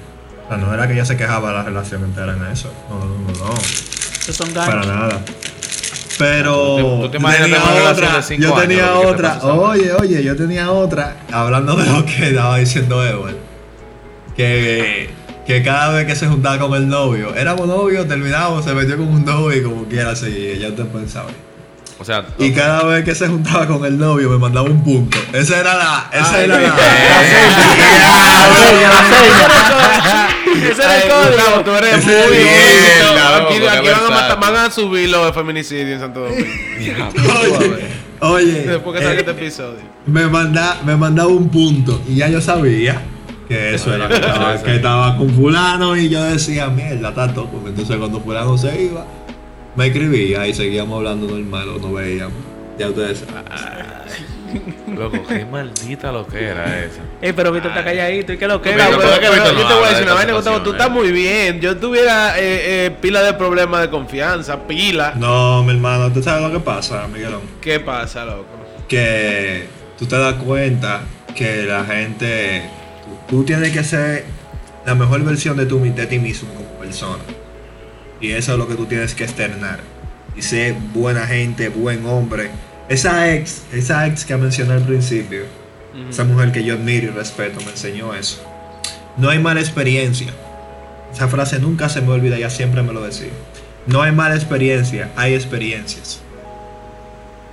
O 0.45 0.47
sea, 0.47 0.57
no 0.57 0.73
era 0.73 0.87
que 0.87 0.93
ella 0.93 1.05
se 1.05 1.17
quejaba 1.17 1.49
de 1.49 1.55
la 1.57 1.63
relación 1.63 2.03
entera 2.03 2.33
en 2.33 2.43
eso. 2.51 2.73
No, 2.89 2.99
no, 2.99 3.15
no, 3.15 3.45
no. 3.49 3.53
Esos 3.53 4.35
son 4.35 4.51
Para 4.53 4.83
nada. 4.85 5.19
Pero 6.19 6.53
¿Tú 6.53 6.99
te- 6.99 7.01
tú 7.05 7.09
te 7.11 7.17
imaginas 7.17 7.63
tenía 7.63 7.89
otra, 7.91 8.15
de 8.17 8.23
cinco 8.23 8.41
yo 8.43 8.53
tenía 8.55 8.85
te 8.91 9.05
otra, 9.07 9.39
oye, 9.43 9.93
oye, 9.93 10.21
yo 10.23 10.35
tenía 10.35 10.69
otra, 10.69 11.15
hablando 11.31 11.75
de 11.77 11.85
lo 11.89 12.05
que 12.05 12.27
estaba 12.29 12.57
diciendo 12.57 13.01
Edward, 13.07 13.37
que, 14.35 15.09
que 15.47 15.63
cada 15.63 15.93
vez 15.93 16.05
que 16.05 16.15
se 16.17 16.27
juntaba 16.27 16.59
con 16.59 16.73
el 16.75 16.89
novio, 16.89 17.33
éramos 17.35 17.67
novios, 17.67 18.05
terminábamos, 18.07 18.65
se 18.65 18.73
metió 18.73 18.97
con 18.97 19.07
un 19.07 19.23
novio 19.23 19.57
y 19.57 19.63
como 19.63 19.85
quiera 19.85 20.13
seguía, 20.15 20.55
ya 20.69 20.75
te 20.75 20.83
pensaba. 20.83 21.29
O 22.01 22.05
sea, 22.05 22.25
Y 22.37 22.51
cada 22.51 22.83
vez 22.83 23.03
que 23.05 23.15
se 23.15 23.27
juntaba 23.27 23.65
con 23.67 23.85
el 23.85 23.97
novio 23.97 24.29
me 24.29 24.37
mandaba 24.37 24.69
un 24.69 24.83
punto. 24.83 25.17
Esa 25.33 25.59
era 25.59 25.75
la, 25.75 26.09
esa 26.13 26.35
Ay, 26.35 26.43
era 26.45 26.59
la, 26.59 26.75
Ese 30.71 30.81
era 30.81 30.97
el 31.03 31.09
código. 31.09 31.63
Tú 31.63 31.71
eres 31.71 32.05
muy 32.05 32.13
bien. 32.37 32.47
Aquí, 33.47 33.59
van, 33.59 34.05
a 34.05 34.09
matar- 34.09 34.39
van 34.39 34.55
a 34.55 34.71
subir 34.71 35.09
los 35.09 35.33
feminicidios 35.33 35.87
en 35.89 35.99
Santo 35.99 36.21
Domingo. 36.21 36.45
oye, 38.21 38.51
Después 38.67 38.97
que 38.97 39.03
salga 39.03 39.15
eh, 39.15 39.19
este 39.19 39.31
episodio. 39.31 39.79
me, 40.05 40.27
manda, 40.27 40.77
me 40.85 40.95
mandaba 40.95 41.29
un 41.29 41.49
punto 41.49 42.01
y 42.07 42.15
ya 42.15 42.27
yo 42.29 42.41
sabía 42.41 43.01
que 43.47 43.73
eso 43.75 43.93
era 43.93 44.07
que 44.07 44.15
estaba, 44.15 44.61
que 44.61 44.75
estaba 44.75 45.17
con 45.17 45.29
fulano 45.31 45.95
y 45.97 46.09
yo 46.09 46.23
decía, 46.23 46.67
mierda, 46.67 47.09
está 47.09 47.33
todo. 47.33 47.47
Porque 47.47 47.69
entonces 47.69 47.97
cuando 47.97 48.19
fulano 48.21 48.57
se 48.57 48.83
iba, 48.83 49.05
me 49.75 49.87
escribía 49.87 50.45
y 50.47 50.53
seguíamos 50.53 50.97
hablando 50.97 51.27
normal 51.27 51.69
o 51.69 51.79
no 51.79 51.93
veíamos. 51.93 52.33
Ya 52.77 52.89
ustedes 52.89 53.19
saben. 53.19 53.78
Loco, 54.95 55.23
qué 55.27 55.45
maldita 55.45 56.11
lo 56.11 56.25
que 56.27 56.45
era 56.45 56.79
esa. 56.83 57.01
Ey, 57.21 57.33
pero 57.33 57.51
Víctor 57.51 57.71
está 57.71 57.83
calladito. 57.83 58.33
¿Y 58.33 58.37
qué 58.37 58.47
lo 58.47 58.61
que? 58.61 58.71
Mira, 58.71 58.85
Pero 58.87 58.97
pero- 58.97 59.09
¿por 59.11 59.19
qué 59.19 59.27
pero 59.29 59.45
yo 59.59 59.67
te 59.67 59.73
voy 59.73 59.83
a 59.83 59.89
decir 59.89 59.97
de 59.97 60.03
una 60.03 60.13
vaina, 60.13 60.33
Gustavo, 60.33 60.57
tú 60.57 60.71
situación, 60.71 60.75
estás 60.75 60.91
muy 60.91 61.11
bien. 61.11 61.59
Yo 61.61 61.77
tuviera 61.77 62.39
eh, 62.39 62.85
eh, 62.85 62.91
pila 63.01 63.21
de 63.21 63.33
problemas 63.33 63.81
de 63.81 63.89
confianza, 63.89 64.67
pila. 64.67 65.13
No, 65.15 65.63
mi 65.63 65.71
hermano, 65.73 66.11
¿tú 66.11 66.21
sabes 66.23 66.41
lo 66.43 66.51
que 66.51 66.59
pasa, 66.63 67.07
Miguelón? 67.07 67.41
¿Qué 67.61 67.79
pasa, 67.79 68.25
loco? 68.25 68.45
que 68.87 69.67
tú 69.99 70.07
te 70.07 70.17
das 70.17 70.33
cuenta 70.35 71.01
que 71.35 71.63
la 71.63 71.85
gente, 71.85 72.63
tú, 73.27 73.37
tú 73.37 73.43
tienes 73.45 73.71
que 73.71 73.83
ser 73.83 74.25
la 74.85 74.95
mejor 74.95 75.23
versión 75.23 75.55
de, 75.57 75.67
tu, 75.67 75.79
de 75.79 76.07
ti 76.07 76.17
mismo 76.17 76.49
como 76.55 76.67
persona. 76.79 77.19
Y 78.19 78.31
eso 78.31 78.53
es 78.53 78.57
lo 78.57 78.67
que 78.67 78.73
tú 78.73 78.85
tienes 78.87 79.13
que 79.13 79.25
externar. 79.25 79.79
Y 80.35 80.41
ser 80.41 80.73
buena 80.93 81.27
gente, 81.27 81.69
buen 81.69 82.03
hombre. 82.07 82.49
Esa 82.89 83.33
ex, 83.33 83.61
esa 83.71 84.07
ex 84.07 84.25
que 84.25 84.35
mencioné 84.35 84.73
al 84.73 84.81
principio, 84.81 85.43
esa 86.09 86.23
mujer 86.23 86.51
que 86.51 86.63
yo 86.63 86.73
admiro 86.75 87.07
y 87.07 87.09
respeto, 87.09 87.59
me 87.63 87.71
enseñó 87.71 88.13
eso. 88.15 88.43
No 89.17 89.29
hay 89.29 89.39
mala 89.39 89.59
experiencia. 89.59 90.33
Esa 91.13 91.27
frase 91.27 91.59
nunca 91.59 91.89
se 91.89 92.01
me 92.01 92.09
olvida, 92.11 92.37
ella 92.37 92.49
siempre 92.49 92.81
me 92.83 92.93
lo 92.93 93.01
decía. 93.01 93.29
No 93.85 94.01
hay 94.01 94.11
mala 94.11 94.35
experiencia, 94.35 95.09
hay 95.15 95.33
experiencias. 95.35 96.21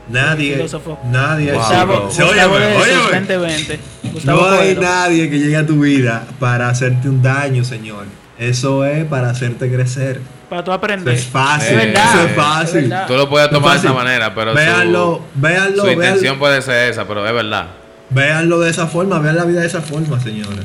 Nadie, 0.09 0.65
nadie, 1.11 1.53
Wow. 1.53 1.61
Gustavo, 1.61 2.09
chico. 2.11 2.27
Gustavo 2.29 2.55
Óyeme, 2.55 2.67
de 2.67 2.77
óyeme. 2.77 2.93
sus 3.03 3.11
2020. 3.11 3.81
Gustavo 4.13 4.41
No 4.41 4.51
hay 4.51 4.75
nadie 4.77 5.31
que 5.31 5.39
llegue 5.39 5.57
a 5.57 5.67
tu 5.67 5.81
vida 5.81 6.27
para 6.39 6.69
hacerte 6.69 7.09
un 7.09 7.23
daño, 7.23 7.65
señor. 7.65 8.05
Eso 8.39 8.85
es 8.85 9.05
para 9.07 9.31
hacerte 9.31 9.71
crecer. 9.71 10.21
Para 10.49 10.63
tú 10.63 10.71
Eso 10.71 10.79
aprender. 10.79 11.15
es 11.15 11.25
fácil. 11.27 11.77
Es 11.79 11.87
verdad, 11.87 12.05
eso 12.15 12.23
es 12.25 12.31
es 12.31 12.37
fácil. 12.37 12.81
verdad. 12.83 13.07
Tú 13.09 13.15
lo 13.15 13.29
puedes 13.29 13.49
es 13.49 13.53
tomar 13.55 13.73
de 13.73 13.79
esa 13.79 13.93
manera, 13.93 14.35
pero 14.35 14.55
véanlo, 14.55 15.23
su, 15.35 15.41
véanlo, 15.41 15.77
su 15.77 15.83
véanlo, 15.87 15.93
intención 16.05 16.39
puede 16.39 16.63
ser 16.63 16.91
esa, 16.91 17.07
pero 17.09 17.27
es 17.27 17.33
verdad. 17.33 17.67
véanlo 18.11 18.61
de 18.61 18.71
esa 18.71 18.87
forma, 18.87 19.19
vean 19.19 19.37
la 19.37 19.45
vida 19.45 19.61
de 19.61 19.67
esa 19.67 19.83
forma, 19.83 20.21
señores. 20.21 20.65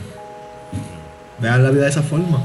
Vean 1.39 1.63
la 1.63 1.71
vida 1.71 1.83
de 1.85 1.89
esa 1.89 2.03
forma. 2.03 2.39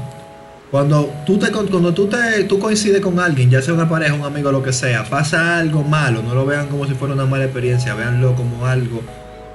Cuando 0.71 1.13
tú 1.25 1.37
te 1.37 1.51
con- 1.51 1.67
cuando 1.67 1.93
tú 1.93 2.07
te 2.07 2.43
tú 2.45 2.59
coincides 2.59 2.99
con 3.01 3.19
alguien, 3.19 3.49
ya 3.49 3.61
sea 3.61 3.73
una 3.73 3.87
pareja, 3.87 4.15
un 4.15 4.25
amigo, 4.25 4.51
lo 4.51 4.63
que 4.63 4.73
sea, 4.73 5.03
pasa 5.05 5.59
algo 5.59 5.83
malo, 5.83 6.21
no 6.23 6.33
lo 6.33 6.45
vean 6.45 6.67
como 6.67 6.85
si 6.87 6.93
fuera 6.93 7.13
una 7.13 7.25
mala 7.25 7.45
experiencia, 7.45 7.93
véanlo 7.93 8.33
como 8.35 8.65
algo 8.65 9.01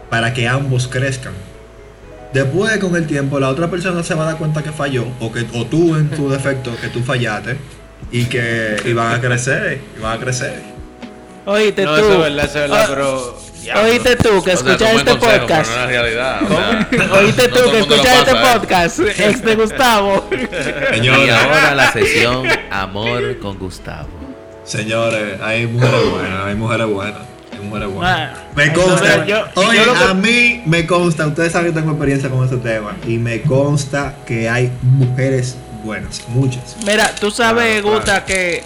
para 0.09 0.33
que 0.33 0.47
ambos 0.49 0.87
crezcan. 0.89 1.33
Después 2.33 2.79
con 2.79 2.97
el 2.97 3.07
tiempo 3.07 3.39
la 3.39 3.49
otra 3.51 3.69
persona 3.71 4.03
se 4.03 4.15
va 4.15 4.23
a 4.23 4.27
dar 4.27 4.37
cuenta 4.39 4.63
que 4.63 4.73
falló 4.73 5.05
o 5.21 5.31
que 5.33 5.47
o 5.55 5.67
tú 5.67 5.97
en 5.97 6.09
tu 6.11 6.29
defecto 6.31 6.71
que 6.81 6.89
tú 6.89 7.03
fallaste 7.03 7.57
y 8.11 8.25
que 8.25 8.77
y 8.85 8.93
van 8.93 9.13
a 9.15 9.21
crecer, 9.21 9.81
y 9.97 10.01
van 10.01 10.17
a 10.17 10.21
crecer. 10.21 10.63
Oíste 11.45 11.85
No, 11.85 11.95
tú. 11.97 12.01
eso 12.01 12.13
es 12.13 12.19
verdad, 12.21 12.45
eso 12.45 12.65
es 12.65 12.71
verdad, 12.71 12.85
Ah, 12.85 12.87
pero. 12.89 13.43
Oíste 13.85 14.17
tú 14.17 14.29
que 14.29 14.39
O 14.39 14.43
sea, 14.43 14.55
escuchas 14.55 14.93
este 14.95 15.11
consejo, 15.13 15.39
podcast. 15.39 15.71
Pero 15.71 15.77
no 15.77 15.83
es 15.85 15.89
realidad. 15.89 16.41
o 16.43 16.49
sea, 16.49 16.89
Oíste 17.19 17.49
no 17.49 17.55
tú 17.55 17.71
que 17.71 17.79
escuchas 17.79 18.17
este 18.19 18.31
¿eh? 18.33 18.53
podcast. 18.53 18.99
Ex 19.19 19.43
de 19.45 19.55
Gustavo. 19.55 20.29
Señores, 20.91 21.35
la 21.77 21.93
sesión 21.93 22.47
Amor 22.71 23.39
con 23.39 23.59
Gustavo. 23.59 24.09
señores, 24.65 25.41
hay 25.41 25.67
mujeres 25.67 26.11
buenas, 26.11 26.45
hay 26.45 26.55
mujeres 26.57 26.87
buenas, 26.89 27.21
buenas. 27.71 27.91
Ah, 28.03 28.31
Me 28.55 28.73
consta. 28.73 29.17
no, 29.19 29.25
yo- 29.27 29.45
Oye, 29.55 29.79
yo 29.85 29.93
que- 29.95 30.05
a 30.05 30.15
mí 30.15 30.63
me 30.67 30.87
consta, 30.87 31.27
ustedes 31.27 31.53
saben 31.53 31.73
que 31.73 31.79
tengo 31.81 31.93
experiencia 31.93 32.29
con 32.31 32.45
ese 32.45 32.57
tema, 32.59 32.95
y 33.07 33.19
me 33.19 33.43
consta 33.43 34.15
que 34.27 34.49
hay 34.49 34.71
mujeres 34.83 35.57
buenas, 35.85 36.23
muchas. 36.29 36.77
Mira, 36.87 37.15
tú 37.15 37.31
sabes, 37.31 37.81
Claro, 37.83 37.97
Gusta, 37.97 38.25
que 38.25 38.63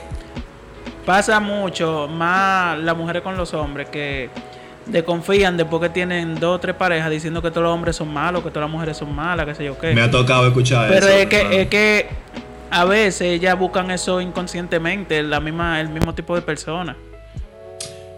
pasa 1.04 1.38
mucho 1.40 2.08
más 2.08 2.78
las 2.78 2.96
mujeres 2.96 3.22
con 3.22 3.36
los 3.36 3.54
hombres 3.54 3.88
que 3.88 4.28
desconfían 4.86 5.56
después 5.56 5.82
que 5.82 5.88
tienen 5.88 6.34
dos 6.38 6.56
o 6.56 6.60
tres 6.60 6.74
parejas 6.76 7.10
diciendo 7.10 7.42
que 7.42 7.50
todos 7.50 7.64
los 7.64 7.72
hombres 7.74 7.96
son 7.96 8.12
malos, 8.12 8.42
que 8.42 8.50
todas 8.50 8.68
las 8.68 8.70
mujeres 8.70 8.96
son 8.96 9.14
malas, 9.14 9.46
qué 9.46 9.54
sé 9.54 9.64
yo 9.64 9.78
qué. 9.78 9.94
Me 9.94 10.00
ha 10.02 10.10
tocado 10.10 10.46
escuchar 10.46 10.88
Pero 10.88 11.06
eso. 11.08 11.16
es 11.18 11.26
que, 11.26 11.62
es 11.62 11.68
que 11.68 12.08
a 12.70 12.84
veces 12.84 13.22
ellas 13.22 13.58
buscan 13.58 13.90
eso 13.90 14.20
inconscientemente, 14.20 15.22
la 15.22 15.40
misma, 15.40 15.80
el 15.80 15.88
mismo 15.88 16.14
tipo 16.14 16.34
de 16.34 16.42
persona. 16.42 16.96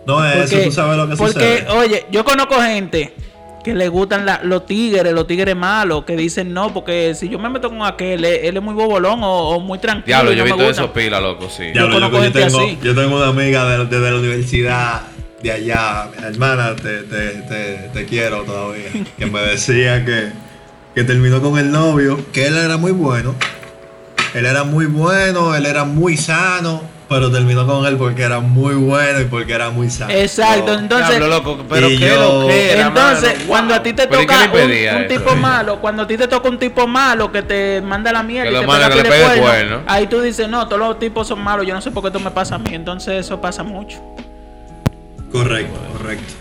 No 0.09 0.25
es 0.25 0.53
eso, 0.53 0.65
tú 0.65 0.73
sabes 0.73 0.97
lo 0.97 1.09
que 1.09 1.17
porque, 1.17 1.33
sucede. 1.35 1.69
oye, 1.69 2.07
yo 2.11 2.25
conozco 2.25 2.61
gente 2.61 3.15
que 3.63 3.75
le 3.75 3.89
gustan 3.89 4.25
la- 4.25 4.41
los 4.43 4.65
tigres, 4.67 5.13
los 5.13 5.27
tigres 5.27 5.55
malos, 5.55 6.05
que 6.05 6.17
dicen 6.17 6.53
no, 6.55 6.73
porque 6.73 7.15
si 7.15 7.29
yo 7.29 7.39
me 7.39 7.49
meto 7.51 7.69
con 7.69 7.83
aquel, 7.85 8.25
él, 8.25 8.41
él 8.43 8.57
es 8.57 8.63
muy 8.63 8.73
bobolón 8.75 9.23
o, 9.23 9.51
o 9.51 9.61
muy 9.61 9.79
tranquilo. 9.79 10.07
Diablo, 10.07 10.33
yo 10.33 10.45
he 10.45 10.49
no 10.49 10.57
visto 10.57 10.67
gusta. 10.69 10.83
esos 10.83 10.93
pilas, 10.95 11.21
loco, 11.23 11.49
sí. 11.51 11.65
Diablo, 11.73 12.01
yo, 12.01 12.11
yo 12.11 12.23
gente 12.23 12.43
tengo, 12.45 12.59
así. 12.61 12.79
yo 12.83 12.95
tengo 12.95 13.17
una 13.17 13.29
amiga 13.29 13.65
de- 13.69 13.85
desde 13.87 14.11
la 14.11 14.17
universidad 14.19 15.03
de 15.43 15.53
allá, 15.53 16.09
hermana, 16.23 16.75
te, 16.75 17.03
te, 17.03 17.29
te, 17.43 17.91
te 17.93 18.07
quiero 18.07 18.43
todavía, 18.45 18.89
que 19.19 19.27
me 19.27 19.41
decía 19.43 20.05
que, 20.05 20.31
que 20.95 21.05
terminó 21.05 21.41
con 21.43 21.59
el 21.59 21.71
novio, 21.71 22.19
que 22.33 22.47
él 22.47 22.57
era 22.57 22.77
muy 22.77 22.93
bueno, 22.93 23.35
él 24.35 24.47
era 24.47 24.65
muy 24.65 24.87
bueno, 24.87 25.55
él 25.55 25.67
era 25.67 25.85
muy 25.85 26.17
sano, 26.17 26.83
pero 27.09 27.31
terminó 27.31 27.67
con 27.67 27.87
él 27.87 27.97
porque 27.97 28.23
era 28.23 28.41
muy 28.41 28.75
bueno 28.75 29.21
y 29.21 29.25
porque 29.25 29.53
era 29.55 29.71
muy 29.71 29.89
sano. 29.89 30.13
Exacto, 30.13 30.75
entonces... 30.75 31.09
Diablo, 31.09 31.29
loco, 31.29 31.65
pero 31.69 31.89
qué 31.89 31.99
yo- 31.99 32.41
lo 32.43 32.49
que 32.49 32.73
era, 32.73 32.89
Entonces, 32.89 33.33
mano. 33.35 33.45
cuando 33.49 33.75
a 33.75 33.83
ti 33.83 33.93
te 33.95 34.07
Pero 34.07 34.23
¿y 34.23 34.27
qué 34.27 34.35
toca 34.35 34.97
un, 34.99 35.09
tipo 35.09 35.37
malo, 35.37 35.81
cuando 35.81 36.03
a 36.03 36.07
ti 36.07 36.17
te 36.19 36.29
toca 36.29 36.49
un 36.49 36.59
tipo 36.59 36.87
malo 36.87 37.33
que 37.33 37.43
te 37.43 37.81
manda 37.81 38.13
la 38.13 38.23
mierda 38.23 38.45
Que 38.45 38.51
y 38.51 38.55
lo 38.55 38.61
te 38.61 38.67
malo 38.67 38.85
pega 38.85 38.91
que 38.91 38.97
le 38.97 39.09
pie 39.09 39.19
de 39.19 39.25
pegue 39.27 39.41
cuerno, 39.41 39.75
cuerno. 39.77 39.93
ahí 39.93 40.07
tú 40.07 40.21
dices, 40.21 40.49
no, 40.49 40.69
todos 40.69 40.81
los 40.81 40.99
tipos 40.99 41.27
son 41.27 41.41
malos, 41.41 41.67
yo 41.67 41.75
no 41.75 41.81
sé 41.81 41.91
por 41.91 42.03
qué 42.03 42.09
esto 42.09 42.21
me 42.21 42.31
pasa 42.31 42.57
a 42.57 42.59
mí. 42.59 42.75
Entonces 42.75 43.25
eso 43.25 43.41
pasa 43.41 43.63
mucho. 43.63 43.99
Correcto, 45.33 45.79
correcto. 45.97 46.35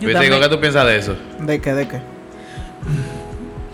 Yo 0.00 0.08
¿qué 0.08 0.48
tú 0.48 0.60
piensas 0.60 0.86
de 0.86 0.96
eso? 0.96 1.14
¿De 1.38 1.60
qué? 1.60 1.74
¿De 1.74 1.88
qué? 1.88 2.00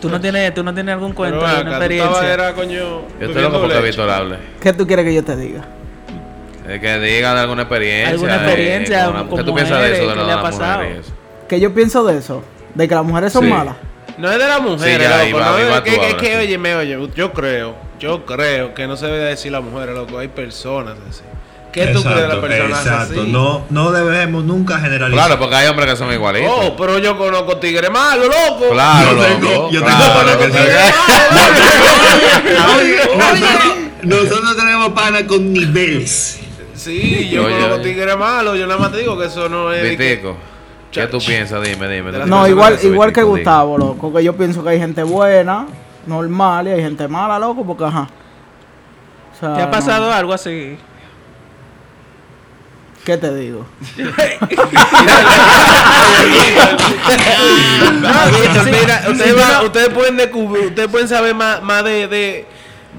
¿Tú 0.01 0.09
no 0.09 0.21
tienes, 0.21 0.55
tú 0.55 0.63
no 0.63 0.73
tienes 0.73 0.93
algún 0.95 1.13
cuento, 1.13 1.39
acá, 1.41 1.59
estabas, 1.59 1.73
experiencia? 1.79 2.33
era, 2.35 2.53
coño, 2.55 2.79
Yo 3.21 3.27
estoy 3.27 3.43
loco 3.43 3.61
porque. 3.61 3.81
Víctor 3.81 4.11
hable. 4.11 4.39
¿Qué 4.61 4.73
tú 4.73 4.87
quieres 4.87 5.05
que 5.05 5.15
yo 5.15 5.25
te 5.25 5.37
diga? 5.37 5.65
De 6.67 6.79
que 6.81 6.99
diga 6.99 7.35
de 7.35 7.41
alguna 7.41 7.63
experiencia. 7.63 8.11
¿Alguna 8.11 8.35
eh, 8.35 8.45
experiencia 8.47 9.07
la- 9.11 9.25
¿Qué 9.29 9.43
tú 9.43 9.55
piensas 9.55 9.79
de 9.83 9.89
mujeres? 9.89 9.99
eso 9.99 10.07
de 10.09 10.13
¿Qué 10.15 10.19
la, 10.21 10.27
le 10.27 10.33
ha 10.33 10.37
la 10.37 10.43
pasado? 10.43 10.79
mujer 10.83 10.97
y 10.97 11.01
eso? 11.01 11.13
¿Qué 11.49 11.61
yo 11.61 11.75
pienso 11.75 12.05
de 12.05 12.19
eso? 12.19 12.45
¿De 12.75 12.87
que 12.89 12.95
las 12.95 13.05
mujeres 13.05 13.33
son 13.33 13.45
Sí. 13.45 13.51
malas? 13.51 13.77
No 14.19 14.31
es 14.31 14.39
de 14.39 14.47
la 14.49 14.59
mujer, 14.59 15.01
Sí, 15.01 15.07
loco. 15.09 15.39
va, 15.39 15.47
no 15.51 15.57
ahí 15.57 15.63
es 15.63 15.75
de 15.75 15.83
que, 15.83 16.07
es 16.09 16.15
que, 16.15 16.37
oye, 16.37 16.59
me 16.59 16.75
oye, 16.75 16.99
yo 17.15 17.33
creo, 17.33 17.75
yo 17.99 18.27
creo 18.27 18.75
que 18.75 18.87
no 18.87 18.97
se 18.97 19.07
debe 19.07 19.19
decir 19.25 19.51
la 19.53 19.61
mujer, 19.61 19.89
loco. 19.91 20.19
Hay 20.19 20.29
personas 20.29 20.95
así. 21.09 21.23
¿Qué 21.87 21.93
tú 21.93 22.03
crees 22.03 22.21
de 22.23 22.29
las 22.29 22.37
personas 22.39 22.87
exacto. 22.87 23.21
así? 23.23 23.31
No, 23.33 23.65
no 23.71 23.91
debemos 23.93 24.45
nunca 24.45 24.79
generalizar. 24.79 25.27
Claro, 25.27 25.39
porque 25.41 25.55
hay 25.57 25.69
hombres 25.69 25.91
que 25.91 25.97
son 25.97 26.13
igualitos. 26.13 26.51
Oh, 26.55 26.77
pero 26.77 26.99
yo 26.99 27.17
conozco 27.17 27.57
tigre 27.59 27.91
malo, 27.91 28.25
loco. 28.25 28.71
Claro, 28.73 29.17
Yo 29.17 29.25
tengo- 29.25 29.51
loco. 29.53 29.71
yo 29.71 29.81
claro, 29.83 29.99
tengo 29.99 30.15
que 30.15 30.19
conozco 30.21 30.45
sí. 30.45 30.51
tigres 30.51 30.95
nosotros, 33.15 33.77
nosotros 34.03 34.57
tenemos 34.57 34.89
pana 34.91 35.27
con 35.27 35.53
niveles. 35.53 36.41
Sí, 36.75 37.29
yo 37.29 37.43
conozco 37.43 37.81
tigre 37.81 38.17
malo. 38.17 38.55
Yo 38.57 38.67
nada 38.67 38.79
más 38.81 38.93
te 38.93 38.99
digo 38.99 39.19
que 39.19 39.27
eso 39.27 39.49
no 39.49 39.73
es. 39.73 39.83
que- 39.83 39.97
Vitico, 39.97 40.37
¿qué 40.93 41.07
tú 41.07 41.19
piensas? 41.19 41.63
Dime, 41.67 41.89
dime. 41.89 42.13
¿tú 42.13 42.27
No, 42.27 42.47
igual, 42.47 42.79
igual 42.83 43.13
que? 43.13 43.23
Gustavo, 43.23 43.77
loco. 43.79 44.13
Que 44.13 44.23
yo 44.23 44.35
pienso 44.37 44.63
que 44.63 44.71
hay 44.71 44.79
gente 44.79 45.03
buena, 45.03 45.67
normal, 46.07 46.69
y 46.69 46.71
hay 46.73 46.81
gente 46.83 47.09
mala, 47.09 47.39
loco, 47.39 47.65
porque 47.67 47.85
ajá. 47.85 48.09
O 49.35 49.41
sea, 49.41 49.55
¿Te 49.55 49.63
ha 49.63 49.67
no- 49.67 49.71
pasado 49.71 50.13
algo 50.13 50.33
así? 50.33 50.77
¿Qué 53.09 53.17
te 53.17 53.35
digo? 53.35 53.65
Ustedes, 59.65 59.89
pueden 59.91 60.17
descubrir, 60.17 60.67
ustedes 60.67 60.89
pueden 60.89 61.09
saber 61.09 61.35
más, 61.35 61.63
más 61.63 61.85
de, 61.85 62.07
de, 62.09 62.47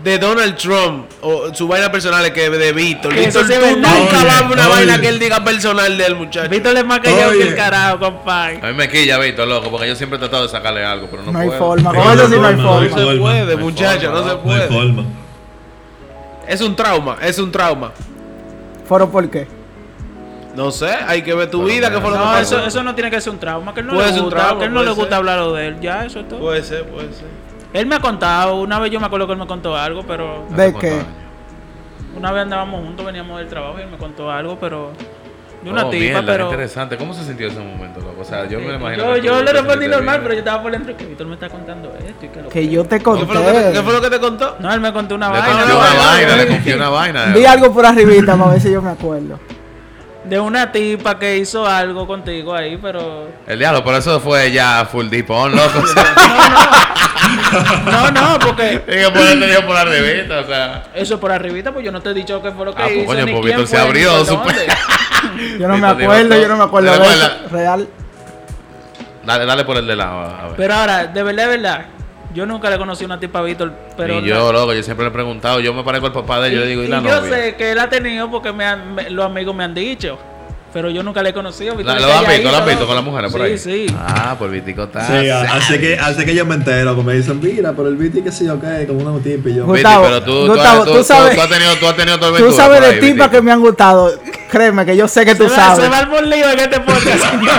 de 0.04 0.18
Donald 0.18 0.56
Trump 0.56 1.06
o 1.22 1.54
su 1.54 1.68
vaina 1.68 1.92
personal 1.92 2.32
que 2.34 2.50
de 2.50 2.74
Víctor. 2.74 3.14
Que 3.14 3.20
Víctor, 3.22 3.46
sí 3.48 3.54
tú 3.54 3.76
nunca 3.78 4.24
vas 4.24 4.42
a 4.42 4.46
una 4.46 4.66
oye. 4.66 4.70
vaina 4.70 5.02
que 5.02 5.10
él 5.10 5.20
diga 5.20 5.44
personal 5.44 5.96
del 5.98 6.16
muchacho. 6.16 6.50
Víctor 6.50 6.76
es 6.78 6.86
más 6.86 7.00
que 7.02 7.10
Oye. 7.10 7.50
el 7.50 7.56
carajo, 7.56 8.00
compadre. 8.00 8.60
A 8.64 8.68
mí 8.68 8.74
me 8.74 8.90
quilla, 8.90 9.18
Víctor, 9.20 9.48
loco, 9.48 9.70
porque 9.70 9.88
yo 9.88 9.96
siempre 9.96 10.18
he 10.18 10.20
tratado 10.20 10.44
de 10.44 10.50
sacarle 10.50 10.84
algo, 10.84 11.08
pero 11.10 11.22
no, 11.24 11.32
No, 11.32 11.40
hay 11.40 11.48
puedo. 11.50 11.60
forma. 11.60 11.94
No, 11.94 12.04
Con 12.04 12.14
eso 12.14 12.28
sí 12.30 12.36
no 12.36 12.48
hay 12.48 12.56
no, 12.56 12.64
No 12.64 12.66
no, 12.82 12.90
forma. 12.90 12.98
se 12.98 13.04
puede, 13.20 13.46
No 13.46 13.52
hay 13.52 13.58
muchacho, 13.58 14.12
forma, 14.12 14.22
no 14.22 14.28
se 14.28 14.36
no. 14.36 14.44
No 14.44 14.52
hay 14.54 14.68
puede. 14.68 14.68
forma. 14.68 15.04
Es 16.48 16.62
un 16.62 16.76
trauma, 16.76 17.18
es 17.22 17.38
un 17.38 17.52
trauma. 17.52 17.92
¿Foro 18.88 19.08
por 19.12 19.30
qué? 19.30 19.59
No 20.60 20.72
sé, 20.72 20.90
hay 21.08 21.22
que 21.22 21.34
ver 21.34 21.50
tu 21.50 21.60
Pero 21.64 21.74
vida, 21.74 21.90
que 21.90 22.02
fue 22.02 22.10
lo 22.12 22.18
que 22.18 22.24
No, 22.26 22.32
pasó. 22.32 22.58
eso, 22.58 22.66
eso 22.68 22.84
no 22.84 22.94
tiene 22.94 23.10
que 23.10 23.22
ser 23.22 23.32
un 23.32 23.40
trauma, 23.40 23.74
que 23.74 23.80
él 23.80 23.88
no 23.88 23.94
Puede 23.94 24.08
le 24.08 24.14
ser 24.14 24.22
un 24.22 24.26
gusta, 24.30 24.40
trauma, 24.42 24.60
que 24.60 24.66
él 24.66 24.74
no 24.74 24.84
le 24.84 24.92
gusta 24.92 25.16
hablar 25.16 25.42
de 25.54 25.68
él, 25.68 25.80
ya, 25.80 26.06
eso 26.06 26.20
es 26.20 26.28
todo. 26.28 26.40
Puede 26.40 26.64
ser, 26.64 26.84
puede 26.86 27.14
ser. 27.14 27.28
Él 27.72 27.86
me 27.86 27.96
ha 27.96 28.00
contado, 28.02 28.56
una 28.56 28.78
vez 28.80 28.92
yo 28.92 29.00
me 29.00 29.06
acuerdo 29.06 29.26
que 29.26 29.34
él 29.34 29.40
me 29.40 29.48
contó 29.48 29.78
algo, 29.78 30.04
pero 30.04 30.44
¿Hace 30.52 30.62
¿De 30.62 30.74
qué? 30.74 31.02
una 32.18 32.32
vez 32.34 32.42
andábamos 32.44 32.82
juntos, 32.84 33.06
veníamos 33.06 33.40
del 33.40 33.48
trabajo 33.48 33.80
y 33.80 33.84
él 33.84 33.90
me 33.90 33.98
contó 33.98 34.30
algo, 34.30 34.58
pero 34.60 34.92
de 35.64 35.70
una 35.72 35.86
Oh, 35.86 35.90
tipa, 35.90 36.04
mierda, 36.04 36.26
pero 36.26 36.46
interesante. 36.46 36.98
¿Cómo 36.98 37.14
se 37.14 37.24
sintió 37.24 37.48
ese 37.48 37.60
momento, 37.60 38.02
loco? 38.02 38.22
O 38.22 38.26
sea, 38.26 38.46
yo 38.48 38.60
me 38.60 38.68
lo 38.68 38.76
imagino. 38.76 39.18
yo, 39.18 39.42
le 39.42 39.54
respondí 39.54 39.88
normal, 39.88 40.16
bien. 40.20 40.24
pero 40.24 40.34
yo 40.34 40.40
estaba 40.40 40.62
por 40.62 40.72
dentro 40.74 40.98
que 40.98 41.06
Víctor 41.06 41.28
me 41.28 41.34
está 41.36 41.48
contando 41.50 41.94
esto 42.06 42.26
y 42.26 42.30
que 42.30 42.42
lo 42.42 42.50
Que 42.50 42.68
yo 42.68 42.84
te 42.84 42.98
¿Qué 42.98 43.04
fue, 43.06 43.14
lo 43.16 43.28
que 43.28 43.34
te, 43.34 43.34
conté. 43.54 43.72
qué 43.74 43.82
fue 43.84 43.94
lo 43.94 44.02
que 44.02 44.10
te 44.10 44.20
contó? 44.20 44.56
No, 44.60 44.74
él 44.74 44.82
me 44.82 44.92
contó 44.92 45.16
una 45.16 45.28
Le 45.32 45.40
vaina. 45.40 45.58
confió 45.58 45.74
¿no? 45.74 45.80
una 45.80 45.88
vaina, 45.90 46.06
vaina, 46.12 46.36
le 46.36 46.48
confió 46.48 46.76
una 46.76 46.90
vaina. 46.90 47.26
Di 47.34 47.46
algo 47.46 47.74
por 47.74 47.86
arribita 47.86 48.36
para 48.38 48.52
ver 48.52 48.62
si 48.62 48.72
yo 48.72 48.82
me 48.82 48.90
acuerdo. 48.92 49.40
De 50.26 50.40
una 50.40 50.72
tipa 50.72 51.18
que 51.18 51.38
hizo 51.38 51.66
algo 51.66 52.06
contigo 52.06 52.54
ahí, 52.54 52.78
pero 52.82 53.28
El 53.48 53.58
diablo, 53.58 53.84
por 53.84 53.96
eso 53.96 54.20
fue 54.20 54.52
ya 54.52 54.86
full 54.86 55.08
deep 55.08 55.30
on, 55.32 55.56
loco. 55.56 55.80
O 55.84 55.88
sea, 55.88 56.14
no, 57.86 58.12
no, 58.12 58.40
porque 58.40 58.82
que 58.88 59.10
por 59.10 59.22
eso 59.22 59.36
dio 59.36 59.66
por 59.66 59.76
la 59.76 59.86
revista, 59.86 60.40
o 60.40 60.46
sea. 60.46 60.84
eso 60.94 61.20
por 61.20 61.32
arribita, 61.32 61.72
pues 61.72 61.86
yo 61.86 61.92
no 61.92 62.02
te 62.02 62.10
he 62.10 62.14
dicho 62.14 62.42
qué 62.42 62.52
fue 62.52 62.66
lo 62.66 62.74
que 62.74 62.82
Ah, 62.82 62.86
pues, 62.86 62.98
hizo, 62.98 63.06
coño, 63.08 63.26
ni 63.26 63.32
pues 63.32 63.46
quién 63.46 63.58
Víctor 63.58 63.68
se 63.68 63.78
fue, 63.78 63.86
abrió 63.88 64.18
por 64.18 64.26
su-. 64.26 65.60
Yo 65.60 65.68
no 65.68 65.78
me 65.78 65.88
dijo 65.96 66.12
acuerdo, 66.12 66.42
yo 66.42 66.48
no 66.48 66.58
me 66.58 66.64
acuerdo 66.64 66.92
¿Te 66.92 67.00
de 67.00 67.06
eso. 67.06 67.32
Real. 67.52 67.88
Dale, 69.26 69.46
dale 69.46 69.66
por 69.66 69.78
el 69.78 69.88
de 69.88 69.96
lado, 69.96 70.20
a 70.22 70.46
ver. 70.48 70.54
Pero 70.58 70.74
ahora, 70.74 71.06
de 71.08 71.24
verdad, 71.24 71.44
de 71.44 71.50
verdad, 71.58 71.86
yo 72.34 72.46
nunca 72.46 72.70
le 72.70 72.78
conocí 72.78 73.04
a 73.04 73.08
una 73.08 73.20
tipa 73.20 73.40
a 73.40 73.42
Víctor, 73.44 73.74
pero 73.98 74.22
Ni 74.22 74.28
yo, 74.28 74.52
loco, 74.54 74.74
yo 74.74 74.84
siempre 74.84 75.06
le 75.06 75.10
he 75.10 75.14
preguntado, 75.14 75.60
yo 75.60 75.74
me 75.74 75.84
parezco 75.84 76.08
al 76.08 76.14
papá 76.14 76.40
de 76.42 76.50
él, 76.50 76.54
yo 76.56 76.60
le 76.62 76.68
digo, 76.68 76.82
¿y, 76.84 76.86
y 76.86 76.90
la 76.90 77.02
yo 77.02 77.22
novia? 77.22 77.36
sé 77.36 77.56
que 77.56 77.72
él 77.72 77.80
ha 77.80 77.90
tenido 77.90 78.30
porque 78.30 78.52
me 78.54 78.66
han- 78.66 78.94
me- 78.96 79.10
los 79.10 79.26
amigos 79.26 79.56
me 79.56 79.64
han 79.64 79.74
dicho. 79.74 80.18
Pero 80.72 80.92
yo 80.92 81.02
nunca 81.02 81.24
le 81.24 81.30
he 81.32 81.34
conocido. 81.34 81.76
Víctor 81.76 82.00
La- 82.00 82.06
¿Lo 82.08 82.14
has 82.14 82.28
visto? 82.28 82.52
¿Lo 82.52 82.58
has 82.58 82.66
visto 82.68 82.86
con 82.86 82.94
las 82.96 83.04
mujeres 83.04 83.32
por 83.32 83.42
sí, 83.42 83.48
ahí? 83.48 83.58
Sí, 83.58 83.88
Ah, 83.98 84.36
por 84.38 84.52
Vitico 84.52 84.84
está. 84.84 85.04
Sí, 85.08 85.28
así 85.28 85.80
que, 85.80 85.98
así 85.98 86.24
que 86.24 86.36
yo 86.36 86.46
me 86.46 86.54
entero, 86.54 86.96
que 86.96 87.02
me 87.02 87.14
dicen, 87.16 87.40
mira, 87.42 87.74
pero 87.76 87.88
el 87.88 87.96
Viti 87.96 88.22
que 88.22 88.32
sí, 88.32 88.48
ok, 88.48 88.64
como 88.86 89.00
una 89.10 89.20
tipa 89.24 89.50
y 89.50 89.56
yo. 89.56 89.66
Gustavo, 89.66 90.04
Viti, 90.06 90.14
pero 90.14 90.24
tú, 90.24 90.46
tú- 90.46 90.54
Gustavo, 90.54 90.86
tú, 90.86 90.92
tú 90.98 91.04
sabes- 91.04 91.34
tú 91.34 91.42
has 91.42 91.50
tenido, 91.50 91.76
tú 91.78 91.88
has 91.88 91.96
tenido 91.96 92.18
tu 92.20 92.26
Tú 92.26 92.28
aventura 92.36 92.52
sabes 92.56 92.82
de 92.82 93.00
tipas 93.00 93.30
que 93.30 93.42
me 93.42 93.52
han 93.52 93.60
gustado. 93.62 94.12
Créeme 94.52 94.86
que 94.86 94.96
yo 94.96 95.08
sé 95.08 95.26
que 95.26 95.34
tú 95.34 95.46
se, 95.50 95.58
va, 95.58 95.76
sabes. 95.76 95.86
se 95.86 95.90
va 95.90 96.20
el 96.20 96.30
lío 96.30 96.52
en 96.52 96.60
este 96.60 96.80
podcast, 96.82 97.04
señores. 97.32 97.50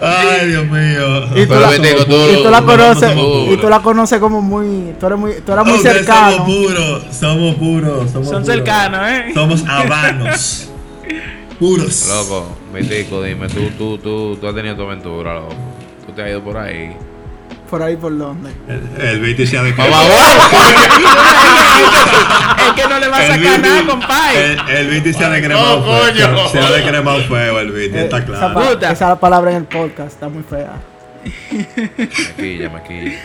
Ay, 0.00 0.48
Dios 0.48 0.66
mío. 0.66 1.24
Y 1.36 1.42
tú, 1.42 1.48
Pero 1.48 1.60
la, 1.60 1.70
Vitico, 1.70 2.04
tú- 2.06 2.30
y 2.30 2.42
tú 2.42 2.50
la 2.50 2.60
tú- 2.60 2.66
conoces, 2.66 3.12
y 3.50 3.56
tú 3.58 3.68
la 3.68 3.80
conoces 3.82 4.18
como 4.18 4.40
muy, 4.40 4.94
tú 4.98 5.06
eres 5.06 5.18
muy, 5.18 5.32
tú 5.44 5.52
eres 5.52 5.64
muy 5.66 5.78
cercano. 5.78 6.36
Somos 6.38 6.46
puros, 6.56 7.02
somos 7.12 7.54
puros, 7.56 8.10
somos 8.10 8.28
Son 8.28 8.42
puros. 8.42 8.46
cercanos, 8.46 9.00
¿eh? 9.10 9.30
Somos 9.34 9.64
habanos. 9.68 10.68
puros. 11.58 12.08
Loco, 12.08 12.56
Vitico, 12.72 13.22
dime, 13.22 13.48
tú, 13.48 13.68
tú, 13.76 13.98
tú, 13.98 14.36
tú 14.40 14.46
has 14.48 14.54
tenido 14.54 14.74
tu 14.76 14.82
aventura, 14.82 15.34
loco. 15.34 15.54
Tú 16.06 16.12
te 16.12 16.22
has 16.22 16.30
ido 16.30 16.42
por 16.42 16.56
ahí. 16.56 16.96
Por 17.70 17.82
ahí 17.82 17.96
por 17.96 18.16
donde. 18.18 18.50
El, 18.68 19.06
el 19.06 19.20
Viti 19.20 19.46
se 19.46 19.56
ha 19.56 19.62
de 19.62 19.72
¡Mamá, 19.72 20.02
es 22.66 22.72
que 22.82 22.88
no 22.88 22.98
le 22.98 23.08
va 23.08 23.16
a 23.16 23.26
sacar 23.26 23.60
nada, 23.60 23.86
compadre. 23.86 24.52
El, 24.52 24.68
el 24.76 24.86
Viti 24.88 25.12
se 25.12 25.24
ha 25.24 25.30
de 25.30 25.40
cremado 25.42 25.78
No, 25.78 25.84
feo. 25.84 26.00
coño. 26.28 26.48
Se 26.48 26.58
ha 26.58 26.70
de 26.70 26.82
cremado 26.82 27.20
feo 27.24 27.60
el 27.60 27.70
Viti, 27.70 27.96
Eh, 27.96 28.02
está 28.04 28.18
esa, 28.18 28.26
claro. 28.26 28.60
Puta. 28.70 28.90
esa 28.90 29.20
palabra 29.20 29.50
en 29.52 29.56
el 29.58 29.64
podcast 29.64 30.08
está 30.12 30.28
muy 30.28 30.42
fea. 30.42 30.72
Maquilla, 32.36 32.70
maquilla. 32.70 33.18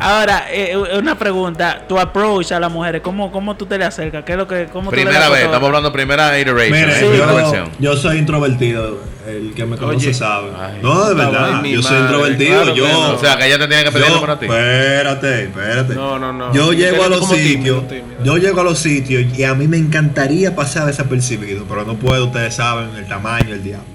Ahora, 0.00 0.46
eh, 0.50 0.76
una 0.76 1.16
pregunta. 1.16 1.84
Tu 1.88 1.98
approach 1.98 2.52
a 2.52 2.60
las 2.60 2.70
mujeres, 2.70 3.00
¿cómo, 3.02 3.30
cómo 3.30 3.56
tú 3.56 3.66
te 3.66 3.78
le 3.78 3.84
acercas? 3.84 4.24
¿Qué 4.24 4.32
es 4.32 4.38
lo 4.38 4.46
que, 4.48 4.66
cómo 4.72 4.90
tú 4.90 4.96
le 4.96 5.02
Primera 5.02 5.28
vez, 5.28 5.44
estamos 5.44 5.66
hablando 5.66 5.92
primera 5.92 6.38
iteration, 6.38 6.78
Mire, 6.78 6.92
¿eh? 6.92 7.00
Sí, 7.00 7.06
primera 7.06 7.26
yo, 7.30 7.36
versión. 7.36 7.70
yo 7.78 7.96
soy 7.96 8.18
introvertido. 8.18 9.14
El 9.26 9.54
que 9.54 9.64
me 9.64 9.78
conoce 9.78 10.08
Oye. 10.08 10.14
sabe. 10.14 10.50
Ay. 10.58 10.80
no, 10.82 11.08
de 11.08 11.14
verdad. 11.14 11.62
mi 11.62 11.72
Yo 11.72 11.82
soy 11.82 11.92
madre, 11.92 12.04
introvertido. 12.04 12.50
claro 12.60 12.74
que 12.74 12.78
yo, 12.78 12.88
no. 12.88 13.14
O 13.14 13.18
sea, 13.18 13.36
que 13.38 13.46
ella 13.46 13.58
te 13.58 13.68
tiene 13.68 13.84
que 13.84 13.90
pedir 13.92 14.06
por 14.20 14.38
ti. 14.38 14.44
Espérate, 14.44 15.44
espérate. 15.44 15.94
No, 15.94 16.18
no, 16.18 16.30
no. 16.32 16.52
Yo 16.52 16.72
llego 16.74 17.04
a 17.04 17.08
los 17.08 17.26
sitios. 17.28 17.84
Yo 18.22 18.36
llego 18.36 18.60
a 18.60 18.64
los 18.64 18.78
sitios 18.78 19.38
y 19.38 19.44
a 19.44 19.54
mí 19.54 19.66
me 19.66 19.78
encantaría 19.78 20.54
pasar 20.54 20.84
desapercibido, 20.86 21.64
pero 21.66 21.84
no 21.86 21.94
puedo, 21.94 22.26
ustedes 22.26 22.54
saben, 22.54 22.94
el 22.96 23.06
tamaño, 23.06 23.54
el 23.54 23.62
diablo. 23.62 23.93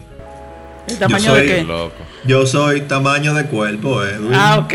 ¿El 0.89 0.97
tamaño 0.97 1.25
Yo 1.25 1.33
de 1.35 1.39
soy- 1.39 1.47
qué? 1.47 1.63
Loco. 1.63 1.93
Yo 2.25 2.45
soy 2.45 2.81
tamaño 2.81 3.33
de 3.33 3.45
cuerpo, 3.45 4.03
Edwin. 4.03 4.33
Ah, 4.33 4.57
ok. 4.59 4.73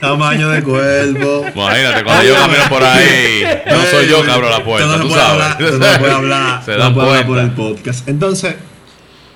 Tamaño 0.00 0.48
de 0.48 0.62
cuerpo. 0.62 1.44
Imagínate, 1.54 2.04
cuando 2.04 2.24
yo 2.24 2.34
camino 2.34 2.62
por 2.70 2.82
ahí, 2.82 3.44
no 3.70 3.84
soy 3.90 4.08
yo 4.08 4.24
que 4.24 4.30
abro 4.30 4.48
la 4.48 4.64
puerta, 4.64 4.96
no 4.96 5.02
tú 5.02 5.10
sabes. 5.10 5.22
hablar, 5.30 5.60
no 5.60 5.98
puede 6.00 6.12
hablar, 6.12 6.62
Se 6.64 6.76
no 6.76 6.84
hablar 6.84 7.26
por 7.26 7.38
el 7.38 7.50
podcast. 7.50 8.08
Entonces, 8.08 8.54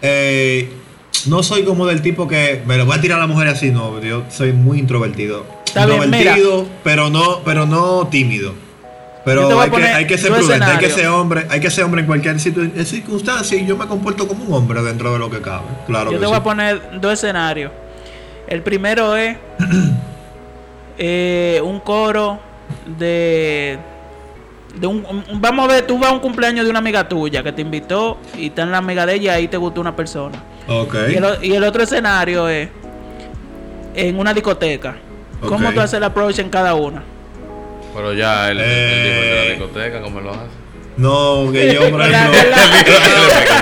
eh, 0.01 0.71
no 1.27 1.43
soy 1.43 1.65
como 1.65 1.87
del 1.87 2.01
tipo 2.03 2.27
que 2.27 2.63
me 2.67 2.77
lo 2.79 2.87
voy 2.87 2.97
a 2.97 3.01
tirar 3.01 3.19
a 3.19 3.23
la 3.23 3.27
mujer 3.27 3.49
así, 3.49 3.71
no. 3.71 4.01
Yo 4.01 4.25
soy 4.31 4.53
muy 4.53 4.79
introvertido. 4.79 5.45
Está 5.67 5.87
bien, 5.87 6.03
introvertido, 6.05 6.67
pero 6.85 7.11
no, 7.11 7.41
pero 7.45 7.67
no 7.67 8.09
tímido. 8.11 8.55
Pero 9.25 9.61
hay 9.61 9.67
que, 9.67 9.71
poner 9.71 9.95
hay 9.95 10.07
que 10.07 10.19
ser 10.19 10.33
prudente, 10.33 10.65
hay 10.65 10.79
que 10.79 10.91
ser 10.91 11.07
hombre, 11.09 11.47
hay 11.49 11.61
que 11.61 11.71
ser 11.71 11.85
hombre 11.85 12.01
en 12.01 12.07
cualquier 12.09 12.41
circunstancia 12.41 13.57
y 13.57 13.65
yo 13.67 13.77
me 13.77 13.87
comporto 13.87 14.27
como 14.27 14.45
un 14.45 14.53
hombre 14.53 14.83
dentro 14.83 15.13
de 15.13 15.19
lo 15.21 15.31
que 15.31 15.41
cabe. 15.41 15.65
Claro 15.87 16.11
Yo 16.11 16.19
que 16.19 16.21
te 16.21 16.27
voy 16.27 16.35
sí. 16.35 16.41
a 16.41 16.43
poner 16.43 17.01
dos 17.01 17.13
escenarios. 17.13 17.71
El 18.49 18.63
primero 18.63 19.17
es 19.17 19.37
eh, 20.99 21.61
un 21.65 21.81
coro 21.81 22.39
de. 22.99 23.79
de 24.79 24.87
un, 24.87 25.05
un- 25.07 25.41
vamos 25.41 25.67
a 25.67 25.69
ver, 25.75 25.87
tú 25.87 25.99
vas 25.99 26.11
a 26.11 26.13
un 26.15 26.21
cumpleaños 26.21 26.65
de 26.65 26.71
una 26.71 26.79
amiga 26.81 27.09
tuya 27.09 27.43
que 27.43 27.53
te 27.53 27.63
invitó 27.63 28.19
y 28.37 28.47
está 28.47 28.63
en 28.63 28.73
la 28.73 28.79
amiga 28.79 29.07
de 29.07 29.15
ella 29.15 29.35
y 29.39 29.43
ahí 29.43 29.49
te 29.49 29.57
gustó 29.57 29.81
una 29.81 29.95
persona. 29.95 30.43
Ok. 30.69 30.95
Y, 31.11 31.15
el, 31.15 31.25
o- 31.25 31.43
y 31.43 31.53
el 31.53 31.65
otro 31.65 31.83
escenario 31.83 32.49
es 32.49 32.69
en 33.95 34.19
una 34.19 34.33
discoteca. 34.35 34.97
¿Cómo 35.41 35.69
Ok. 35.69 35.75
tú 35.75 35.81
haces 35.81 35.95
el 35.95 36.05
approach 36.05 36.39
en 36.39 36.51
cada 36.51 36.75
una? 36.75 37.03
Pero 37.95 38.15
ya 38.15 38.51
él, 38.51 38.59
él 38.61 38.67
dijo 38.69 39.23
el 39.23 39.29
de 39.29 39.35
la 39.35 39.43
Eh. 39.45 39.51
discoteca, 39.51 40.01
¿cómo 40.01 40.21
lo 40.21 40.31
hace? 40.31 40.41
No, 40.97 41.51
que 41.53 41.73
yo. 41.75 41.91
Con 41.91 41.99
la 41.99 42.07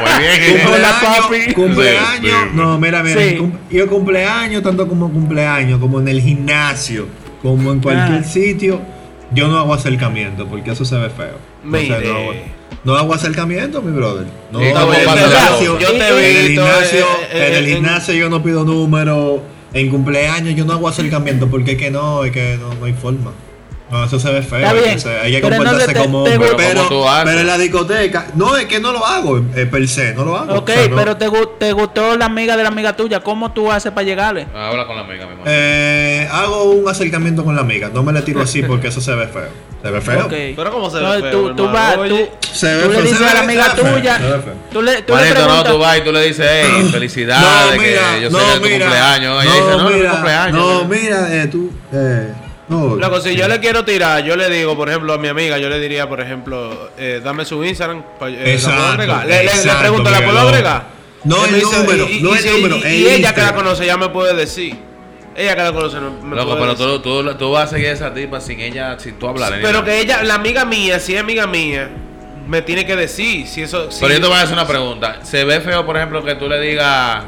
cumpleaños, 0.05 0.61
papi. 1.03 1.53
cumpleaños, 1.55 2.21
Sí, 2.21 2.27
sí. 2.29 2.33
no, 2.55 2.79
mira, 2.79 3.03
mira, 3.03 3.21
Sí. 3.23 3.37
cum- 3.37 3.53
yo 3.71 3.87
cumpleaños, 3.89 4.63
tanto 4.63 4.89
como 4.89 5.13
cumpleaños, 5.13 5.79
como 5.79 6.01
en 6.01 6.09
el 6.09 6.21
gimnasio, 6.21 7.07
como 7.43 7.73
en 7.73 7.81
cualquier 7.81 8.21
Ah. 8.21 8.25
sitio, 8.25 8.81
yo 9.33 9.49
no 9.49 9.59
hago 9.59 9.75
acercamiento 9.75 10.47
porque 10.47 10.73
eso 10.73 10.85
se 10.85 10.97
ve 10.97 11.11
feo. 11.11 11.39
Mire. 11.63 12.01
no, 12.09 12.93
no 12.93 12.97
hago 12.99 13.15
acercamiento, 13.15 13.83
mi 13.83 13.93
brother. 13.93 14.27
No, 14.51 14.61
¿Y 14.63 14.67
en 14.67 14.75
cómo 14.75 14.93
el 14.95 15.01
gimnasio, 15.09 15.79
Yo 15.79 15.89
te 15.93 15.97
he 15.99 16.31
en 16.31 16.37
el 16.37 16.47
gimnasio, 16.49 17.01
eh, 17.01 17.29
eh, 17.33 17.47
en 17.49 17.55
el 17.55 17.65
en- 17.69 17.75
gimnasio 17.77 18.15
yo 18.15 18.29
no 18.31 18.43
pido 18.43 18.65
número. 18.65 19.43
En 19.73 19.89
cumpleaños 19.89 20.57
yo 20.57 20.65
no 20.65 20.73
hago 20.73 20.89
acercamiento 20.89 21.49
porque 21.49 21.73
es 21.73 21.79
que 21.79 21.91
no, 21.93 22.25
es 22.25 22.33
que 22.33 22.57
no, 22.61 22.75
no 22.75 22.87
hay 22.87 22.93
forma. 22.93 23.31
No, 23.91 24.05
eso 24.05 24.21
se 24.21 24.31
ve 24.31 24.43
feo. 24.43 24.59
Está 24.61 24.73
bien, 24.73 24.97
o 24.97 25.01
sea, 25.01 25.23
hay 25.23 25.33
que 25.33 25.41
pero 25.41 25.57
comportarse 25.57 25.93
te- 25.93 26.01
como 26.01 26.23
te- 26.25 26.31
hombre. 26.35 26.49
Pero 26.49 26.57
Pero, 26.57 26.75
como 26.85 26.89
tú 27.03 27.09
haces. 27.09 27.25
pero 27.25 27.41
en 27.41 27.47
la 27.49 27.59
discoteca, 27.59 28.27
no, 28.37 28.57
es 28.57 28.67
que 28.67 28.79
no 28.79 28.93
lo 28.93 29.05
hago 29.05 29.39
eh, 29.57 29.67
per 29.67 29.89
se, 29.89 30.15
no 30.15 30.25
lo 30.25 30.37
hago. 30.37 30.55
Ok, 30.55 30.71
O 30.71 30.73
sea, 30.73 30.89
no. 30.89 30.97
pero 30.97 31.17
te, 31.17 31.29
gu- 31.29 31.51
te 31.59 31.73
gustó 31.73 32.17
la 32.17 32.27
amiga 32.27 32.57
de 32.57 32.63
la 32.63 32.69
amiga 32.69 32.95
tuya. 32.95 33.19
¿Cómo 33.21 33.51
tú 33.53 33.71
haces 33.73 33.91
para 33.91 34.05
llegarle? 34.05 34.47
Habla 34.55 34.87
con 34.87 34.95
la 34.95 35.03
amiga, 35.03 35.25
mi 35.27 35.33
hermano. 35.33 35.43
Eh, 35.47 36.29
hago 36.31 36.65
un 36.71 36.89
acercamiento 36.89 37.45
con 37.45 37.57
la 37.57 37.63
amiga, 37.63 37.91
no 37.93 38.03
me 38.05 38.13
le 38.13 38.23
tiro 38.23 38.41
así 38.43 38.63
porque 38.63 38.89
eso 38.89 39.01
se 39.01 39.13
ve 39.15 39.27
feo. 39.27 39.49
Se 39.83 39.91
ve 39.91 40.01
feo. 40.01 40.27
Ok. 40.27 40.33
Pero 40.55 40.71
¿cómo 40.71 40.89
se 40.91 40.99
ve 40.99 41.21
feo, 41.23 41.31
tú, 41.33 41.57
tú 41.57 41.65
vas, 41.69 41.95
tú, 41.95 42.01
Oye, 42.03 42.31
Se 42.53 42.73
ve 42.77 42.83
tú 42.85 42.91
le 42.93 43.03
dices 43.03 43.19
se 43.19 43.25
a 43.25 43.35
la 43.35 43.41
amiga 43.41 43.65
feo, 43.71 43.93
tuya, 43.95 44.19
feo. 44.19 44.43
tú 44.71 44.83
le, 44.83 45.03
tú 45.03 45.15
le 45.17 45.21
Manito, 45.23 45.41
no, 45.41 45.47
preguntas, 45.47 45.73
tú 45.73 45.79
vas 45.79 45.99
y 45.99 46.01
tú 46.03 46.13
le 46.13 46.27
dices, 46.29 46.47
hey, 46.49 46.89
felicidades, 46.93 47.67
No, 47.77 47.83
que 47.83 47.89
mira, 47.89 48.19
yo 48.19 48.31
no, 48.31 48.39
sé 48.39 48.45
que 48.45 48.51
es 48.53 48.61
tu 48.61 48.85
cumpleaños. 48.85 49.45
Ella 49.45 49.51
no, 49.53 49.57
dice, 49.57 49.71
no, 49.71 49.79
no 49.79 49.89
es 49.89 49.95
mi 49.95 49.99
mira, 50.01 50.11
cumpleaños. 50.13 50.57
No, 50.57 50.85
mira, 50.85 51.29
eh, 51.43 51.47
tú, 51.49 51.71
eh, 51.93 52.33
no. 52.71 52.97
Loco, 52.97 53.21
si 53.21 53.37
yo 53.37 53.47
le 53.49 53.61
quiero 53.61 53.85
tirar, 53.85 54.25
yo 54.25 54.35
le 54.37 54.49
digo, 54.49 54.75
por 54.77 54.89
ejemplo, 54.89 55.13
a 55.13 55.19
mi 55.19 55.29
amiga, 55.29 55.59
yo 55.59 55.69
le 55.69 55.79
diría, 55.79 56.09
por 56.09 56.21
ejemplo, 56.21 56.91
eh, 56.97 57.21
dame 57.23 57.45
su 57.45 57.63
Instagram. 57.63 58.03
pa- 58.19 58.29
eh, 58.29 58.33
¿la 58.33 58.39
puedo 58.39 58.49
Exacto, 58.55 58.83
agregar? 58.93 59.27
Le, 59.27 59.35
le- 59.37 59.45
le 59.45 59.51
exacto, 59.51 59.81
pregunto, 59.81 60.11
¿la 60.11 60.25
puedo 60.25 60.39
agregar? 60.39 60.85
No 61.25 61.45
el 61.45 61.61
número, 61.63 62.09
y- 62.09 62.21
no 62.23 62.35
y- 62.35 62.39
el 62.39 62.47
y- 62.47 62.51
número, 62.63 62.77
Y, 62.79 62.81
el 62.81 63.07
ella 63.09 63.35
que 63.35 63.43
la 63.43 63.55
conoce 63.55 63.85
ya 63.85 63.97
me 63.99 64.09
puede 64.09 64.35
decir. 64.35 64.75
Ella 65.37 65.55
que 65.55 65.63
la 65.63 65.73
conoce 65.73 66.01
no- 66.01 66.11
me 66.23 66.35
Loco, 66.37 66.57
puede 66.57 66.61
pero 66.61 66.73
decir. 66.75 67.03
tú, 67.03 67.23
tú, 67.25 67.35
tú 67.35 67.51
vas 67.53 67.65
a 67.65 67.75
seguir 67.75 67.89
a 67.89 67.93
esa 67.93 68.15
tipa 68.15 68.41
sin 68.41 68.59
ella, 68.61 68.99
sin 68.99 69.19
tú 69.19 69.29
hablar. 69.29 69.53
ni 69.57 69.63
Pero 69.63 69.85
que 69.85 70.01
ella, 70.01 70.23
la 70.23 70.35
amiga 70.35 70.65
mía, 70.65 70.99
si 70.99 71.15
es 71.15 71.21
amiga 71.21 71.47
mía, 71.47 71.89
me 72.47 72.63
tiene 72.63 72.85
que 72.87 72.97
decir 72.97 73.47
si 73.47 73.63
eso. 73.63 73.91
si- 73.91 74.01
Pero 74.01 74.15
yo 74.15 74.21
te 74.21 74.27
voy 74.29 74.37
a 74.37 74.43
hacer 74.43 74.55
una 74.55 74.67
pregunta. 74.67 75.21
¿Se 75.25 75.45
ve 75.45 75.61
feo, 75.61 75.85
por 75.85 75.97
ejemplo, 75.97 76.25
que 76.25 76.35
tú 76.37 76.49
le 76.49 76.61
digas, 76.61 77.23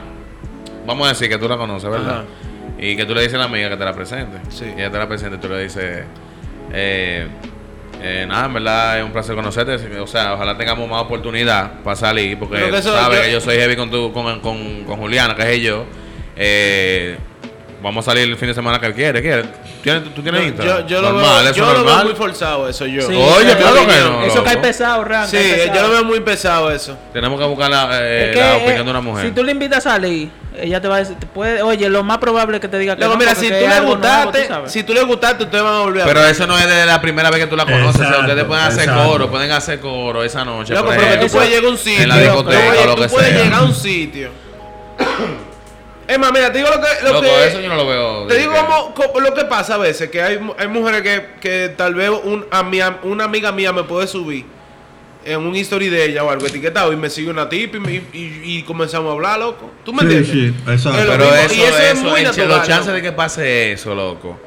vamos 0.86 1.06
a 1.06 1.10
decir 1.10 1.28
que 1.28 1.38
tú 1.38 1.48
la 1.48 1.56
conoces, 1.56 1.88
¿verdad? 1.90 2.20
Ajá. 2.20 2.24
Y 2.84 2.96
que 2.96 3.04
tú 3.06 3.14
le 3.14 3.20
dices 3.20 3.34
a 3.34 3.38
la 3.38 3.44
amiga 3.44 3.68
que 3.70 3.76
te 3.76 3.84
la 3.84 3.92
presente. 3.94 4.38
Sí. 4.50 4.64
Y 4.76 4.80
ella 4.80 4.90
te 4.90 4.98
la 4.98 5.06
presente 5.06 5.38
tú 5.38 5.48
le 5.48 5.62
dices, 5.62 6.04
eh, 6.72 7.26
eh, 8.02 8.24
nada, 8.28 8.46
en 8.46 8.54
verdad 8.54 8.98
es 8.98 9.04
un 9.04 9.12
placer 9.12 9.34
conocerte. 9.36 9.76
O 10.00 10.06
sea, 10.06 10.34
ojalá 10.34 10.56
tengamos 10.56 10.88
más 10.90 11.02
oportunidad 11.02 11.74
para 11.84 11.94
salir, 11.94 12.38
porque 12.38 12.56
que 12.56 12.78
eso- 12.78 12.92
sabes 12.92 13.18
yo- 13.18 13.24
que 13.24 13.32
yo 13.32 13.40
soy 13.40 13.56
heavy 13.56 13.76
con, 13.76 13.90
tu, 13.90 14.12
con, 14.12 14.40
con, 14.40 14.84
con 14.84 14.98
Juliana, 14.98 15.36
que 15.36 15.54
es 15.54 15.60
yo. 15.62 15.84
Eh, 16.34 17.16
vamos 17.82 18.06
a 18.06 18.10
salir 18.10 18.24
el 18.28 18.36
fin 18.36 18.48
de 18.48 18.54
semana 18.54 18.80
que 18.80 18.86
él 18.86 18.94
quiere. 18.94 19.22
¿Quiere? 19.22 19.44
¿Tienes- 19.82 20.14
¿Tú 20.14 20.22
tienes 20.22 20.44
Instagram? 20.46 20.78
yo, 20.80 20.86
yo 20.88 21.02
lo 21.02 21.14
veo, 21.16 21.40
eso 21.42 21.52
yo 21.54 21.72
lo 21.74 21.84
veo 21.84 22.04
muy 22.04 22.14
forzado 22.14 22.68
eso 22.68 22.86
yo. 22.86 23.02
Sí, 23.02 23.14
Oye, 23.14 23.48
eso- 23.48 23.58
claro 23.58 23.86
que 23.86 24.00
no. 24.00 24.24
Eso 24.24 24.42
cae 24.44 24.56
pesado, 24.56 25.04
Ran. 25.04 25.28
Sí, 25.28 25.36
pesado. 25.36 25.74
yo 25.76 25.82
lo 25.82 25.90
veo 25.90 26.04
muy 26.04 26.20
pesado 26.20 26.70
eso. 26.72 26.96
Tenemos 27.12 27.38
que 27.40 27.46
buscar 27.46 27.70
la, 27.70 27.88
eh, 28.02 28.24
Es 28.30 28.34
que, 28.36 28.40
la 28.40 28.56
eh, 28.58 28.62
opinión 28.62 28.84
de 28.86 28.90
una 28.90 29.00
mujer. 29.00 29.26
Si 29.26 29.32
tú 29.32 29.44
le 29.44 29.52
invitas 29.52 29.86
a 29.86 29.90
salir, 29.92 30.30
ella 30.58 30.80
te 30.80 30.88
va 30.88 30.96
a 30.96 30.98
decir, 30.98 31.16
te 31.18 31.26
puede, 31.26 31.62
oye, 31.62 31.88
lo 31.88 32.02
más 32.02 32.18
probable 32.18 32.56
es 32.56 32.60
que 32.60 32.68
te 32.68 32.78
diga 32.78 32.94
que 32.94 33.00
Luego, 33.00 33.14
no, 33.14 33.18
mira, 33.20 33.34
si 33.34 33.46
tú 33.48 33.52
le 33.54 33.66
nuevo, 33.68 33.86
gustaste, 33.96 34.46
tú 34.48 34.54
si 34.66 34.82
tú 34.82 34.92
le 34.94 35.02
gustaste, 35.04 35.44
ustedes 35.44 35.64
van 35.64 35.74
a 35.74 35.80
volver 35.80 36.02
a 36.02 36.06
Pero 36.06 36.24
eso 36.26 36.46
no 36.46 36.58
es 36.58 36.68
de 36.68 36.86
la 36.86 37.00
primera 37.00 37.30
vez 37.30 37.40
que 37.40 37.46
tú 37.46 37.56
la 37.56 37.64
conoces. 37.64 37.88
o 37.94 37.98
sea, 37.98 38.06
Exacto, 38.08 38.26
ustedes 38.28 38.44
pueden 38.44 38.64
hacer 38.64 38.84
exacto. 38.84 39.10
coro, 39.10 39.30
pueden 39.30 39.50
hacer 39.52 39.80
coro 39.80 40.22
esa 40.24 40.44
noche. 40.44 40.74
Loco, 40.74 40.86
por 40.86 40.96
pero 40.96 41.20
que 41.20 41.26
tú 41.26 41.32
puedes 41.32 41.48
llegar 41.50 41.64
a 41.64 41.68
un 41.70 41.78
sitio. 41.78 42.02
En 42.02 42.08
la 42.08 42.14
Oye, 42.16 42.24
discoteca 42.24 42.58
o 42.82 42.86
lo 42.86 42.94
tú 42.96 43.02
que 43.02 43.08
puedes 43.08 43.28
sea. 43.30 43.44
llegar 43.44 43.60
a 43.60 43.62
un 43.64 43.74
sitio. 43.74 44.30
Es 46.08 46.18
más, 46.18 46.32
mira, 46.32 46.50
te 46.52 46.58
digo 46.58 46.68
lo 46.68 46.80
que. 46.80 46.88
Lo 47.04 47.12
Loco, 47.14 47.20
que 47.22 47.46
eso 47.46 47.60
yo 47.60 47.68
no 47.68 47.76
lo 47.76 47.86
veo. 47.86 48.26
Te 48.26 48.36
digo 48.36 48.52
que- 48.52 48.58
como, 48.58 48.92
como 48.94 49.20
lo 49.20 49.32
que 49.34 49.44
pasa 49.44 49.76
a 49.76 49.78
veces, 49.78 50.10
que 50.10 50.20
hay, 50.20 50.38
mu- 50.38 50.52
hay 50.58 50.66
mujeres 50.68 51.00
que, 51.02 51.26
que 51.40 51.68
tal 51.70 51.94
vez 51.94 52.10
un, 52.10 52.44
a 52.50 52.62
mi 52.64 52.80
una 53.04 53.24
amiga 53.24 53.52
mía 53.52 53.72
me 53.72 53.84
puede 53.84 54.06
subir 54.08 54.44
en 55.24 55.40
un 55.46 55.54
history 55.54 55.88
de 55.88 56.04
ella 56.06 56.24
o 56.24 56.30
algo 56.30 56.46
etiquetado 56.46 56.92
y 56.92 56.96
me 56.96 57.08
sigue 57.10 57.30
una 57.30 57.48
tip 57.48 57.74
y, 57.76 57.78
me- 57.80 57.92
y, 58.12 58.40
y 58.44 58.62
comenzamos 58.64 59.10
a 59.10 59.12
hablar, 59.14 59.38
loco. 59.38 59.70
¿Tú 59.84 59.92
me 59.92 60.00
Sí, 60.00 60.16
entiendes? 60.16 60.54
sí, 60.56 60.70
exacto. 60.72 60.98
Es 61.00 61.06
Pero 61.06 61.34
eso, 61.34 61.54
y 61.54 61.60
eso 61.62 61.78
es 61.78 62.02
muy 62.02 62.20
el- 62.20 62.24
natural, 62.26 62.48
los 62.48 62.66
chances 62.68 62.92
de 62.94 63.02
que 63.02 63.12
pase 63.12 63.72
eso, 63.72 63.94
loco. 63.94 64.38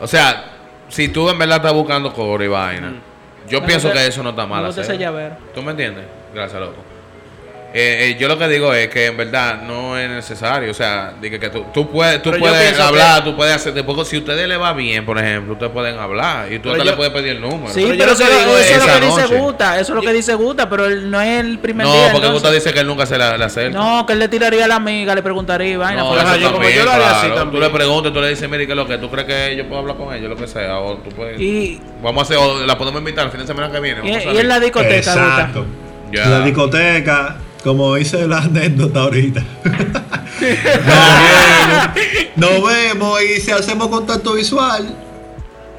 O 0.00 0.06
sea, 0.06 0.52
si 0.88 1.08
tú 1.08 1.28
en 1.30 1.38
verdad 1.38 1.56
estás 1.58 1.72
buscando 1.72 2.12
coro 2.12 2.42
y 2.44 2.48
vaina, 2.48 2.94
yo 3.48 3.60
Me 3.60 3.66
pienso 3.68 3.92
que 3.92 4.06
eso 4.06 4.22
no 4.22 4.30
está 4.30 4.46
mal. 4.46 4.66
ese 4.68 4.98
llavero. 4.98 5.36
¿Tú 5.54 5.62
me 5.62 5.70
entiendes? 5.70 6.04
Gracias, 6.34 6.60
loco. 6.60 6.82
Eh, 7.78 8.08
eh, 8.12 8.16
yo 8.18 8.26
lo 8.26 8.38
que 8.38 8.48
digo 8.48 8.72
es 8.72 8.88
que 8.88 9.04
en 9.04 9.18
verdad 9.18 9.60
no 9.60 9.98
es 9.98 10.08
necesario. 10.08 10.70
O 10.70 10.74
sea, 10.74 11.12
dije 11.20 11.38
que 11.38 11.50
tú, 11.50 11.66
tú 11.74 11.90
puedes, 11.90 12.22
tú 12.22 12.30
puedes 12.38 12.80
hablar, 12.80 13.22
tú 13.22 13.36
puedes 13.36 13.54
hacer. 13.54 13.74
Después, 13.74 14.08
si 14.08 14.16
a 14.16 14.18
ustedes 14.20 14.48
le 14.48 14.56
va 14.56 14.72
bien, 14.72 15.04
por 15.04 15.18
ejemplo, 15.18 15.52
ustedes 15.52 15.72
pueden 15.72 15.98
hablar 15.98 16.50
y 16.50 16.58
tú 16.58 16.70
hasta 16.70 16.82
yo- 16.84 16.90
le 16.92 16.96
puedes 16.96 17.12
pedir 17.12 17.32
el 17.32 17.40
número. 17.42 17.68
Sí, 17.74 17.82
Pero 17.82 17.92
yo 17.92 17.98
pero, 17.98 18.10
lo 18.12 18.16
que 18.16 18.24
eso, 18.24 18.38
digo 18.40 18.56
eso 18.56 18.72
es 18.72 18.78
lo 18.78 18.86
que 18.86 19.06
dice. 19.26 19.38
Guta, 19.38 19.78
eso 19.78 19.92
es 19.92 19.96
lo 19.96 20.00
que 20.00 20.12
dice 20.14 20.34
Guta, 20.34 20.70
pero 20.70 20.86
él 20.86 21.10
no 21.10 21.20
es 21.20 21.38
el 21.40 21.58
primer 21.58 21.86
no, 21.86 21.92
día. 21.92 22.02
porque 22.12 22.16
entonces- 22.28 22.32
Gusta 22.32 22.50
dice 22.50 22.72
que 22.72 22.80
él 22.80 22.86
nunca 22.86 23.04
se 23.04 23.18
la, 23.18 23.36
la 23.36 23.44
acerca. 23.44 23.76
No, 23.78 24.06
que 24.06 24.14
él 24.14 24.20
le 24.20 24.28
tiraría 24.28 24.64
a 24.64 24.68
la 24.68 24.76
amiga, 24.76 25.14
le 25.14 25.22
preguntaría 25.22 25.68
y 25.68 25.76
vaina. 25.76 26.00
No, 26.00 26.18
eso 26.18 26.36
yo 26.36 26.52
como 26.52 26.66
yo 26.70 26.82
lo 26.82 26.92
haría 26.92 27.10
así 27.20 27.26
también. 27.28 27.50
Tú 27.50 27.60
le 27.60 27.68
preguntas, 27.68 28.10
tú 28.10 28.20
le 28.22 28.30
dices, 28.30 28.48
mire, 28.48 28.64
¿qué 28.64 28.72
es 28.72 28.76
lo 28.76 28.86
que 28.86 28.96
tú 28.96 29.10
crees 29.10 29.26
que 29.26 29.54
yo 29.54 29.66
puedo 29.68 29.82
hablar 29.82 29.96
con 29.98 30.14
ella? 30.14 30.28
Lo 30.28 30.36
que 30.36 30.46
sea. 30.48 30.78
O 30.78 30.96
tú 30.96 31.10
puedes. 31.10 31.38
Y, 31.38 31.78
Vamos 32.02 32.22
a 32.22 32.24
hacer, 32.24 32.38
o 32.38 32.64
la 32.64 32.78
podemos 32.78 33.00
invitar 33.00 33.26
el 33.26 33.30
fin 33.32 33.40
de 33.42 33.46
semana 33.46 33.70
que 33.70 33.80
viene. 33.80 34.00
y, 34.02 34.34
y 34.34 34.38
en 34.38 34.48
la 34.48 34.60
discoteca, 34.60 34.96
Exacto. 34.96 35.64
Guta. 35.64 35.70
Ya. 36.12 36.26
La 36.28 36.40
discoteca, 36.40 37.36
como 37.66 37.98
hice 37.98 38.28
la 38.28 38.38
anécdota 38.38 39.00
ahorita. 39.00 39.42
nos, 42.36 42.52
vemos, 42.52 42.60
nos 42.62 42.64
vemos 42.64 43.22
y 43.22 43.40
si 43.40 43.50
hacemos 43.50 43.88
contacto 43.88 44.34
visual. 44.34 44.96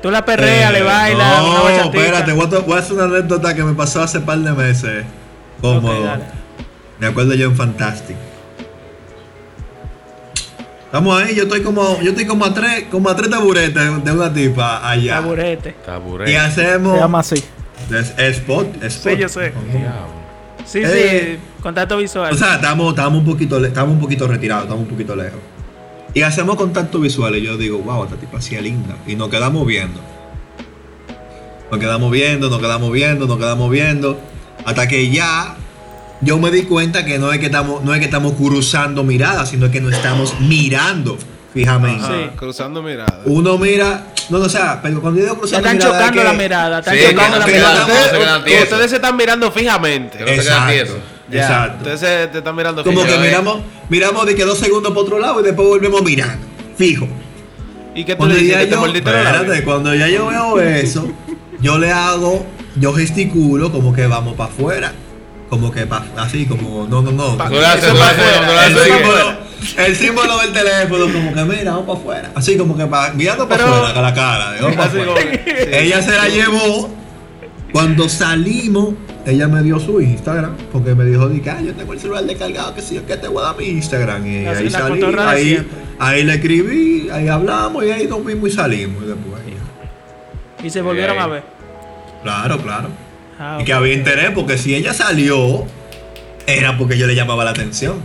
Tú 0.02 0.12
la 0.12 0.26
perreas, 0.26 0.72
eh, 0.72 0.74
le 0.74 0.84
bailas, 0.84 1.42
una 1.42 1.54
No, 1.60 1.64
bachatica. 1.64 1.98
espérate, 1.98 2.34
voy 2.34 2.46
a, 2.46 2.60
voy 2.60 2.76
a 2.76 2.80
hacer 2.80 2.92
una 2.92 3.06
anécdota 3.06 3.56
que 3.56 3.64
me 3.64 3.74
pasó 3.74 4.04
hace 4.04 4.20
par 4.20 4.38
de 4.40 4.52
meses. 4.52 5.06
Cómodo. 5.62 5.98
Ok, 5.98 6.04
dale. 6.04 6.26
me 7.00 7.08
acuerdo 7.08 7.34
yo 7.36 7.46
en 7.46 7.56
Fantastic. 7.56 8.18
Estamos 10.84 11.22
ahí, 11.22 11.36
yo 11.36 11.44
estoy 11.44 11.62
como, 11.62 12.02
yo 12.02 12.10
estoy 12.10 12.26
como 12.26 12.44
a 12.44 12.54
tres, 12.54 12.88
como 12.92 13.08
a 13.08 13.16
tres 13.16 13.30
taburetes 13.30 14.04
de 14.04 14.12
una 14.12 14.34
tipa 14.34 14.90
allá. 14.90 15.22
Taburete. 15.22 15.72
Taburete. 15.86 16.32
Y 16.32 16.36
hacemos. 16.36 16.96
Se 16.96 17.00
llama 17.00 17.20
así. 17.20 17.44
Es, 17.90 18.14
spot, 18.18 18.84
es 18.84 18.96
spot. 18.96 19.14
Sí, 19.14 19.20
yo 19.22 19.30
sé. 19.30 19.54
Diablo. 19.72 20.27
Sí, 20.68 20.82
Eh, 20.84 21.40
sí, 21.40 21.62
contacto 21.64 21.98
visual. 21.98 22.34
O 22.34 22.38
sea, 22.38 22.56
estamos, 22.56 22.90
estamos 22.90 23.20
un 23.20 23.26
poquito, 23.26 23.64
estamos 23.64 23.94
un 23.94 24.02
poquito 24.02 24.28
retirados, 24.28 24.66
estamos 24.66 24.84
un 24.84 24.90
poquito 24.90 25.16
lejos. 25.16 25.40
Y 26.14 26.22
hacemos 26.22 26.56
contacto 26.58 27.00
visual 27.00 27.36
y 27.38 27.42
yo 27.42 27.58
digo, 27.58 27.80
wow, 27.80 28.04
esta 28.04 28.18
tipa 28.18 28.42
sí 28.42 28.56
es 28.56 28.62
linda. 28.62 28.98
Y 29.08 29.16
nos 29.16 29.30
quedamos 29.30 29.66
viendo. 29.66 30.00
Nos 31.72 31.80
quedamos 31.80 32.12
viendo, 32.12 32.50
nos 32.50 32.60
quedamos 32.60 32.92
viendo, 32.92 33.28
nos 33.28 33.38
quedamos 33.38 33.72
viendo. 33.72 34.20
Hasta 34.66 34.88
que 34.88 35.10
ya 35.10 35.56
yo 36.22 36.38
me 36.38 36.52
di 36.52 36.64
cuenta 36.64 37.06
que 37.06 37.20
no 37.20 37.32
es 37.32 37.40
que 37.40 37.46
estamos, 37.46 37.84
no 37.84 37.94
es 37.94 38.00
que 38.00 38.06
estamos 38.06 38.34
cruzando 38.34 39.04
miradas, 39.04 39.50
sino 39.50 39.70
que 39.72 39.80
nos 39.80 39.94
estamos 39.94 40.40
mirando 40.42 41.18
fijamente. 41.60 42.04
Ajá, 42.06 42.14
Sí. 42.16 42.30
Cruzando 42.36 42.82
miradas. 42.84 43.16
Uno 43.26 43.58
mira, 43.58 44.04
no, 44.30 44.40
no, 44.40 44.46
o 44.46 44.50
sea, 44.50 44.80
pero 44.82 45.02
cuando 45.02 45.20
yo 45.20 45.26
digo 45.26 45.38
cruzando 45.40 45.68
están 45.68 45.80
chocando 45.80 46.20
que- 46.22 46.24
la 46.28 46.34
mirada, 46.34 46.80
están 46.80 46.96
Sí, 46.96 47.02
chocando 47.10 47.40
la 47.40 47.46
mirada. 47.48 47.86
Ustedes, 47.86 48.64
ustedes 48.64 48.90
se 48.90 48.96
están 48.98 49.16
mirando 49.18 49.52
fijamente. 49.52 50.18
Que 50.20 50.24
no 50.36 50.42
se 50.42 50.48
quedan 50.48 50.70
tiesos. 50.70 50.96
Ya, 51.30 51.42
Exacto. 51.42 51.78
Ustedes 51.80 52.00
se- 52.00 52.28
te 52.28 52.38
están 52.38 52.56
mirando 52.56 52.84
Como 52.84 53.04
que 53.04 53.18
miramos, 53.18 53.60
miramos 53.90 54.26
de 54.26 54.36
que 54.36 54.46
dos 54.46 54.58
segundos 54.60 54.94
por 54.94 55.04
otro 55.04 55.20
lado 55.20 55.40
y 55.42 55.44
después 55.44 55.68
volvemos 55.68 56.02
mirando. 56.04 56.46
Fijo. 56.78 57.08
¿Y 57.96 58.06
qué 58.06 58.14
tú 58.14 58.20
Cuando 58.20 58.36
le 58.36 58.42
dices? 58.42 58.56
ya 58.56 58.60
¿Que 58.62 58.68
te 58.68 58.76
yo, 58.76 58.86
espérate, 58.86 59.64
cuando 59.64 59.94
ya 59.96 60.08
yo 60.08 60.28
veo 60.28 60.62
eso, 60.62 61.12
yo 61.60 61.80
le 61.80 61.92
hago, 61.92 62.46
yo 62.76 62.94
gesticulo 62.94 63.72
como 63.72 63.92
que 63.94 64.06
vamos 64.08 64.36
para 64.36 64.52
afuera. 64.52 64.94
Como 65.50 65.72
que 65.72 65.86
pa- 65.88 66.06
así, 66.18 66.46
como, 66.46 66.86
no, 66.90 67.02
no, 67.02 67.12
no. 67.12 67.38
Pa- 67.38 67.50
le 67.50 67.58
El 67.58 68.76
símbolo, 68.76 69.34
el 69.78 69.96
símbolo 69.96 70.38
del 70.40 70.52
teléfono, 70.54 71.06
como 71.12 71.34
que 71.34 71.44
mira, 71.46 71.72
vamos 71.72 71.86
para 71.86 72.00
afuera. 72.00 72.32
Así 72.36 72.58
como 72.58 72.76
que 72.78 72.86
pa- 72.86 73.12
mirando 73.14 73.48
para 73.48 73.64
afuera, 73.66 73.94
con 73.94 74.04
la 74.04 74.14
cara. 74.14 74.56
vamos 74.62 74.78
afuera. 74.78 75.14
que- 75.16 75.68
sí. 75.70 75.70
Ella 75.72 76.02
se 76.02 76.12
la 76.12 76.28
llevó. 76.28 76.90
Cuando 77.72 78.08
salimos, 78.10 78.94
ella 79.26 79.48
me 79.48 79.62
dio 79.62 79.80
su 79.80 80.00
Instagram. 80.02 80.56
Porque 80.72 80.96
me 80.96 81.06
dijo, 81.06 81.28
di 81.30 81.42
"Ah, 81.50 81.60
yo 81.62 81.74
tengo 81.74 81.94
el 81.94 82.00
celular 82.00 82.24
descargado, 82.24 82.74
que 82.76 82.82
sí, 82.82 82.96
yo 82.96 83.06
que 83.06 83.18
te 83.18 83.28
voy 83.28 83.42
a 83.44 83.48
dar 83.48 83.58
mi 83.58 83.66
Instagram. 83.66 84.26
Y 84.26 84.46
Así 84.48 84.64
ahí 84.64 84.70
salí, 84.70 85.04
ahí, 85.20 85.68
ahí 86.00 86.24
le 86.24 86.34
escribí, 86.36 87.10
ahí 87.12 87.28
hablamos 87.28 87.84
y 87.86 87.92
ahí 87.92 88.08
nos 88.08 88.24
vimos 88.26 88.50
y 88.50 88.54
salimos. 88.54 89.04
Y 89.04 89.08
después, 89.08 89.42
Y 90.64 90.70
se 90.70 90.82
volvieron 90.82 91.18
ahí. 91.18 91.24
a 91.24 91.28
ver. 91.28 91.44
claro, 92.24 92.58
claro. 92.60 92.90
Ah, 93.40 93.58
Y 93.62 93.66
que 93.66 93.74
había 93.74 93.94
interés, 93.94 94.32
porque 94.32 94.58
si 94.58 94.74
ella 94.76 94.94
salió, 94.94 95.66
era 96.48 96.78
porque 96.78 96.98
yo 96.98 97.06
le 97.08 97.16
llamaba 97.16 97.44
la 97.46 97.52
atención. 97.52 98.02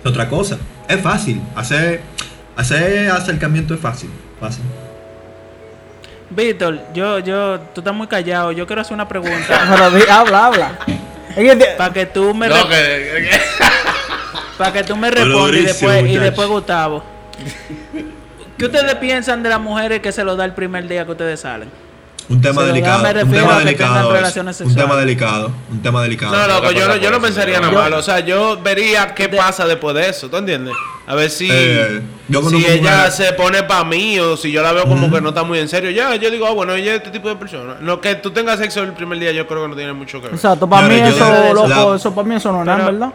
Es 0.00 0.06
otra 0.10 0.28
cosa. 0.28 0.58
Es 0.88 1.00
fácil. 1.00 1.40
Hacer, 1.56 2.00
hacer 2.56 3.10
acercamiento 3.10 3.74
es 3.74 3.80
fácil. 3.80 4.10
Fácil. 4.40 4.62
Víctor, 6.30 6.78
yo, 6.94 7.18
yo, 7.20 7.58
tú 7.74 7.80
estás 7.80 7.94
muy 7.94 8.06
callado. 8.06 8.52
Yo 8.52 8.66
quiero 8.66 8.82
hacer 8.82 8.94
una 8.94 9.08
pregunta. 9.08 9.38
Habla, 10.10 10.46
habla. 10.46 10.72
Para 11.76 11.92
que 11.92 12.06
tú 12.06 12.34
me, 12.34 12.48
No, 12.48 12.54
re- 12.64 12.68
que, 12.68 13.28
que- 13.30 13.40
para 14.58 14.72
que 14.72 14.82
tú 14.84 14.96
me 14.96 15.10
respondas 15.10 15.56
y 15.60 15.64
después, 15.64 16.06
y 16.10 16.16
después 16.18 16.48
Gustavo. 16.48 17.02
¿Qué 18.56 18.64
ustedes 18.66 18.94
piensan 18.96 19.42
de 19.42 19.48
las 19.48 19.60
mujeres 19.60 20.00
que 20.00 20.10
se 20.10 20.24
lo 20.24 20.34
da 20.36 20.44
el 20.44 20.52
primer 20.52 20.88
día 20.88 21.04
que 21.04 21.12
ustedes 21.12 21.40
salen? 21.40 21.70
Un 22.30 22.42
tema 22.42 22.62
delicado. 22.64 23.02
me 23.02 23.22
Un 23.22 23.30
tema 23.30 23.58
delicado. 23.58 24.08
Un 24.64 24.74
tema 24.74 24.96
delicado. 24.96 25.50
Un 25.70 25.82
tema 25.82 26.02
delicado. 26.02 26.36
No, 26.36 26.46
loco, 26.46 26.72
yo 26.72 26.86
no, 26.86 26.96
yo 26.96 27.10
no 27.10 27.20
pensaría 27.20 27.58
nada 27.60 27.72
malo. 27.72 27.98
O 27.98 28.02
sea, 28.02 28.20
yo 28.20 28.58
vería 28.62 29.14
qué 29.14 29.28
pasa 29.30 29.66
después 29.66 29.94
de 29.94 30.08
eso, 30.10 30.28
¿tú 30.28 30.36
entiendes? 30.36 30.74
A 31.06 31.14
ver 31.14 31.30
si, 31.30 31.48
Eh, 31.50 32.02
yo 32.28 32.42
si 32.50 32.66
ella 32.66 33.10
se 33.10 33.32
pone 33.32 33.62
para 33.62 33.82
mí 33.84 34.18
o 34.18 34.36
si 34.36 34.52
yo 34.52 34.62
la 34.62 34.72
veo 34.72 34.84
como 34.86 35.10
que 35.10 35.22
no 35.22 35.30
está 35.30 35.42
muy 35.42 35.58
en 35.58 35.68
serio. 35.68 35.90
Ya, 35.90 36.14
yo 36.16 36.30
digo, 36.30 36.46
ah, 36.46 36.52
bueno, 36.52 36.74
ella 36.74 36.92
es 36.92 36.96
este 36.98 37.10
tipo 37.10 37.28
de 37.30 37.36
persona. 37.36 37.76
No, 37.80 37.98
que 38.00 38.14
tú 38.16 38.30
tengas 38.30 38.58
sexo 38.58 38.82
el 38.82 38.92
primer 38.92 39.18
día, 39.18 39.32
yo 39.32 39.46
creo 39.46 39.62
que 39.62 39.68
no 39.68 39.74
tiene 39.76 39.94
mucho 39.94 40.20
que 40.20 40.26
ver. 40.26 40.34
Exacto, 40.34 40.68
para 40.68 40.86
mí 40.86 40.96
eso, 40.96 41.18
la- 41.30 41.52
loco, 41.54 41.94
eso 41.94 42.14
para 42.14 42.28
mí 42.28 42.34
eso 42.34 42.52
no 42.52 42.60
es 42.60 42.66
nada, 42.66 42.84
¿verdad? 42.84 43.12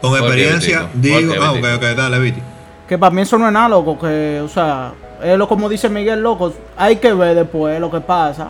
Con 0.00 0.10
¿Por 0.10 0.18
qué, 0.20 0.26
experiencia, 0.26 0.88
digo. 0.94 1.34
Ah, 1.40 1.52
ok, 1.52 1.64
ok, 1.76 1.82
dale, 1.96 2.18
Viti. 2.18 2.42
Que 2.88 2.98
para 2.98 3.14
mí 3.14 3.22
eso 3.22 3.38
no 3.38 3.46
es 3.46 3.52
nada, 3.52 3.68
loco, 3.68 3.96
que, 4.00 4.40
o 4.44 4.48
sea, 4.48 4.92
es 5.22 5.36
lo 5.38 5.48
como 5.48 5.68
dice 5.68 5.88
Miguel, 5.88 6.20
loco, 6.22 6.52
hay 6.76 6.96
que 6.96 7.12
ver 7.12 7.34
después 7.34 7.80
lo 7.80 7.90
que 7.90 8.00
pasa. 8.00 8.48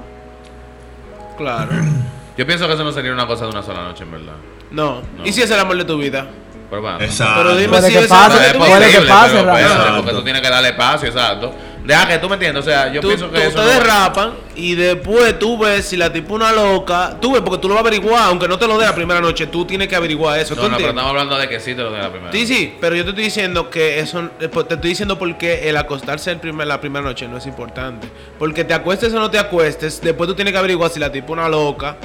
Claro. 1.36 1.70
Yo 2.36 2.46
pienso 2.46 2.66
que 2.66 2.74
eso 2.74 2.84
no 2.84 2.92
sería 2.92 3.12
una 3.12 3.26
cosa 3.26 3.44
de 3.44 3.50
una 3.50 3.62
sola 3.62 3.82
noche, 3.82 4.04
en 4.04 4.12
verdad. 4.12 4.32
No. 4.70 5.02
No. 5.16 5.24
¿Y 5.26 5.32
si 5.32 5.42
es 5.42 5.50
el 5.50 5.58
amor 5.60 5.76
de 5.76 5.84
tu 5.84 5.98
vida? 5.98 6.26
Pero 6.70 6.82
bueno. 6.82 7.00
Exacto. 7.00 7.42
Pero 7.42 7.56
dime 7.56 7.68
Puede 7.68 7.86
si 7.88 7.92
que 7.92 7.98
es 8.04 8.10
el 8.10 8.16
amor 8.16 8.38
de 8.38 8.52
tu 8.52 8.58
puede 8.58 8.70
vida. 8.70 8.86
que 8.86 8.92
posible, 8.92 9.08
pase, 9.12 9.34
pero 9.42 9.56
Exacto. 9.58 9.96
porque 9.96 10.12
tú 10.12 10.22
tienes 10.24 10.42
que 10.42 10.48
darle 10.50 10.68
espacio, 10.68 11.08
exacto. 11.08 11.52
Deja 11.84 12.06
que 12.06 12.18
tú 12.18 12.28
me 12.28 12.34
entiendes, 12.34 12.62
o 12.64 12.68
sea, 12.68 12.92
yo 12.92 13.00
Tú, 13.00 13.08
pienso 13.08 13.26
tú- 13.26 13.32
que 13.32 13.46
eso 13.46 13.58
ustedes 13.58 13.78
no- 13.78 13.84
rapan 13.84 14.32
y 14.54 14.74
después 14.74 15.38
tú 15.38 15.56
ves 15.58 15.86
si 15.86 15.96
la 15.96 16.12
tipo 16.12 16.34
una 16.34 16.52
loca. 16.52 17.16
Tú 17.20 17.32
ves, 17.32 17.40
porque 17.40 17.58
tú 17.58 17.68
lo 17.68 17.74
vas 17.74 17.82
a 17.84 17.86
averiguar, 17.88 18.22
aunque 18.24 18.46
no 18.46 18.58
te 18.58 18.66
lo 18.66 18.76
dé 18.78 18.84
la 18.84 18.94
primera 18.94 19.20
noche, 19.20 19.46
tú 19.46 19.64
tienes 19.64 19.88
que 19.88 19.96
averiguar 19.96 20.38
eso. 20.38 20.54
No, 20.54 20.62
¿tú 20.62 20.68
no, 20.68 20.76
pero 20.76 20.90
estamos 20.90 21.10
hablando 21.10 21.38
de 21.38 21.48
que 21.48 21.58
sí 21.58 21.74
te 21.74 21.82
lo 21.82 21.90
de 21.90 21.98
la 21.98 22.10
primera. 22.10 22.30
Sí, 22.32 22.46
sí, 22.46 22.74
pero 22.80 22.94
yo 22.94 23.02
te 23.04 23.10
estoy 23.10 23.24
diciendo 23.24 23.70
que 23.70 23.98
eso, 23.98 24.28
eh, 24.40 24.48
pues, 24.48 24.68
te 24.68 24.74
estoy 24.74 24.90
diciendo 24.90 25.18
porque 25.18 25.68
el 25.68 25.76
acostarse 25.78 26.30
el 26.30 26.38
primer, 26.38 26.66
la 26.66 26.80
primera 26.80 27.04
noche 27.04 27.26
no 27.26 27.38
es 27.38 27.46
importante. 27.46 28.06
Porque 28.38 28.62
te 28.64 28.74
acuestes 28.74 29.12
o 29.14 29.18
no 29.18 29.30
te 29.30 29.38
acuestes, 29.38 30.00
después 30.02 30.28
tú 30.28 30.34
tienes 30.34 30.52
que 30.52 30.58
averiguar 30.58 30.90
si 30.90 31.00
la 31.00 31.10
tipa 31.10 31.32
una 31.32 31.48
loca. 31.48 31.96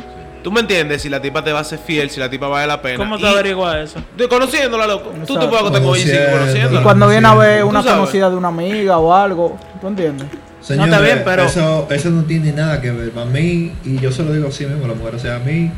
¿Tú 0.45 0.51
me 0.51 0.59
entiendes? 0.59 1.01
Si 1.01 1.09
la 1.09 1.19
tipa 1.19 1.43
te 1.43 1.51
va 1.51 1.61
a 1.61 1.63
ser 1.63 1.79
fiel, 1.79 2.07
si 2.11 2.19
la 2.19 2.29
tipa 2.29 2.47
vale 2.47 2.67
la 2.67 2.79
pena. 2.79 2.97
¿Cómo 2.97 3.17
te 3.17 3.27
averiguas 3.27 3.77
eso? 3.77 3.99
de- 4.15 4.27
conociéndola, 4.27 4.85
loco. 4.85 5.11
Tú 5.25 5.39
te 5.39 5.47
puedes 5.47 5.59
acostar 5.61 5.81
con 5.81 5.95
ella 5.95 6.05
y 6.05 6.07
seguir 6.07 6.29
conociéndola. 6.31 6.79
Y 6.79 6.83
cuando 6.83 7.07
viene 7.09 7.27
a 7.27 7.33
ver 7.33 7.63
una 7.63 7.81
conocida 7.83 8.29
de 8.29 8.35
una 8.35 8.49
amiga 8.49 8.99
o 8.99 9.11
algo, 9.11 9.57
¿tú 9.81 9.87
entiendes? 9.87 10.27
Señores, 10.61 10.93
está 10.93 11.03
bien, 11.03 11.21
pero- 11.25 11.45
eso, 11.45 11.87
eso 11.89 12.09
no 12.11 12.25
tiene 12.25 12.51
nada 12.51 12.79
que 12.79 12.91
ver. 12.91 13.09
Para 13.09 13.25
mí, 13.25 13.71
y 13.83 13.99
yo 13.99 14.11
se 14.11 14.21
lo 14.21 14.33
digo 14.33 14.49
así 14.49 14.67
mismo 14.67 14.85
a 14.85 14.89
la 14.89 14.93
mujer, 14.93 15.15
o 15.15 15.19
sea, 15.19 15.37
a 15.37 15.39
mí, 15.39 15.71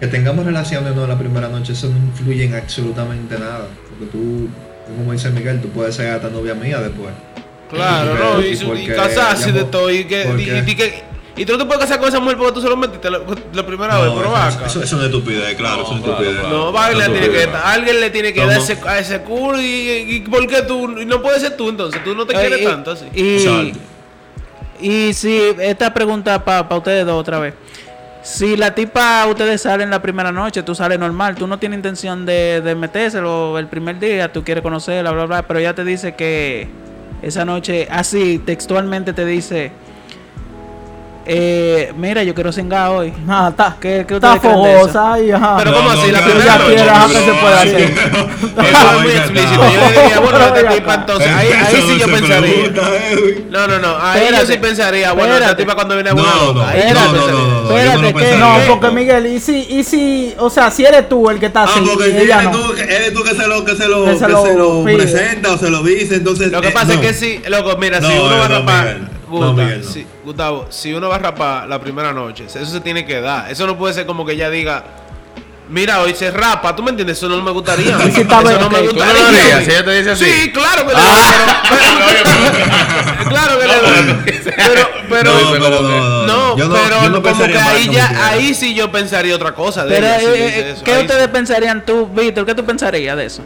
que 0.00 0.06
tengamos 0.06 0.46
relaciones 0.46 0.92
o 0.92 0.94
no 0.94 1.06
la 1.06 1.18
primera 1.18 1.48
noche, 1.50 1.74
eso 1.74 1.88
no 1.90 1.98
influye 1.98 2.44
en 2.44 2.54
absolutamente 2.54 3.38
nada. 3.38 3.66
Porque 3.90 4.06
tú, 4.12 4.48
como 4.96 5.12
dice 5.12 5.28
Miguel, 5.28 5.60
tú 5.60 5.68
puedes 5.68 5.94
ser 5.94 6.10
hasta 6.10 6.30
novia 6.30 6.54
mía 6.54 6.78
después. 6.80 7.12
Claro, 7.68 8.14
no, 8.14 8.40
y, 8.40 8.56
su- 8.56 8.74
y 8.74 8.86
casarse 8.86 9.52
de 9.52 9.64
todo. 9.64 9.90
Y, 9.90 10.04
que, 10.04 10.24
porque- 10.26 10.62
y, 10.66 10.70
y 10.70 10.74
que, 10.74 11.02
y 11.36 11.44
tú 11.44 11.52
no 11.52 11.58
te 11.58 11.64
puedes 11.64 11.80
casar 11.82 11.98
con 11.98 12.08
esa 12.08 12.20
mujer 12.20 12.36
porque 12.36 12.52
tú 12.52 12.60
solo 12.60 12.76
metiste 12.76 13.10
la, 13.10 13.18
la 13.52 13.66
primera 13.66 13.96
vez, 13.96 14.06
No, 14.06 14.14
pero 14.16 14.24
eso, 14.26 14.32
vaca. 14.32 14.66
eso, 14.66 14.78
eso 14.78 14.80
es 14.82 14.92
una 14.92 15.04
estupidez, 15.06 15.54
claro, 15.56 15.76
No, 15.78 15.82
eso 15.82 15.94
es 15.94 16.00
una 16.00 16.10
estupidez. 16.12 16.40
claro. 16.40 16.72
No, 16.72 16.88
le 16.92 17.08
tiene 17.20 17.28
que, 17.30 17.48
alguien 17.64 18.00
le 18.00 18.10
tiene 18.10 18.32
que 18.32 18.40
¿Cómo? 18.40 18.52
dar 18.52 18.60
ese, 18.60 18.78
a 18.86 18.98
ese 18.98 19.20
culo 19.22 19.60
y, 19.60 19.64
y, 19.64 20.14
y 20.16 20.20
¿por 20.20 20.46
qué 20.46 20.62
tú? 20.62 20.98
Y 21.00 21.04
no 21.06 21.20
puede 21.22 21.40
ser 21.40 21.56
tú 21.56 21.68
entonces, 21.68 22.02
tú 22.04 22.14
no 22.14 22.24
te 22.26 22.34
quieres 22.34 22.60
y, 22.60 22.64
tanto 22.64 22.92
así. 22.92 23.06
Y, 23.14 23.72
y 24.80 25.12
si 25.14 25.40
esta 25.60 25.92
pregunta 25.94 26.44
para 26.44 26.76
ustedes 26.76 27.06
dos 27.06 27.20
otra 27.20 27.38
vez. 27.38 27.54
Si 28.22 28.56
la 28.56 28.74
tipa 28.74 29.26
ustedes 29.26 29.60
salen 29.60 29.90
la 29.90 30.00
primera 30.00 30.32
noche, 30.32 30.62
tú 30.62 30.74
sales 30.74 30.98
normal, 30.98 31.34
tú 31.34 31.46
no 31.46 31.58
tienes 31.58 31.76
intención 31.76 32.24
de, 32.24 32.62
de 32.62 32.74
metérselo 32.74 33.58
el 33.58 33.66
primer 33.66 33.98
día, 33.98 34.32
tú 34.32 34.42
quieres 34.42 34.62
conocerla, 34.62 35.10
bla, 35.10 35.26
bla, 35.26 35.42
pero 35.42 35.58
ella 35.60 35.74
te 35.74 35.84
dice 35.84 36.14
que 36.14 36.66
esa 37.20 37.44
noche, 37.44 37.86
así 37.90 38.38
textualmente 38.38 39.12
te 39.12 39.26
dice, 39.26 39.72
eh, 41.26 41.92
mira, 41.96 42.22
yo 42.22 42.34
quiero 42.34 42.52
cingar 42.52 42.90
hoy. 42.90 43.12
Nada, 43.26 43.50
está, 43.50 43.76
¿Qué- 43.80 44.04
qué 44.06 44.14
está 44.16 44.36
fogosa 44.36 45.18
y 45.20 45.30
ajá. 45.30 45.56
Pero 45.58 45.72
¿cómo 45.74 45.90
así? 45.90 46.10
La 46.12 46.20
primera 46.24 46.44
ya 46.44 46.58
noche. 46.58 46.80
ajá, 46.90 47.06
que 47.08 47.14
se 47.14 47.32
puede 47.32 47.54
Sí. 47.62 47.68
hacer. 47.68 47.92
Eso 48.74 48.96
es 48.96 49.02
muy 49.02 49.12
explícito. 49.12 49.62
Yo 49.72 49.80
le 49.80 50.02
diría, 50.02 50.20
bueno, 50.20 50.38
esta 50.46 50.68
tipa 50.74 50.94
entonces, 50.94 51.28
ahí, 51.32 51.48
ahí 51.52 51.82
sí 51.88 51.98
yo 51.98 52.06
pensaría. 52.06 52.70
No, 53.50 53.66
no, 53.68 53.78
no, 53.78 53.96
ahí 54.00 54.26
yo 54.30 54.46
sí 54.46 54.58
pensaría, 54.58 55.12
bueno, 55.12 55.34
esta 55.36 55.56
tipa 55.56 55.74
cuando 55.74 55.94
viene 55.94 56.10
a 56.10 56.14
No, 56.14 56.22
una 56.22 56.34
no, 56.34 56.52
loca. 56.52 56.68
ahí 56.68 56.80
yo 56.82 56.86
espérate, 56.88 57.10
pensaría. 57.12 57.32
no, 57.32 57.48
no, 57.48 57.62
no, 57.62 57.76
Espérate, 57.78 58.12
no 58.12 58.18
que- 58.18 58.36
No, 58.36 58.58
porque 58.80 58.90
Miguel, 58.94 59.26
y 59.26 59.40
si, 59.40 59.66
y 59.70 59.84
si, 59.84 60.34
o 60.38 60.50
sea, 60.50 60.70
si 60.70 60.84
eres 60.84 61.08
tú 61.08 61.30
el 61.30 61.38
que 61.40 61.46
está 61.46 61.62
Ah, 61.62 61.68
así, 61.70 61.80
porque 61.80 62.10
si 62.10 62.16
ella 62.18 62.40
eres 62.42 62.50
no. 62.52 62.58
tú, 62.58 62.72
eres 62.74 63.14
tú 63.14 63.22
que 63.22 63.34
se 63.34 63.46
lo, 63.46 63.64
que 63.64 63.74
se 63.76 63.88
lo, 63.88 64.04
Que 64.04 64.16
se 64.18 64.28
lo 64.28 64.84
presenta 64.84 65.52
o 65.52 65.58
se 65.58 65.70
lo 65.70 65.82
dice, 65.82 66.16
entonces. 66.16 66.50
Lo 66.52 66.60
que 66.60 66.68
eh, 66.68 66.72
pasa 66.72 66.90
es 66.92 66.96
no. 66.96 67.02
que 67.02 67.14
si, 67.14 67.38
loco, 67.48 67.76
mira, 67.78 68.00
si 68.00 68.08
No, 68.08 68.24
uno 68.26 68.36
va 68.38 68.44
a 68.44 68.48
no, 68.48 68.58
rapar, 68.60 68.96
Miguel. 69.28 69.40
No, 69.40 69.48
Gusta, 69.48 69.62
Miguel, 69.64 69.82
no. 69.84 69.90
si- 69.90 70.06
Gustavo, 70.24 70.66
si 70.70 70.92
uno 70.94 71.08
va 71.08 71.16
a 71.16 71.18
rapar 71.18 71.68
la 71.68 71.80
primera 71.80 72.12
noche, 72.12 72.44
eso 72.46 72.64
se 72.66 72.80
tiene 72.80 73.04
que 73.04 73.20
dar. 73.20 73.50
Eso 73.50 73.66
no 73.66 73.76
puede 73.76 73.94
ser 73.94 74.06
como 74.06 74.24
que 74.26 74.32
ella 74.32 74.50
diga, 74.50 74.84
mira, 75.68 76.00
hoy 76.00 76.14
se 76.14 76.30
rapa, 76.30 76.74
¿tú 76.76 76.82
me 76.82 76.90
entiendes? 76.90 77.18
Eso 77.18 77.28
no 77.28 77.40
me 77.42 77.50
gustaría. 77.50 77.98
Si 77.98 78.08
eso 78.20 78.42
bien, 78.42 78.60
no 78.60 78.70
me 78.70 78.78
ok. 78.80 78.88
¿Tú 78.90 78.96
no 78.96 79.04
gustaría. 79.04 79.60
si 79.64 79.70
ella 79.70 79.84
te 79.84 79.90
dice 79.92 80.10
así? 80.10 80.24
Sí, 80.24 80.52
claro 80.52 80.86
que 80.86 80.94
le 80.94 81.00
Ah. 81.00 81.32
doy, 81.70 81.76
pero- 81.78 81.84
Claro 83.28 83.58
que 83.58 83.66
le 83.66 83.74
doy. 83.74 84.42
Pero, 84.56 84.88
pero, 85.08 85.32
No, 85.32 85.38
dice 85.38 85.50
pero 85.52 85.76
como 85.76 85.88
que- 85.88 85.94
no, 85.96 86.26
no, 86.26 86.56
yo 86.56 86.68
no, 86.68 86.74
pero 86.74 87.02
yo 87.02 87.10
no 87.10 87.22
como 87.22 87.44
que 87.46 87.58
ahí 87.58 87.88
ya, 87.90 88.26
ahí 88.28 88.54
sí 88.54 88.74
yo 88.74 88.90
pensaría 88.92 89.34
otra 89.34 89.54
cosa 89.54 89.84
de 89.84 89.94
Pero, 89.94 90.06
ella, 90.06 90.20
si 90.20 90.26
eh, 90.26 90.70
eh. 90.70 90.74
¿qué 90.84 90.92
Ahí 90.94 91.00
ustedes 91.02 91.22
sí. 91.24 91.28
pensarían 91.32 91.84
tú, 91.84 92.06
Víctor? 92.06 92.46
¿Qué 92.46 92.54
tú 92.54 92.64
pensarías 92.64 93.16
de 93.16 93.26
eso? 93.26 93.42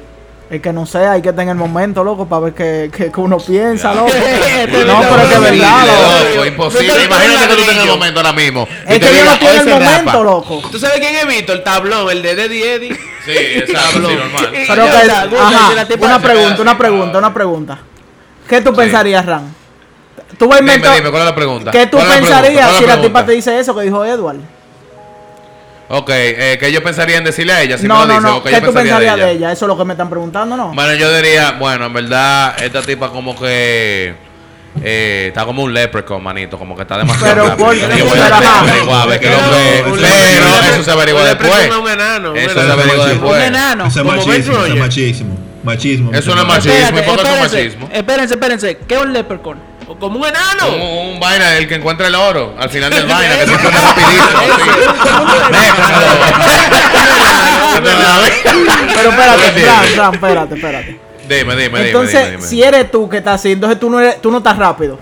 Es 0.51 0.63
que 0.63 0.73
no 0.73 0.87
sé, 0.87 1.07
hay 1.07 1.21
que 1.21 1.31
tener 1.35 1.51
el 1.51 1.57
momento, 1.57 2.03
loco, 2.03 2.27
para 2.27 2.41
ver 2.41 2.55
qué, 2.55 2.91
qué, 2.97 3.13
qué 3.13 3.21
uno 3.21 3.37
piensa, 3.37 3.93
loco. 3.93 4.11
Este 4.15 4.85
no, 4.87 5.01
pero 5.01 5.21
es 5.23 5.29
que 5.29 5.35
es 5.35 5.41
verdad, 5.43 5.87
loco. 5.87 6.35
loco, 6.35 6.47
imposible. 6.47 7.05
Imagínate 7.05 7.09
que 7.09 7.27
tú 7.27 7.39
ladrillo. 7.49 7.67
tengas 7.67 7.85
el 7.85 7.91
momento 7.91 8.21
ahora 8.21 8.33
mismo. 8.33 8.69
Es 8.87 8.99
que 8.99 9.15
yo 9.15 9.25
no 9.25 9.39
tiene 9.39 9.53
"Hoy 9.53 9.59
el 9.59 9.65
se 9.65 9.79
rapa". 9.79 9.91
momento, 9.91 10.25
loco. 10.25 10.63
¿Tú 10.71 10.79
sabes 10.79 11.01
quién 11.01 11.15
es 11.17 11.27
Víctor? 11.27 11.57
El 11.57 11.63
tablón, 11.65 12.11
el 12.11 12.23
de 12.23 12.31
Eddie 12.31 12.75
Eddie. 12.75 12.95
Sí, 13.27 13.33
exacto, 13.33 14.09
sí, 14.09 14.15
normal. 14.15 14.49
Pero 14.53 15.87
que, 15.87 16.05
una 16.07 16.19
pregunta, 16.19 16.63
una 16.63 16.79
pregunta, 16.79 17.19
una 17.19 17.35
pregunta. 17.35 17.79
¿Qué 18.49 18.63
tú 18.63 18.73
pensarías, 18.73 19.27
Ran? 19.27 19.55
Tú 20.39 20.49
vas 20.49 20.59
a 20.59 20.61
Dime, 20.63 20.75
inventar- 20.77 20.97
dime, 20.97 21.11
¿cuál 21.11 21.23
es 21.23 21.29
la 21.29 21.35
pregunta? 21.35 21.71
¿Qué 21.71 21.87
tú 21.89 21.99
¿Cuál 21.99 22.09
es 22.09 22.15
la 22.15 22.21
pensarías 22.21 22.77
si 22.79 22.87
la 22.87 23.01
tipa 23.03 23.27
te 23.27 23.33
dice 23.33 23.59
eso 23.59 23.75
que 23.75 23.83
dijo 23.83 24.03
Edward? 24.03 24.39
Ok, 25.91 26.11
eh, 26.13 26.59
¿qué 26.61 26.71
yo 26.71 26.83
pensaría 26.83 27.17
en 27.17 27.25
decirle 27.25 27.53
a 27.55 27.63
ella? 27.63 27.79
Si 27.79 27.87
no, 27.89 28.01
me 28.01 28.01
lo 28.01 28.07
no, 28.09 28.15
dice, 28.21 28.29
no. 28.35 28.43
qué 28.43 28.49
¿Qué 28.51 28.55
yo 28.57 28.61
tú 28.61 28.65
pensaría 28.67 28.93
pensarías 28.99 29.17
de 29.17 29.23
de 29.25 29.31
ella? 29.33 29.39
ella? 29.47 29.53
Eso 29.53 29.65
es 29.65 29.69
lo 29.69 29.79
que 29.79 29.85
me 29.87 29.95
están 29.95 30.11
preguntando, 30.11 30.55
¿no? 30.57 30.73
Bueno, 30.75 30.95
yo 30.95 31.15
diría, 31.17 31.53
bueno, 31.59 31.87
en 31.87 31.93
verdad, 31.95 32.63
esta 32.63 32.83
tipa 32.83 33.09
como 33.09 33.35
que 33.39 34.15
eh, 34.83 35.25
está 35.29 35.47
como 35.47 35.63
un 35.63 35.73
leprechaun, 35.73 36.23
manito, 36.23 36.59
como 36.59 36.77
que 36.77 36.83
está 36.83 36.99
demasiado 36.99 37.35
Pero, 37.35 37.47
rápido. 37.49 37.67
¿por 37.67 37.75
Yo 37.75 37.89
qué? 37.89 37.95
a 37.95 39.07
ver 39.07 39.25
lo 39.25 39.31
Pero, 39.31 39.39
que- 39.51 39.83
Pero 39.85 40.73
eso 40.75 40.83
se 40.85 40.91
averigua 40.91 41.25
después. 41.25 41.71
un 41.81 41.89
enano, 41.89 42.35
Eso 42.35 42.55
se 42.55 42.61
averigua 42.73 43.05
Un 43.05 43.09
después. 43.11 43.37
Un 43.39 43.43
enano. 43.43 43.87
Eso 43.87 44.01
es 44.01 44.07
machismo, 44.07 44.33
eso 44.35 44.67
es 44.67 44.77
machismo. 44.79 45.39
Machismo. 45.65 46.13
Eso 46.13 46.35
no 46.35 46.43
es 46.43 46.49
machismo. 46.49 46.99
¿y 46.99 47.03
por 47.03 47.23
qué 47.23 47.33
es 47.35 47.41
machismo? 47.53 47.89
espérense, 47.93 48.35
espérense. 48.35 48.77
¿Qué 48.87 48.95
es 48.95 49.01
un 49.01 49.13
leprechaun? 49.15 49.59
O 49.89 49.97
Como 49.97 50.21
un 50.21 50.27
enano. 50.27 50.69
Un, 50.69 51.15
un 51.15 51.21
vaina, 51.21 51.57
el 51.57 51.67
que 51.67 51.77
encuentra 51.77 52.07
el 52.07 52.15
oro 52.15 52.55
al 52.59 52.69
final 52.69 52.91
del 52.91 53.07
vaina, 53.07 53.37
que 53.39 53.47
se 53.47 53.59
pone 53.59 53.81
rapidísimo. 53.81 54.41
Pero 58.95 59.11
espérate, 59.11 59.53
Fran, 59.53 59.85
Fran, 59.95 60.15
espérate, 60.15 60.55
espérate. 60.55 61.01
Dime, 61.29 61.57
dime, 61.57 61.63
dime. 61.63 61.87
Entonces, 61.87 62.25
dime, 62.25 62.37
dime. 62.37 62.49
si 62.49 62.63
eres 62.63 62.91
tú 62.91 63.09
que 63.09 63.19
estás 63.19 63.37
así, 63.37 63.53
entonces 63.53 63.79
tú 63.79 63.91
no, 63.91 64.01
eres, 64.01 64.21
tú 64.21 64.31
no 64.31 64.39
estás 64.39 64.57
rápido. 64.57 64.99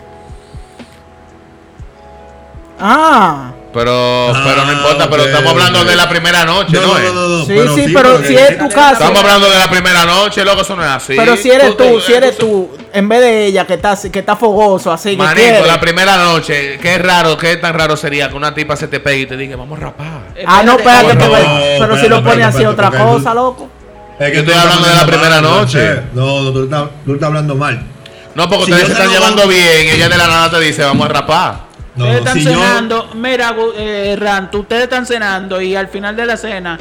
Ah, 2.78 3.52
Pero, 3.76 4.32
pero 4.32 4.64
no 4.64 4.70
Ah, 4.70 4.72
importa, 4.72 5.10
pero 5.10 5.24
estamos 5.26 5.52
hablando 5.52 5.84
de 5.84 5.94
la 5.96 6.08
primera 6.08 6.44
noche, 6.46 6.72
No, 6.76 6.80
¿no? 6.80 6.86
no, 6.94 6.98
es? 6.98 7.12
no, 7.12 7.28
no, 7.28 7.44
sí, 7.44 7.82
sí, 7.84 7.92
pero 7.94 8.18
si 8.24 8.34
es 8.34 8.56
tu 8.58 8.68
caso. 8.70 8.94
Estamos 8.94 9.20
hablando 9.20 9.50
de 9.50 9.58
la 9.58 9.68
primera 9.68 10.06
noche, 10.06 10.42
loco, 10.46 10.62
eso 10.62 10.74
no 10.76 10.82
es 10.82 10.88
así. 10.88 11.12
Pero 11.14 11.36
si 11.36 11.50
eres 11.50 11.76
tú, 11.76 11.84
te- 11.84 12.00
si 12.00 12.14
eres 12.14 12.38
tú, 12.38 12.70
en 12.90 13.06
vez 13.06 13.20
de 13.20 13.44
ella 13.48 13.66
que 13.66 13.74
está, 13.74 13.92
así- 13.92 14.08
que 14.08 14.20
está 14.20 14.34
fogoso, 14.34 14.90
así 14.90 15.10
que 15.10 15.16
Manito, 15.18 15.66
la 15.66 15.78
primera 15.78 16.16
noche, 16.16 16.78
qué 16.80 16.96
raro, 16.96 17.36
qué 17.36 17.58
tan 17.58 17.74
raro 17.74 17.98
sería 17.98 18.30
que 18.30 18.34
una 18.34 18.54
tipa 18.54 18.76
se 18.76 18.88
te 18.88 18.98
pegue 18.98 19.20
y 19.20 19.26
te 19.26 19.36
diga, 19.36 19.56
vamos 19.56 19.78
a 19.78 19.82
rapar. 19.82 20.06
Ah, 20.46 20.62
no, 20.64 20.72
espérate, 20.78 21.14
No, 21.14 21.20
que- 21.30 21.42
no, 21.42 21.60
pero 21.78 21.98
si 22.00 22.08
lo 22.08 22.24
pone 22.24 22.44
así 22.44 22.64
otra 22.64 22.90
cosa, 22.90 23.34
loco. 23.34 23.68
Es 24.18 24.32
Yo 24.32 24.40
estoy 24.40 24.54
hablando 24.54 24.88
de 24.88 24.94
la 24.94 25.04
primera 25.06 25.40
noche. 25.42 26.00
No, 26.14 26.40
no, 26.44 26.50
tú 26.50 26.64
estás, 26.64 26.84
tú 27.04 27.12
estás 27.12 27.26
hablando 27.26 27.54
mal. 27.54 27.82
No, 28.34 28.48
porque 28.48 28.64
ustedes 28.72 28.86
se 28.86 28.92
están 28.92 29.10
llevando 29.10 29.46
bien 29.46 29.86
y 29.86 29.90
ella 29.90 30.08
de 30.08 30.16
la 30.16 30.26
nada 30.28 30.50
te 30.50 30.60
dice, 30.60 30.82
vamos 30.82 31.04
a 31.04 31.12
rapar. 31.12 31.65
No, 31.96 32.04
ustedes 32.04 32.18
están 32.18 32.34
si 32.38 32.44
yo. 32.44 32.50
cenando, 32.50 33.10
mira, 33.14 33.52
Gu- 33.56 33.72
eh, 33.76 34.16
Ran, 34.18 34.50
tú- 34.50 34.60
ustedes 34.60 34.82
están 34.84 35.06
cenando 35.06 35.60
y 35.60 35.74
al 35.74 35.88
final 35.88 36.14
de 36.14 36.26
la 36.26 36.36
cena, 36.36 36.78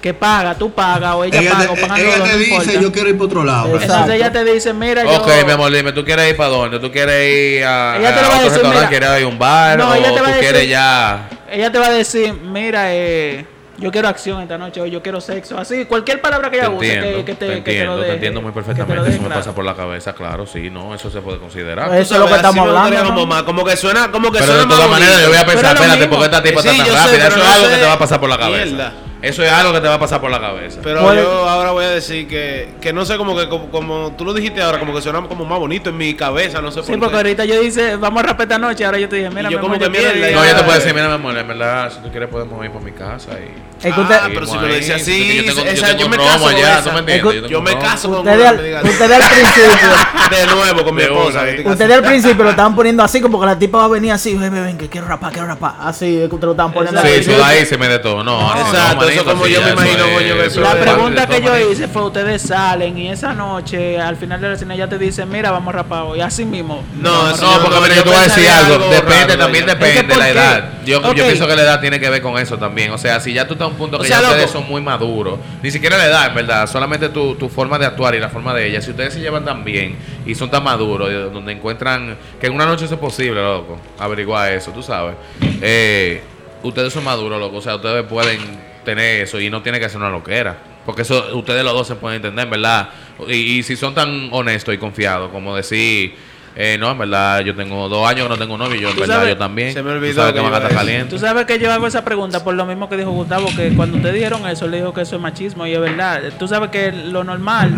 que 0.00 0.14
paga, 0.14 0.54
tú 0.54 0.70
pagas 0.70 1.14
o 1.16 1.24
ella, 1.24 1.40
Ella 1.40 1.50
paga 1.50 1.70
o 1.70 1.74
te, 1.74 1.80
pagan 1.82 1.98
ella 1.98 2.16
dos, 2.18 2.24
te 2.28 2.32
no 2.32 2.38
dice, 2.38 2.50
importa. 2.54 2.80
yo 2.80 2.92
quiero 2.92 3.08
ir 3.10 3.14
para 3.16 3.24
otro 3.26 3.44
lado. 3.44 3.66
Exacto. 3.74 3.92
Entonces 3.94 4.14
ella 4.14 4.32
te 4.32 4.44
dice, 4.44 4.72
mira, 4.72 5.02
yo... 5.04 5.10
Ok, 5.22 5.28
mi 5.44 5.52
amor, 5.52 5.72
dime, 5.72 5.92
¿tú 5.92 6.04
quieres 6.04 6.30
ir 6.30 6.36
para 6.36 6.48
dónde? 6.50 6.78
¿Tú 6.78 6.90
quieres 6.92 7.58
ir 7.58 7.64
a, 7.64 7.96
Ella 7.98 8.14
te 8.14 8.20
lo 8.22 8.26
a 8.26 8.28
va 8.30 8.34
a 8.34 8.38
otro 8.38 8.50
decir, 8.50 8.62
restaurante? 8.62 8.76
mira. 8.78 8.88
¿Quieres 8.88 9.18
ir 9.20 9.24
a 9.24 9.28
un 9.28 9.38
bar? 9.38 9.78
No, 9.78 9.90
¿O 9.90 9.94
ella 9.94 10.14
te 10.14 10.20
va 10.20 10.26
tú 10.28 10.32
a 10.34 10.38
quieres 10.38 10.52
decir- 10.54 10.68
ya...? 10.70 11.28
Ella 11.50 11.72
te 11.72 11.78
va 11.78 11.86
a 11.86 11.90
decir, 11.90 12.32
mira, 12.34 12.94
eh, 12.94 13.44
yo 13.78 13.90
quiero 13.92 14.08
acción 14.08 14.42
esta 14.42 14.58
noche, 14.58 14.80
o 14.80 14.86
yo 14.86 15.02
quiero 15.02 15.20
sexo, 15.20 15.56
así, 15.58 15.84
cualquier 15.84 16.20
palabra 16.20 16.50
que 16.50 16.58
ella 16.58 16.68
use 16.70 16.92
entiendo, 16.94 17.18
que, 17.18 17.24
que 17.24 17.34
te, 17.34 17.46
te 17.46 17.54
que 17.54 17.60
te 17.62 17.70
entiendo, 17.70 17.96
lo 17.96 18.02
te 18.02 18.12
entiendo 18.14 18.42
muy 18.42 18.52
perfectamente. 18.52 19.02
deje 19.04 19.14
Eso 19.16 19.22
me 19.28 19.34
pasa 19.34 19.54
por 19.54 19.64
la 19.64 19.74
cabeza, 19.74 20.12
claro, 20.14 20.46
sí, 20.46 20.68
no, 20.70 20.94
eso 20.94 21.10
se 21.10 21.20
puede 21.20 21.38
considerar. 21.38 21.94
Eso 21.94 22.14
es 22.14 22.20
lo 22.20 22.26
que 22.26 22.34
estamos 22.34 22.66
hablando. 22.68 23.04
Como, 23.04 23.20
¿no? 23.20 23.26
más- 23.26 23.42
como 23.44 23.64
que 23.64 23.76
suena, 23.76 24.10
como 24.10 24.30
que 24.32 24.38
Pero 24.40 24.46
suena 24.52 24.62
de 24.62 24.68
todas 24.68 24.90
maneras, 24.90 25.22
yo 25.22 25.28
voy 25.28 25.38
a 25.38 25.46
pensar, 25.46 25.76
espérate, 25.76 26.08
¿por 26.08 26.18
qué 26.18 26.24
esta 26.24 26.42
tipa 26.42 26.62
Sí, 26.62 26.68
está 26.68 26.84
tan 26.84 26.94
rápida? 27.04 27.26
Eso 27.28 27.36
no 27.38 27.42
es 27.44 27.50
algo 27.50 27.66
sé. 27.66 27.74
que 27.74 27.80
te 27.80 27.86
va 27.86 27.92
a 27.92 27.98
pasar 27.98 28.20
por 28.20 28.28
la 28.28 28.38
cabeza. 28.38 28.64
Mierda. 28.66 28.92
Eso 29.20 29.42
es 29.42 29.50
algo 29.50 29.72
que 29.72 29.80
te 29.80 29.88
va 29.88 29.94
a 29.94 29.98
pasar 29.98 30.20
por 30.20 30.30
la 30.30 30.40
cabeza. 30.40 30.78
Pero 30.80 31.00
¿Cuál? 31.02 31.16
yo 31.16 31.48
ahora 31.48 31.72
voy 31.72 31.84
a 31.84 31.90
decir 31.90 32.28
que, 32.28 32.74
que 32.80 32.92
no 32.92 33.04
sé, 33.04 33.16
como 33.16 33.36
que 33.36 33.48
como, 33.48 33.68
como 33.68 34.12
tú 34.16 34.24
lo 34.24 34.32
dijiste 34.32 34.62
ahora, 34.62 34.78
como 34.78 34.94
que 34.94 35.02
suena 35.02 35.20
como 35.22 35.44
más 35.44 35.58
bonito 35.58 35.90
en 35.90 35.96
mi 35.96 36.14
cabeza, 36.14 36.60
no 36.62 36.70
sé 36.70 36.82
Sí, 36.84 36.90
por 36.92 37.00
porque 37.00 37.10
qué. 37.12 37.16
ahorita 37.16 37.44
yo 37.44 37.60
dice, 37.60 37.96
vamos 37.96 38.22
a 38.22 38.26
rapear 38.26 38.46
esta 38.48 38.58
noche, 38.60 38.84
ahora 38.84 38.98
yo 38.98 39.08
te 39.08 39.16
dije, 39.16 39.30
mira, 39.30 39.48
Y 39.48 39.52
yo 39.54 39.58
mi 39.58 39.62
como 39.62 39.74
amor, 39.74 39.90
que 39.90 39.98
mierda, 39.98 40.30
No, 40.40 40.44
yo 40.46 40.54
te 40.56 40.62
puedo 40.62 40.78
decir, 40.78 40.94
mira, 40.94 41.08
mi 41.08 41.14
amor, 41.14 41.36
en 41.36 41.48
verdad, 41.48 41.92
si 41.92 41.98
tú 42.00 42.10
quieres 42.12 42.28
podemos 42.28 42.64
ir 42.64 42.70
por 42.70 42.80
mi 42.80 42.92
casa 42.92 43.32
y... 43.40 43.67
Es 43.78 43.94
que 43.94 44.00
Ah, 44.00 44.02
usted, 44.02 44.16
pero 44.34 44.46
si 44.46 44.56
me 44.58 44.66
lo 44.68 44.74
dice 44.74 44.94
así, 44.94 45.36
Yo 45.36 45.54
tengo- 45.54 45.70
esa- 45.70 46.08
me 46.08 46.16
caso 46.16 46.38
con 46.40 46.54
allá, 46.54 46.78
esa. 46.80 46.82
¿tú 46.82 46.92
me 46.92 46.98
entiendes? 47.14 47.50
Yo 47.50 47.62
me 47.62 47.78
caso 47.78 48.08
con 48.10 48.18
ustedes, 48.18 48.44
al, 48.44 48.58
al 48.58 48.82
principio, 48.82 49.62
de 50.30 50.46
nuevo 50.46 50.84
con 50.84 50.94
mi 50.96 51.02
esposa. 51.02 51.44
que 51.46 51.62
ustedes 51.68 51.96
al 51.96 52.02
principio 52.02 52.42
lo 52.44 52.50
estaban 52.50 52.74
poniendo 52.74 53.02
así, 53.04 53.20
como 53.20 53.38
que 53.38 53.46
la 53.46 53.56
tipa 53.58 53.78
va 53.78 53.84
a 53.84 53.88
venir 53.88 54.10
así, 54.10 54.34
ven, 54.34 54.52
ven, 54.52 54.64
ven, 54.64 54.78
que 54.78 54.88
quiero 54.88 55.06
rapar, 55.06 55.32
quiero 55.32 55.46
rapar. 55.46 55.74
Así 55.80 56.06
es 56.22 56.28
que 56.28 56.34
ustedes 56.34 56.44
lo 56.46 56.50
estaban 56.52 56.72
poniendo 56.72 57.00
Sí, 57.02 57.08
así. 57.20 57.30
tú 57.30 57.42
ahí 57.44 57.64
se 57.66 57.78
me 57.78 57.88
de 57.88 58.00
todo. 58.00 58.24
No, 58.24 58.50
Exacto, 58.60 59.08
eso 59.08 59.24
como 59.24 59.46
yo 59.46 59.62
me 59.62 59.70
imagino, 59.70 60.04
eso 60.04 60.14
coño, 60.14 60.26
es- 60.26 60.34
que 60.34 60.46
eso 60.46 60.60
La 60.60 60.74
pregunta 60.74 61.26
que 61.28 61.42
yo 61.42 61.70
hice 61.70 61.86
fue, 61.86 62.02
ustedes 62.04 62.42
salen 62.42 62.98
y 62.98 63.08
esa 63.08 63.32
noche, 63.32 64.00
al 64.00 64.16
final 64.16 64.40
de 64.40 64.48
la 64.48 64.56
cena, 64.56 64.74
ya 64.74 64.88
te 64.88 64.98
dicen, 64.98 65.28
mira, 65.30 65.52
vamos 65.52 65.72
a 65.72 65.78
rapar 65.78 66.02
hoy, 66.02 66.20
así 66.20 66.44
mismo. 66.44 66.82
No, 67.00 67.30
eso 67.30 67.42
No, 67.46 67.60
porque 67.62 67.94
yo 67.94 68.02
te 68.02 68.08
voy 68.08 68.18
a 68.18 68.22
decir 68.22 68.48
algo. 68.48 68.88
Depende, 68.88 69.36
también 69.36 69.66
depende 69.66 70.00
que 70.00 70.06
de 70.08 70.16
la 70.16 70.28
edad. 70.30 70.64
Yo, 70.84 71.00
pienso 71.14 71.46
que 71.46 71.54
la 71.54 71.62
edad 71.62 71.80
tiene 71.80 72.00
que 72.00 72.08
ver 72.10 72.22
con 72.22 72.38
eso 72.38 72.58
también. 72.58 72.90
O 72.92 72.98
sea, 72.98 73.20
si 73.20 73.32
ya 73.34 73.46
tú 73.46 73.52
estás 73.54 73.67
un 73.68 73.74
punto 73.74 73.96
O 73.96 74.00
que 74.00 74.08
sea, 74.08 74.20
ya 74.20 74.28
ustedes 74.28 74.50
son 74.50 74.66
muy 74.68 74.80
maduros, 74.80 75.38
ni 75.62 75.70
siquiera 75.70 75.96
la 75.96 76.06
edad, 76.06 76.26
en 76.28 76.34
verdad, 76.34 76.66
solamente 76.66 77.08
tu, 77.08 77.34
tu 77.36 77.48
forma 77.48 77.78
de 77.78 77.86
actuar 77.86 78.14
y 78.14 78.20
la 78.20 78.28
forma 78.28 78.54
de 78.54 78.68
ella. 78.68 78.80
Si 78.80 78.90
ustedes 78.90 79.14
se 79.14 79.20
llevan 79.20 79.44
tan 79.44 79.64
bien 79.64 79.96
y 80.26 80.34
son 80.34 80.50
tan 80.50 80.64
maduros, 80.64 81.10
y 81.10 81.14
donde 81.32 81.52
encuentran 81.52 82.16
que 82.40 82.46
en 82.46 82.54
una 82.54 82.66
noche 82.66 82.84
eso 82.84 82.94
es 82.94 83.00
posible, 83.00 83.42
loco, 83.42 83.78
averiguar 83.98 84.52
eso, 84.52 84.70
tú 84.72 84.82
sabes. 84.82 85.14
Eh, 85.62 86.22
ustedes 86.62 86.92
son 86.92 87.04
maduros, 87.04 87.38
loco. 87.38 87.56
O 87.58 87.62
sea, 87.62 87.76
ustedes 87.76 88.04
pueden 88.04 88.38
tener 88.84 89.22
eso 89.22 89.40
y 89.40 89.50
no 89.50 89.62
tiene 89.62 89.80
que 89.80 89.88
ser 89.88 89.98
una 89.98 90.10
loquera. 90.10 90.56
Porque 90.86 91.02
eso 91.02 91.36
ustedes 91.36 91.62
los 91.64 91.74
dos 91.74 91.86
se 91.86 91.96
pueden 91.96 92.16
entender, 92.16 92.44
en 92.44 92.50
verdad. 92.50 92.88
Y, 93.28 93.58
y 93.58 93.62
si 93.62 93.76
son 93.76 93.94
tan 93.94 94.28
honestos 94.32 94.74
y 94.74 94.78
confiados 94.78 95.30
como 95.30 95.54
decir, 95.54 96.14
eh, 96.56 96.76
no, 96.78 96.90
en 96.90 96.98
verdad, 96.98 97.40
yo 97.40 97.54
tengo 97.54 97.88
dos 97.88 98.08
años 98.08 98.24
que 98.24 98.28
no 98.30 98.38
tengo 98.38 98.58
novio, 98.58 98.76
y 98.76 98.80
yo 98.80 98.90
en 98.90 98.96
verdad, 98.96 99.14
sabes- 99.16 99.28
yo 99.30 99.36
también. 99.38 99.72
se 99.72 99.82
me 99.82 99.90
Tú 99.90 99.96
olvidó 99.96 100.14
sabes 100.14 100.32
que 100.32 100.38
que 100.38 100.44
van 100.44 100.46
a 100.46 100.48
iba 100.48 100.56
a 100.56 100.60
estar 100.60 100.70
decir. 100.70 100.78
calientes. 100.78 101.10
Tú 101.10 101.18
sabes 101.26 101.46
que 101.46 101.58
yo 101.58 101.72
hago 101.72 101.86
esa 101.86 102.04
pregunta 102.04 102.42
por 102.44 102.54
lo 102.54 102.66
mismo 102.66 102.88
que 102.88 102.96
dijo 102.96 103.10
Gustavo, 103.10 103.48
que 103.56 103.70
cuando 103.74 103.98
te 103.98 104.12
dijeron 104.12 104.46
eso, 104.48 104.66
le 104.66 104.78
dijo 104.78 104.92
que 104.92 105.02
eso 105.02 105.16
es 105.16 105.22
machismo 105.22 105.66
y 105.66 105.74
es 105.74 105.80
verdad. 105.80 106.20
Tú 106.38 106.48
sabes 106.48 106.70
que 106.70 106.90
lo 106.92 107.22
normal, 107.24 107.72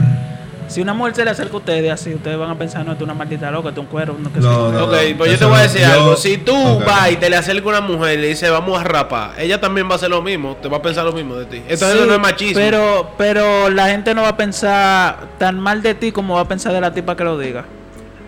si 0.69 0.81
una 0.81 0.95
mujer 0.95 1.17
se 1.17 1.25
le 1.25 1.33
acerca 1.33 1.55
a 1.55 1.57
ustedes 1.57 1.91
así, 1.91 2.15
ustedes 2.15 2.39
van 2.39 2.49
a 2.51 2.55
pensar, 2.57 2.87
no, 2.87 2.97
tú 2.97 3.03
una 3.03 3.13
maldita 3.13 3.51
loca, 3.51 3.73
tú 3.73 3.81
un 3.81 3.87
cuero, 3.89 4.17
no 4.19 4.33
que 4.33 4.39
No, 4.39 4.71
sé. 4.71 4.77
no. 4.79 4.85
Ok, 4.85 4.95
pues 5.19 5.33
yo 5.33 5.39
te 5.39 5.45
voy 5.45 5.59
a 5.59 5.63
decir 5.63 5.81
yo- 5.81 5.93
algo. 5.93 6.17
Si 6.17 6.39
tú 6.39 6.81
vas 6.87 7.11
y 7.11 7.17
te 7.17 7.29
le 7.29 7.37
acercas 7.37 7.67
a 7.67 7.69
una 7.69 7.81
mujer 7.81 8.19
y 8.19 8.23
le 8.23 8.29
dices, 8.29 8.49
vamos 8.53 8.79
a 8.81 8.85
rapar, 8.85 9.33
ella 9.39 9.61
también 9.61 9.89
va 9.89 9.95
a 9.95 9.97
hacer 9.97 10.11
lo 10.11 10.23
mismo, 10.23 10.57
te 10.63 10.69
va 10.69 10.77
a 10.77 10.83
pensar 10.83 11.05
lo 11.05 11.13
mismo 11.13 11.35
de 11.35 11.47
ti. 11.47 11.57
Entonces 11.57 11.89
Sí, 11.91 11.97
eso 11.99 12.07
no 12.07 12.15
es 12.15 12.21
machismo. 12.21 12.55
Pero, 12.61 13.11
pero 13.19 13.69
la 13.69 13.89
gente 13.89 14.15
no 14.15 14.23
va 14.23 14.29
a 14.29 14.37
pensar 14.37 15.17
tan 15.39 15.59
mal 15.59 15.83
de 15.83 15.95
ti 15.97 16.13
como 16.13 16.37
va 16.37 16.43
a 16.43 16.49
pensar 16.49 16.73
de 16.73 16.81
la 16.81 16.95
tipa 16.95 17.17
que 17.17 17.25
lo 17.25 17.37
diga. 17.37 17.65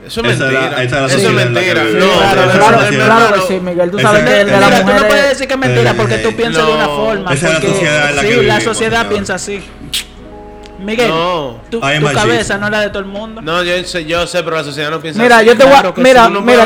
Eso 0.06 0.20
es 0.24 0.34
Esa 0.34 0.46
es 0.46 0.52
la- 0.52 0.60
mentira. 0.60 0.82
esa 0.82 1.06
eso 1.06 1.28
es 1.28 1.34
mentira. 1.34 1.84
No, 1.84 2.06
claro, 2.90 3.34
que 3.34 3.40
sí, 3.54 3.60
Miguel. 3.60 3.90
Tú 3.90 3.98
sabes 3.98 4.24
que 4.24 4.30
de 4.30 4.44
tú 4.44 4.92
no 4.92 5.06
puedes 5.08 5.28
decir 5.30 5.46
que 5.48 5.54
es 5.54 5.60
mentira 5.60 5.94
porque 5.94 6.18
tú 6.18 6.32
piensas 6.34 6.66
de 6.66 6.72
una 6.72 6.86
no. 6.86 6.96
forma. 6.96 7.32
Esa 7.34 7.46
es 7.48 7.54
la 7.54 7.60
sociedad 7.70 8.10
en 8.10 8.16
la 8.16 8.22
que 8.22 8.32
sí, 8.34 8.42
la 8.42 8.60
sociedad 8.60 9.08
piensa 9.08 9.34
así. 9.34 9.62
Miguel, 10.80 11.08
No. 11.10 11.60
tu, 11.70 11.80
cabeza 11.80 12.58
no 12.58 12.66
es 12.66 12.72
la 12.72 12.80
de 12.80 12.88
todo 12.88 12.98
el 12.98 13.04
mundo. 13.04 13.40
No, 13.40 13.62
yo 13.62 13.72
sé, 13.84 14.04
yo 14.04 14.26
sé, 14.26 14.42
pero 14.42 14.56
la 14.56 14.64
sociedad 14.64 14.90
no 14.90 14.98
piensa 15.00 15.22
Mira, 15.22 15.36
así. 15.38 15.46
yo 15.46 15.56
te 15.56 15.64
voy 15.64 15.74
a. 15.74 15.92
Mira, 15.96 16.28
mira, 16.28 16.64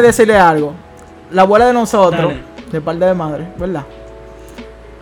decirle 0.00 0.36
algo. 0.38 0.74
La 1.30 1.42
abuela 1.42 1.66
de 1.66 1.74
nosotros, 1.74 2.22
Dale. 2.22 2.40
de 2.72 2.80
parte 2.80 3.04
de 3.04 3.14
madre, 3.14 3.48
¿verdad? 3.58 3.82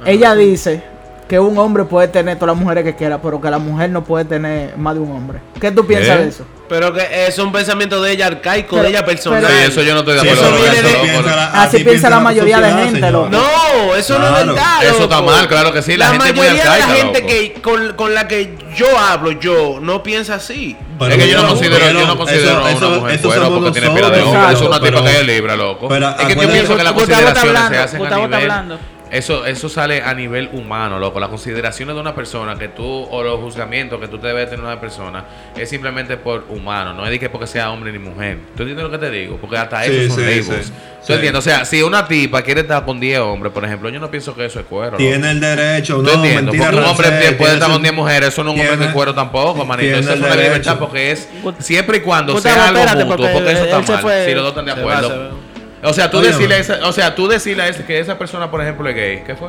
Ella 0.05 0.35
dice 0.35 0.83
que 1.29 1.39
un 1.39 1.57
hombre 1.59 1.85
puede 1.85 2.09
tener 2.09 2.39
todas 2.39 2.55
las 2.55 2.63
mujeres 2.63 2.85
que 2.85 2.95
quiera, 2.95 3.21
pero 3.23 3.41
que 3.41 3.51
la 3.51 3.59
mujer 3.59 3.89
no 3.91 4.05
puede 4.05 4.25
tener 4.27 4.77
más 4.77 4.95
de 4.95 5.01
un 5.01 5.13
hombre. 5.13 5.39
¿Qué 5.61 5.71
tú 5.71 5.87
piensas 5.87 6.17
¿Qué? 6.19 6.23
de 6.25 6.29
eso? 6.29 6.45
Pero 6.69 6.93
que 6.93 7.27
es 7.27 7.39
un 7.39 7.53
pensamiento 7.53 8.01
de 8.03 8.13
ella 8.13 8.27
arcaico, 8.29 8.71
Pero- 8.77 8.83
de 8.85 8.89
ella 8.91 9.05
personal. 9.05 9.45
Sí, 9.47 9.53
eso 9.67 9.83
yo 9.83 9.93
no 9.95 10.01
estoy 10.01 10.15
de 10.15 10.21
Sí, 10.21 10.29
acuerdo 10.29 10.49
eso 10.57 10.63
viene 10.63 10.79
eso, 10.79 10.87
de- 10.87 10.93
loco. 10.93 11.05
piensa 11.05 11.37
la- 11.37 11.63
Así 11.63 11.85
piensa 11.85 12.11
la 12.11 12.21
mayoría 12.21 12.61
de 12.61 12.73
gente, 12.85 13.11
loco. 13.11 13.29
No, 13.31 13.95
eso 13.95 14.19
no 14.19 14.25
es 14.27 14.31
Claro. 14.33 14.47
verdad. 14.55 14.85
Eso 14.85 15.03
está 15.05 15.21
mal, 15.23 15.49
claro 15.49 15.73
que 15.73 15.83
sí, 15.83 15.97
la 15.97 16.09
gente 16.09 16.29
es 16.29 16.35
muy 16.35 16.47
mayoría 16.47 16.63
de 16.63 16.69
la 16.69 16.75
arcaica, 16.87 16.95
gente 17.03 17.27
que 17.27 17.63
con, 17.63 17.93
con 17.95 18.15
la 18.15 18.27
que 18.29 18.57
yo 18.77 18.87
hablo, 18.99 19.33
yo 19.33 19.79
no 19.81 20.03
piensa 20.03 20.35
así. 20.37 20.77
Pero 20.99 21.13
es 21.15 21.19
que 21.19 21.29
yo 21.31 21.37
no 21.39 21.43
no, 21.43 21.49
considero, 21.51 21.79
yo 21.87 21.93
no 21.93 22.01
eso- 22.01 22.17
considero 22.17 22.57
a 22.59 22.61
una 22.63 22.71
eso- 22.71 22.91
mujer 22.91 23.15
eso 23.17 23.29
cuero 23.29 23.55
porque 23.55 23.71
tiene 23.73 23.91
pila 23.91 24.11
de 24.11 24.23
hombre. 24.23 24.53
Es 24.53 24.61
una 24.61 24.81
tipa 24.81 25.03
que 25.05 25.21
es 25.21 25.27
libre, 25.27 25.57
loco. 25.57 25.89
pero 25.89 26.09
es 26.11 26.27
que 26.27 26.35
yo 26.37 26.51
pienso 26.51 26.77
que 26.77 26.83
las 26.85 26.93
consideraciones 26.93 27.41
se 27.43 27.49
hablando, 27.49 27.79
hacen 27.83 28.07
a 28.07 28.17
nivel. 28.27 28.79
Eso, 29.13 29.45
eso 29.45 29.69
sale 29.69 30.01
a 30.03 30.15
nivel 30.15 30.49
humano, 30.55 30.99
loco. 30.99 31.21
Las 31.21 31.29
consideraciones 31.29 31.95
de 31.95 32.01
una 32.01 32.15
persona 32.15 32.57
que 32.57 32.69
tú, 32.69 33.07
o 33.11 33.23
los 33.23 33.39
juzgamientos 33.41 34.01
que 34.01 34.09
tú 34.09 34.17
te 34.19 34.27
debes 34.29 34.47
tener 34.47 34.61
de 34.65 34.73
una 34.73 34.81
persona, 34.81 35.25
es 35.55 35.69
simplemente 35.69 36.17
por 36.17 36.47
humano. 36.49 36.95
No 36.95 37.05
es 37.05 37.11
de 37.11 37.19
que 37.21 37.29
porque 37.29 37.47
sea 37.47 37.71
hombre 37.71 37.93
ni 37.93 37.99
mujer. 37.99 38.39
¿Tú 38.57 38.63
entiendes 38.63 38.85
lo 38.85 38.91
que 38.91 38.97
te 38.97 39.11
digo? 39.11 39.37
Porque 39.37 39.59
hasta 39.59 39.85
Sí, 39.85 39.91
eso 39.95 40.15
son 40.15 40.17
sí, 40.17 40.23
labels. 40.23 40.67
sí. 40.67 40.73
¿Tú 40.73 41.07
Sí. 41.09 41.13
entiendes? 41.13 41.39
O 41.41 41.43
sea, 41.43 41.65
si 41.67 41.83
una 41.83 42.09
tipa 42.09 42.41
quiere 42.41 42.63
estar 42.63 42.85
con 42.87 42.99
10 43.01 43.19
hombres, 43.19 43.53
por 43.53 43.65
ejemplo, 43.67 43.91
yo 43.91 44.01
no 44.01 44.11
pienso 44.11 44.35
que 44.35 44.47
eso 44.47 44.61
es 44.61 44.67
cuero. 44.67 44.93
loco. 44.93 44.97
Tiene 44.97 45.31
el 45.33 45.41
derecho, 45.41 45.97
¿Tú 45.97 46.03
no, 46.05 46.13
entiendes? 46.15 46.43
mentira, 46.45 46.65
Porque 46.71 46.79
un 46.79 46.85
hombre 46.91 47.11
Rancé, 47.11 47.33
puede 47.33 47.53
estar 47.55 47.71
con 47.71 47.83
10 47.83 47.95
mujeres, 47.95 48.29
eso 48.31 48.45
no 48.45 48.53
es 48.53 48.61
un 48.61 48.67
hombre 48.67 48.87
de 48.87 48.93
cuero 48.95 49.15
tampoco, 49.15 49.65
manito. 49.67 49.95
Eso 49.99 50.15
es 50.15 50.21
una 50.21 50.37
libertad 50.37 50.79
porque 50.79 51.11
es 51.11 51.29
siempre 51.59 51.99
y 51.99 52.01
cuando 52.01 52.41
sea 52.41 52.69
algo 52.69 52.81
mutuo, 52.81 53.07
porque 53.09 53.33
porque 53.35 53.53
eso 53.53 53.65
está 53.65 53.81
mal. 54.03 54.25
Si 54.25 54.33
los 54.33 54.43
dos 54.43 54.49
están 54.53 54.65
de 54.65 54.73
acuerdo. 54.73 55.42
O 55.83 55.93
sea, 55.93 56.11
tú 56.11 56.19
Óyeme. 56.19 56.33
decirle, 56.35 56.55
a 56.55 56.59
esa- 56.59 56.89
o 56.89 56.93
sea, 56.93 57.15
tú 57.15 57.27
decirle 57.29 57.63
a 57.65 57.69
ese- 57.69 57.85
que 57.85 57.99
esa 57.99 58.17
persona, 58.19 58.51
por 58.51 58.61
ejemplo, 58.63 58.89
es 58.89 58.95
gay. 58.95 59.23
¿Qué 59.27 59.35
fue? 59.35 59.49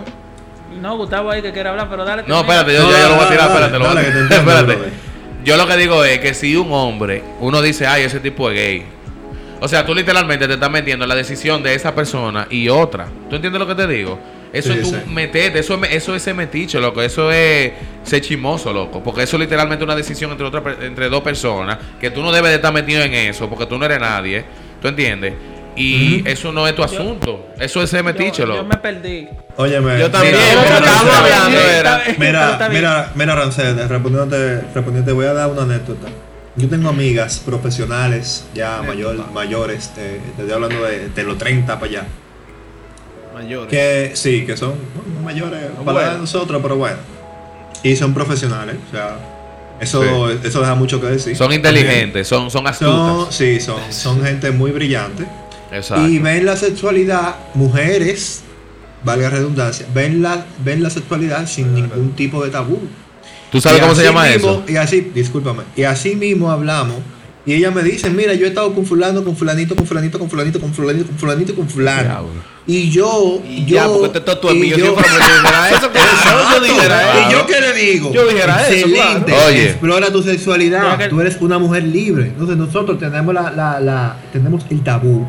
No, 0.81 0.97
Gustavo 0.97 1.29
ahí 1.29 1.41
que 1.41 1.51
quiere 1.51 1.69
hablar, 1.69 1.88
pero 1.89 2.03
dale. 2.03 2.23
No, 2.27 2.39
espérate, 2.41 2.73
yo 2.73 2.84
No, 2.84 2.91
ya 2.91 3.01
yo 3.01 3.09
lo 3.09 3.15
voy 3.15 3.25
a 3.25 3.29
tirar, 3.29 3.47
espérate, 3.49 3.79
lo 3.79 3.88
voy 3.88 3.97
a 3.97 4.01
tirar. 4.01 4.31
Espérate. 4.31 4.77
Yo 5.45 5.57
lo 5.57 5.67
que 5.67 5.77
digo 5.77 6.03
es 6.03 6.19
que 6.19 6.34
si 6.34 6.55
un 6.55 6.71
hombre, 6.71 7.21
uno 7.39 7.61
dice, 7.61 7.86
ay, 7.86 8.03
ese 8.03 8.19
tipo 8.19 8.49
es 8.49 8.55
gay. 8.55 8.86
O 9.59 9.67
sea, 9.67 9.86
tú 9.86 9.93
literalmente 9.93 10.47
te 10.47 10.53
estás 10.55 10.71
metiendo 10.71 11.05
en 11.05 11.09
la 11.09 11.15
decisión 11.15 11.61
de 11.63 11.75
esa 11.75 11.93
persona 11.93 12.47
y 12.49 12.67
otra. 12.69 13.07
¿Tú 13.29 13.36
entiendes 13.36 13.59
lo 13.59 13.67
que 13.67 13.75
te 13.75 13.88
digo? 13.88 14.19
Eso 14.51 14.71
Sí, 14.73 14.79
es 14.79 14.84
tú 14.84 14.89
sí. 14.95 15.09
meterte, 15.09 15.59
eso, 15.59 15.75
es- 15.84 15.91
eso 15.93 16.15
es 16.15 16.21
ser 16.23 16.36
metiche, 16.36 16.79
loco. 16.79 17.01
Eso 17.01 17.31
es 17.31 17.71
ser 18.03 18.21
chimoso, 18.21 18.73
loco. 18.73 19.01
Porque 19.03 19.23
eso 19.23 19.36
es 19.36 19.41
literalmente 19.41 19.84
una 19.84 19.95
decisión 19.95 20.31
entre, 20.31 20.45
otra, 20.47 20.61
per- 20.63 20.84
entre 20.84 21.09
dos 21.09 21.21
personas. 21.21 21.77
Que 21.99 22.09
tú 22.09 22.21
no 22.21 22.31
debes 22.31 22.49
de 22.51 22.55
estar 22.55 22.73
metido 22.73 23.01
en 23.03 23.13
eso 23.13 23.47
porque 23.49 23.65
tú 23.65 23.77
no 23.77 23.86
eres 23.86 23.99
nadie. 23.99 24.43
¿Tú 24.81 24.88
entiendes? 24.89 25.34
Y 25.76 26.21
eso 26.30 26.51
no 26.51 26.67
es 26.67 26.76
tu 26.76 26.84
asunto. 26.84 27.47
Eso 27.59 27.82
es 27.82 27.89
ser 27.89 28.03
metiche, 28.03 28.43
yo, 28.45 28.55
yo 28.55 28.63
me 28.63 28.78
perdí. 28.78 29.28
Óyeme, 29.57 29.99
Yo 29.99 30.09
también, 30.11 30.36
mira, 30.36 30.63
pero 30.63 30.80
mira, 30.80 31.19
hablando, 31.19 31.59
era. 31.59 32.03
Mira, 32.17 32.69
mira, 32.71 33.11
mira, 33.15 33.36
Rancel, 33.36 33.76
respondiéndote, 33.89 34.61
respondiéndote, 34.74 35.11
voy 35.13 35.26
a 35.26 35.34
dar 35.34 35.49
una 35.49 35.63
anécdota. 35.63 36.07
Yo 36.55 36.69
tengo 36.69 36.89
amigas 36.89 37.39
profesionales, 37.43 38.45
ya 38.53 38.84
mayor, 38.84 39.15
mayores, 39.34 39.89
te, 39.95 40.01
te 40.19 40.30
estoy 40.41 40.51
hablando 40.51 40.84
de, 40.86 41.09
de 41.09 41.24
los 41.24 41.38
30 41.39 41.74
para 41.80 41.86
allá. 41.89 42.03
Mayores. 43.34 43.69
Que 43.69 44.11
sí, 44.15 44.45
que 44.45 44.55
son 44.55 44.76
mayores 45.24 45.59
para 45.84 45.91
Bueno. 45.91 46.17
nosotros, 46.19 46.61
pero 46.61 46.76
bueno. 46.76 46.97
Y 47.82 47.95
son 47.95 48.13
profesionales, 48.13 48.76
o 48.88 48.91
sea, 48.91 49.17
eso, 49.82 50.30
eso 50.30 50.59
deja 50.61 50.76
mucho 50.76 51.01
que 51.01 51.07
decir. 51.07 51.36
Son 51.36 51.51
inteligentes, 51.51 52.28
son, 52.28 52.51
son 52.51 52.61
Son, 52.61 52.67
astutas. 52.67 53.36
sí, 53.36 53.59
son, 53.59 53.80
son 53.91 54.24
gente 54.24 54.51
muy 54.51 54.69
brillante. 54.71 55.26
Exacto. 55.74 56.07
Y 56.07 56.19
ven 56.19 56.45
la 56.45 56.55
sexualidad, 56.55 57.36
mujeres, 57.55 58.41
valga 59.03 59.30
redundancia, 59.30 59.86
ven 59.93 60.21
la, 60.21 60.45
ven 60.63 60.82
la 60.84 60.89
sexualidad 60.89 61.47
sin 61.47 61.74
ningún 61.74 62.11
tipo 62.15 62.43
de 62.43 62.51
tabú. 62.51 62.80
¿Tú 63.51 63.59
sabes 63.61 63.80
Y 63.80 63.82
cómo 63.82 63.93
se 63.95 64.01
así 64.01 64.07
llama 64.09 64.26
mismo- 64.28 64.51
eso? 64.51 64.63
Y 64.67 64.76
así, 64.78 65.11
discúlpame, 65.13 65.63
y 65.76 65.84
así 65.84 66.15
mismo 66.15 66.51
hablamos. 66.51 66.97
Y 67.45 67.53
ella 67.55 67.71
me 67.71 67.84
dice, 67.84 68.09
mira, 68.09 68.34
yo 68.34 68.45
he 68.45 68.49
estado 68.49 68.74
con 68.74 68.86
fulano, 68.86 69.21
con 69.26 69.36
fulanito, 69.36 69.76
con 69.76 69.86
fulanito, 69.86 70.17
con 70.17 70.30
fulanito, 70.30 70.61
con 70.61 70.74
fulanito, 70.74 71.05
con 71.07 71.17
fulanito, 71.17 71.53
con 71.55 71.69
fulano. 71.69 72.26
Y 72.65 72.89
yo, 72.89 73.41
Y 73.45 73.65
yo, 73.65 73.76
ya, 73.76 73.88
porque 73.89 74.21
te 74.21 74.36
tú 74.38 74.49
mí. 74.51 74.69
Yo 74.69 74.78
yo- 74.78 74.86
siempre 74.86 75.03
me 75.11 75.17
dijera 75.17 75.69
eso. 75.69 75.91
que- 75.91 75.99
Exacto. 75.99 76.55
Yo 76.55 76.63
dijera 76.63 76.86
Claro. 76.88 77.19
eso. 77.19 77.30
¿Y 77.30 77.32
yo 77.34 77.45
qué 77.45 77.59
le 77.61 77.74
digo? 77.74 78.13
Yo 78.13 78.28
dijera 78.30 78.61
eso, 78.67 78.74
Excelente. 78.88 79.32
claro. 79.34 79.47
Oye. 79.47 79.65
Explora 79.71 80.07
tu 80.13 80.24
sexualidad. 80.24 80.97
Que- 80.97 81.09
Tú 81.09 81.19
eres 81.19 81.36
una 81.41 81.59
mujer 81.59 81.84
libre. 81.84 82.28
Entonces 82.28 82.55
nosotros 82.55 82.97
tenemos 82.97 83.34
la, 83.34 83.51
la, 83.51 83.80
la- 83.82 84.15
tenemos 84.32 84.63
el 84.69 84.82
tabú. 84.82 85.28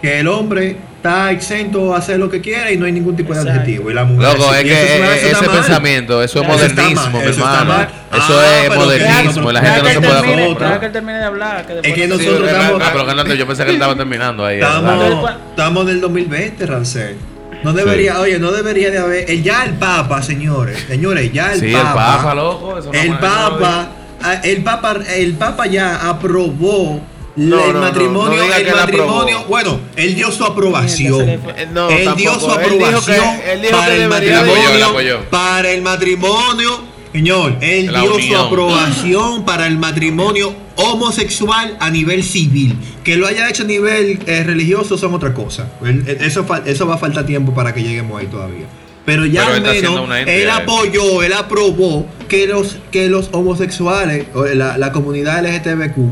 Que 0.00 0.20
el 0.20 0.28
hombre 0.28 0.76
está 0.96 1.30
exento 1.30 1.94
a 1.94 1.98
hacer 1.98 2.18
lo 2.18 2.28
que 2.30 2.40
quiera 2.40 2.70
y 2.70 2.76
no 2.76 2.84
hay 2.84 2.92
ningún 2.92 3.16
tipo 3.16 3.32
de 3.32 3.40
Exacto. 3.40 3.60
adjetivo. 3.60 3.90
Y 3.90 3.94
la 3.94 4.04
mujer 4.04 4.38
Loco, 4.38 4.54
es 4.54 4.62
que 4.64 4.72
eso 4.72 4.94
está- 4.94 5.16
eso 5.16 5.26
está 5.26 5.38
ese 5.38 5.46
mal. 5.48 5.56
pensamiento, 5.56 6.22
eso 6.22 6.40
es 6.42 6.48
modernismo, 6.48 7.18
mi 7.18 7.24
hermano. 7.26 7.74
Eso 8.12 8.38
Ah, 8.38 8.64
es 8.64 8.74
modernismo, 8.76 9.52
la 9.52 9.60
gente 9.60 9.80
no 9.82 9.88
se 9.88 10.00
puede 10.00 10.54
deja 10.58 10.80
que 10.80 10.86
él 10.86 10.92
termine 10.92 11.18
de 11.18 11.24
hablar. 11.24 11.66
Que 11.66 11.72
después 11.74 11.94
que 11.94 12.08
nosotros 12.08 12.38
Sí, 12.38 12.44
estamos- 12.56 12.82
ah, 12.84 12.88
pero 12.92 13.06
que 13.06 13.14
no, 13.14 13.34
yo 13.34 13.46
pensé 13.46 13.62
que 13.64 13.68
él 13.70 13.76
estaba 13.76 13.96
terminando 13.96 14.44
ahí. 14.44 14.56
Estamos, 14.58 14.92
Entonces, 14.92 15.18
¿cuál- 15.20 15.38
estamos 15.50 15.82
en 15.84 15.88
el 15.90 16.00
2020, 16.00 16.66
Rancel. 16.66 17.16
No 17.64 17.72
debería, 17.72 18.20
oye, 18.20 18.38
no 18.38 18.52
debería 18.52 18.90
de 18.90 18.98
haber. 18.98 19.42
Ya 19.42 19.64
el 19.64 19.72
Papa, 19.74 20.22
señores, 20.22 20.84
señores, 20.86 21.32
ya 21.32 21.52
el 21.54 21.60
Sí, 21.60 21.66
el 21.66 21.72
Papa. 21.72 22.34
Loco. 22.34 22.78
eso 22.78 22.92
no 22.92 22.98
el 23.00 23.10
Papa, 23.18 23.88
ah, 24.22 24.34
el 24.44 24.62
Papa, 24.62 24.96
el 25.16 25.32
Papa 25.34 25.66
ya 25.66 26.08
aprobó 26.08 27.00
No, 27.36 27.64
el 27.66 27.72
no, 27.74 27.80
matrimonio, 27.80 28.46
no 28.46 28.54
el 28.54 28.74
matrimonio. 28.74 29.44
Bueno, 29.46 29.78
él 29.94 30.14
dio 30.14 30.30
su 30.32 30.42
aprobación. 30.44 31.28
Eh, 31.28 31.38
No, 31.72 31.90
él 31.90 32.04
tampoco. 32.04 32.16
dio 32.20 32.40
su 32.40 32.50
Él 32.58 32.70
dijo 32.70 32.78
que- 32.78 32.84
aprobación 32.86 33.24
él 33.50 33.60
dijo 33.62 33.72
para 33.76 33.86
que 33.94 34.02
el 34.02 34.08
matrimonio. 34.08 34.86
Apoyó. 34.86 35.20
Para 35.30 35.70
el 35.70 35.82
matrimonio. 35.82 36.96
Señor, 37.12 37.56
él 37.62 37.92
La 37.92 38.00
dio 38.02 38.18
su 38.18 38.36
aprobación 38.36 39.44
para 39.46 39.66
el 39.66 39.78
matrimonio 39.78 40.54
homosexual 40.76 41.76
a 41.80 41.90
nivel 41.90 42.22
civil. 42.22 42.76
Que 43.04 43.16
lo 43.16 43.26
haya 43.26 43.48
hecho 43.48 43.62
a 43.62 43.66
nivel 43.66 44.18
eh, 44.26 44.42
religioso 44.44 44.98
son 44.98 45.14
otra 45.14 45.32
cosa. 45.32 45.68
Eh, 45.84 46.18
eso, 46.20 46.44
eso 46.66 46.86
va 46.86 46.94
a 46.94 46.98
faltar 46.98 47.24
tiempo 47.26 47.54
para 47.54 47.72
que 47.72 47.82
lleguemos 47.82 48.20
ahí 48.20 48.26
todavía. 48.26 48.66
Pero 49.04 49.24
ya 49.24 49.44
Pero 49.44 49.54
al 49.54 49.62
menos 49.62 50.08
él 50.26 50.50
apoyó, 50.50 51.22
él 51.22 51.32
aprobó 51.32 52.06
que 52.28 52.46
los, 52.48 52.76
que 52.90 53.08
los 53.08 53.28
homosexuales, 53.32 54.26
o 54.34 54.44
la, 54.46 54.76
la 54.78 54.90
comunidad 54.92 55.44
LGTBQ, 55.46 56.10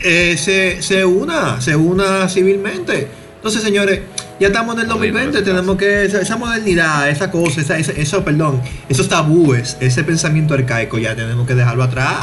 eh, 0.00 0.36
se, 0.38 0.82
se 0.82 1.04
una, 1.04 1.60
se 1.60 1.76
una 1.76 2.28
civilmente. 2.28 3.08
Entonces, 3.36 3.62
señores, 3.62 4.00
ya 4.38 4.48
estamos 4.48 4.74
en 4.76 4.82
el 4.82 4.86
Muy 4.88 5.06
lindo 5.06 5.18
2020, 5.20 5.38
ese 5.38 5.44
tenemos 5.50 5.76
que 5.76 6.04
esa, 6.04 6.20
esa 6.20 6.36
modernidad, 6.36 7.08
esa 7.08 7.30
cosa, 7.30 7.60
esa, 7.62 7.78
esa- 7.78 7.92
eso, 7.92 8.22
perdón, 8.24 8.60
esos 8.88 9.08
tabúes, 9.08 9.76
ese 9.80 10.04
pensamiento 10.04 10.54
arcaico 10.54 10.98
ya 10.98 11.14
tenemos 11.16 11.46
que 11.46 11.54
dejarlo 11.54 11.82
atrás. 11.84 12.16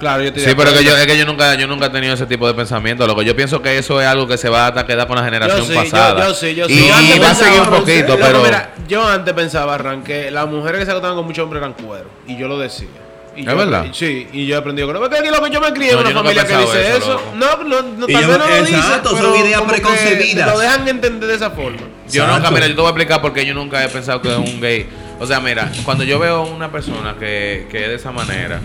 Claro, 0.00 0.22
yo 0.22 0.28
estoy 0.28 0.42
de 0.42 0.48
Sí, 0.50 0.54
pero 0.56 0.70
es 0.70 0.78
que 0.78 0.84
yo, 0.84 0.96
es 0.96 1.06
que 1.06 1.16
yo 1.16 1.24
nunca, 1.24 1.54
yo 1.54 1.66
nunca 1.66 1.86
he 1.86 1.90
tenido 1.90 2.14
ese 2.14 2.26
tipo 2.26 2.46
de 2.46 2.52
pensamiento. 2.54 3.06
Lo 3.06 3.14
que 3.16 3.24
yo 3.24 3.36
pienso 3.36 3.62
que 3.62 3.78
eso 3.78 4.00
es 4.02 4.06
algo 4.06 4.26
que 4.26 4.36
se 4.36 4.48
va 4.48 4.66
a 4.66 4.86
quedar 4.86 5.06
con 5.06 5.16
la 5.16 5.24
generación 5.24 5.60
Yo 5.60 5.66
sí, 5.66 5.74
pasada. 5.74 6.22
Yo, 6.24 6.28
yo 6.28 6.34
sí, 6.34 6.54
yo 6.54 6.66
sí. 6.66 6.74
Y, 6.74 6.88
Yo 6.88 6.94
antes 6.94 7.16
y 7.16 7.18
va 7.18 7.26
a 7.26 7.28
pensaba, 7.30 7.50
seguir 7.52 7.60
un 7.68 7.78
poquito, 7.80 8.16
pero. 8.20 8.42
Mira, 8.42 8.74
yo 8.88 9.06
antes 9.06 9.32
pensaba, 9.34 9.78
Ran, 9.78 10.02
que 10.02 10.30
las 10.30 10.46
mujeres 10.48 10.80
que 10.80 10.84
se 10.86 10.90
acostaban 10.90 11.16
con 11.16 11.26
muchos 11.26 11.44
hombres 11.44 11.62
eran 11.62 11.74
cueros. 11.74 12.08
Y 12.26 12.36
yo 12.36 12.48
lo 12.48 12.58
decía. 12.58 12.88
Y 13.36 13.40
¿Es 13.40 13.46
yo- 13.46 13.56
verdad? 13.56 13.86
Sí, 13.92 14.28
y 14.32 14.46
yo 14.46 14.54
he 14.54 14.58
aprendido 14.58 14.88
que 14.88 14.94
no. 14.94 15.00
Porque 15.00 15.18
aquí 15.18 15.28
lo 15.28 15.42
que 15.42 15.50
yo 15.50 15.60
me 15.60 15.72
crié 15.72 15.90
en 15.90 15.96
No, 15.96 16.00
una 16.02 16.10
familia 16.12 16.46
que 16.46 16.56
dice 16.56 16.96
eso. 16.96 17.20
No, 17.36 17.56
no, 17.64 17.82
no, 17.82 18.06
tal 18.06 18.26
vez 18.26 18.38
no 18.38 18.46
lo 18.48 18.62
dice. 18.64 18.76
exacto, 18.76 19.16
son 19.16 19.36
ideas 19.36 19.60
que 19.62 19.68
preconcebidas. 19.68 20.52
Lo 20.52 20.58
dejan 20.58 20.88
entender 20.88 21.28
de 21.28 21.34
esa 21.34 21.50
forma. 21.50 21.78
Yo 22.10 22.26
nunca, 22.26 22.50
mira, 22.50 22.66
yo 22.66 22.74
te 22.74 22.80
voy 22.80 22.86
a 22.86 22.90
explicar 22.90 23.20
porque 23.22 23.44
yo 23.46 23.54
nunca 23.54 23.84
he 23.84 23.88
pensado 23.88 24.20
que 24.20 24.28
es 24.30 24.36
un 24.38 24.60
gay. 24.60 24.86
O 25.20 25.26
sea, 25.26 25.40
mira, 25.40 25.70
cuando 25.84 26.04
yo 26.04 26.18
veo 26.18 26.42
una 26.42 26.70
persona 26.70 27.14
que, 27.18 27.66
que 27.70 27.82
es 27.84 27.88
de 27.88 27.94
esa 27.94 28.10
manera, 28.12 28.60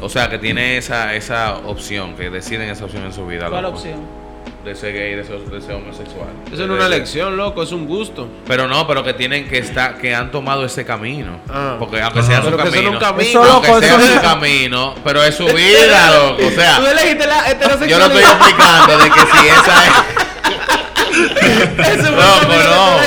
o 0.00 0.08
sea, 0.08 0.28
que 0.30 0.38
tiene 0.38 0.76
esa, 0.78 1.14
esa 1.14 1.54
opción, 1.58 2.14
que 2.16 2.30
deciden 2.30 2.68
esa 2.70 2.84
opción 2.86 3.04
en 3.04 3.12
su 3.12 3.26
vida, 3.26 3.48
¿Cuál 3.50 3.62
loco, 3.62 3.76
opción? 3.78 4.00
De 4.64 4.74
ser 4.76 4.92
gay, 4.94 5.14
de 5.16 5.24
ser, 5.24 5.38
de 5.40 5.60
ser 5.60 5.74
homosexual. 5.74 6.28
Eso 6.52 6.66
no 6.66 6.74
es 6.74 6.78
una 6.78 6.86
elección, 6.86 7.36
loco, 7.36 7.62
es 7.62 7.72
un 7.72 7.86
gusto. 7.86 8.28
Pero 8.46 8.68
no, 8.68 8.86
pero 8.86 9.02
que 9.02 9.12
tienen 9.14 9.48
que 9.48 9.58
estar, 9.58 9.98
que 9.98 10.14
han 10.14 10.30
tomado 10.30 10.64
ese 10.64 10.84
camino. 10.84 11.40
Ah. 11.48 11.76
Porque 11.78 12.00
aunque 12.00 12.22
sea 12.22 12.40
su 12.42 12.48
eso 12.48 12.56
camino, 12.56 12.98
camino. 12.98 13.28
Eso, 13.28 13.42
aunque 13.44 13.68
loco, 13.68 13.80
sea 13.80 13.96
eso 13.96 14.06
su 14.08 14.14
no- 14.14 14.22
camino, 14.22 14.94
pero 15.04 15.22
es 15.24 15.34
su 15.34 15.46
vida, 15.54 16.10
loco. 16.16 16.46
O 16.46 16.50
sea, 16.50 16.78
Tú 16.78 16.86
elegiste 16.86 17.26
la 17.26 17.36
yo 17.38 17.42
lo 17.42 17.50
heterosexualidad. 17.50 18.06
estoy 18.12 18.22
explicando 18.22 18.98
de 18.98 19.10
que 19.10 19.20
si 19.20 19.48
esa 19.48 19.86
es. 19.86 19.92
El 21.12 22.02
Loco, 22.02 22.46
no. 22.48 23.02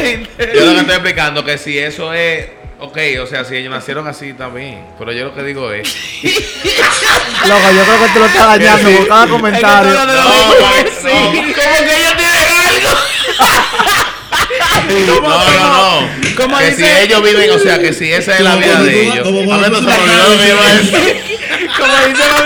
Yo 0.53 0.65
lo 0.65 0.73
que 0.73 0.79
estoy 0.79 0.93
explicando 0.95 1.43
que 1.43 1.57
si 1.57 1.77
eso 1.79 2.13
es. 2.13 2.47
Ok, 2.79 2.97
o 3.23 3.25
sea, 3.27 3.45
si 3.45 3.55
ellos 3.55 3.71
nacieron 3.71 4.05
así 4.07 4.33
también. 4.33 4.85
Pero 4.99 5.11
yo 5.13 5.25
lo 5.25 5.33
que 5.35 5.43
digo 5.43 5.71
es. 5.71 5.87
Loco, 7.47 7.71
yo 7.71 7.83
creo 7.85 7.99
que 8.05 8.13
te 8.13 8.19
lo 8.19 8.25
estás 8.25 8.47
dañando 8.47 8.89
Sí. 8.89 8.95
con 8.97 9.05
cada 9.07 9.27
comentario. 9.27 9.93
No, 9.93 10.05
lo 10.05 10.13
mismo. 10.13 10.55
no, 10.59 10.75
Sí, 11.01 11.07
no. 11.07 11.53
como 11.61 11.77
que 11.85 11.95
ella 11.95 12.17
tiene 12.17 12.37
algo. 12.37 12.89
No, 14.87 15.21
no, 15.21 16.01
no. 16.01 16.09
como 16.35 16.57
que 16.57 16.71
si 16.73 16.83
ellos 16.83 17.23
viven, 17.23 17.49
o 17.51 17.59
sea, 17.59 17.79
que 17.79 17.93
si 17.93 18.11
esa 18.11 18.35
es 18.35 18.41
la 18.41 18.55
vida 18.55 18.81
de 18.83 19.03
ellos. 19.07 19.19
como 19.23 19.53
A 19.53 19.57
ver, 19.57 19.71
no 19.71 19.79
tú 19.79 19.89
se 19.89 19.89
me 19.89 19.95
te 19.95 20.01
olvidó 20.03 20.29
lo 20.29 20.37
que 20.39 20.49
iba 20.49 20.61
a 20.67 20.73
decir. 20.75 21.23
Como 21.77 21.93
dice 22.07 22.23
la 22.29 22.41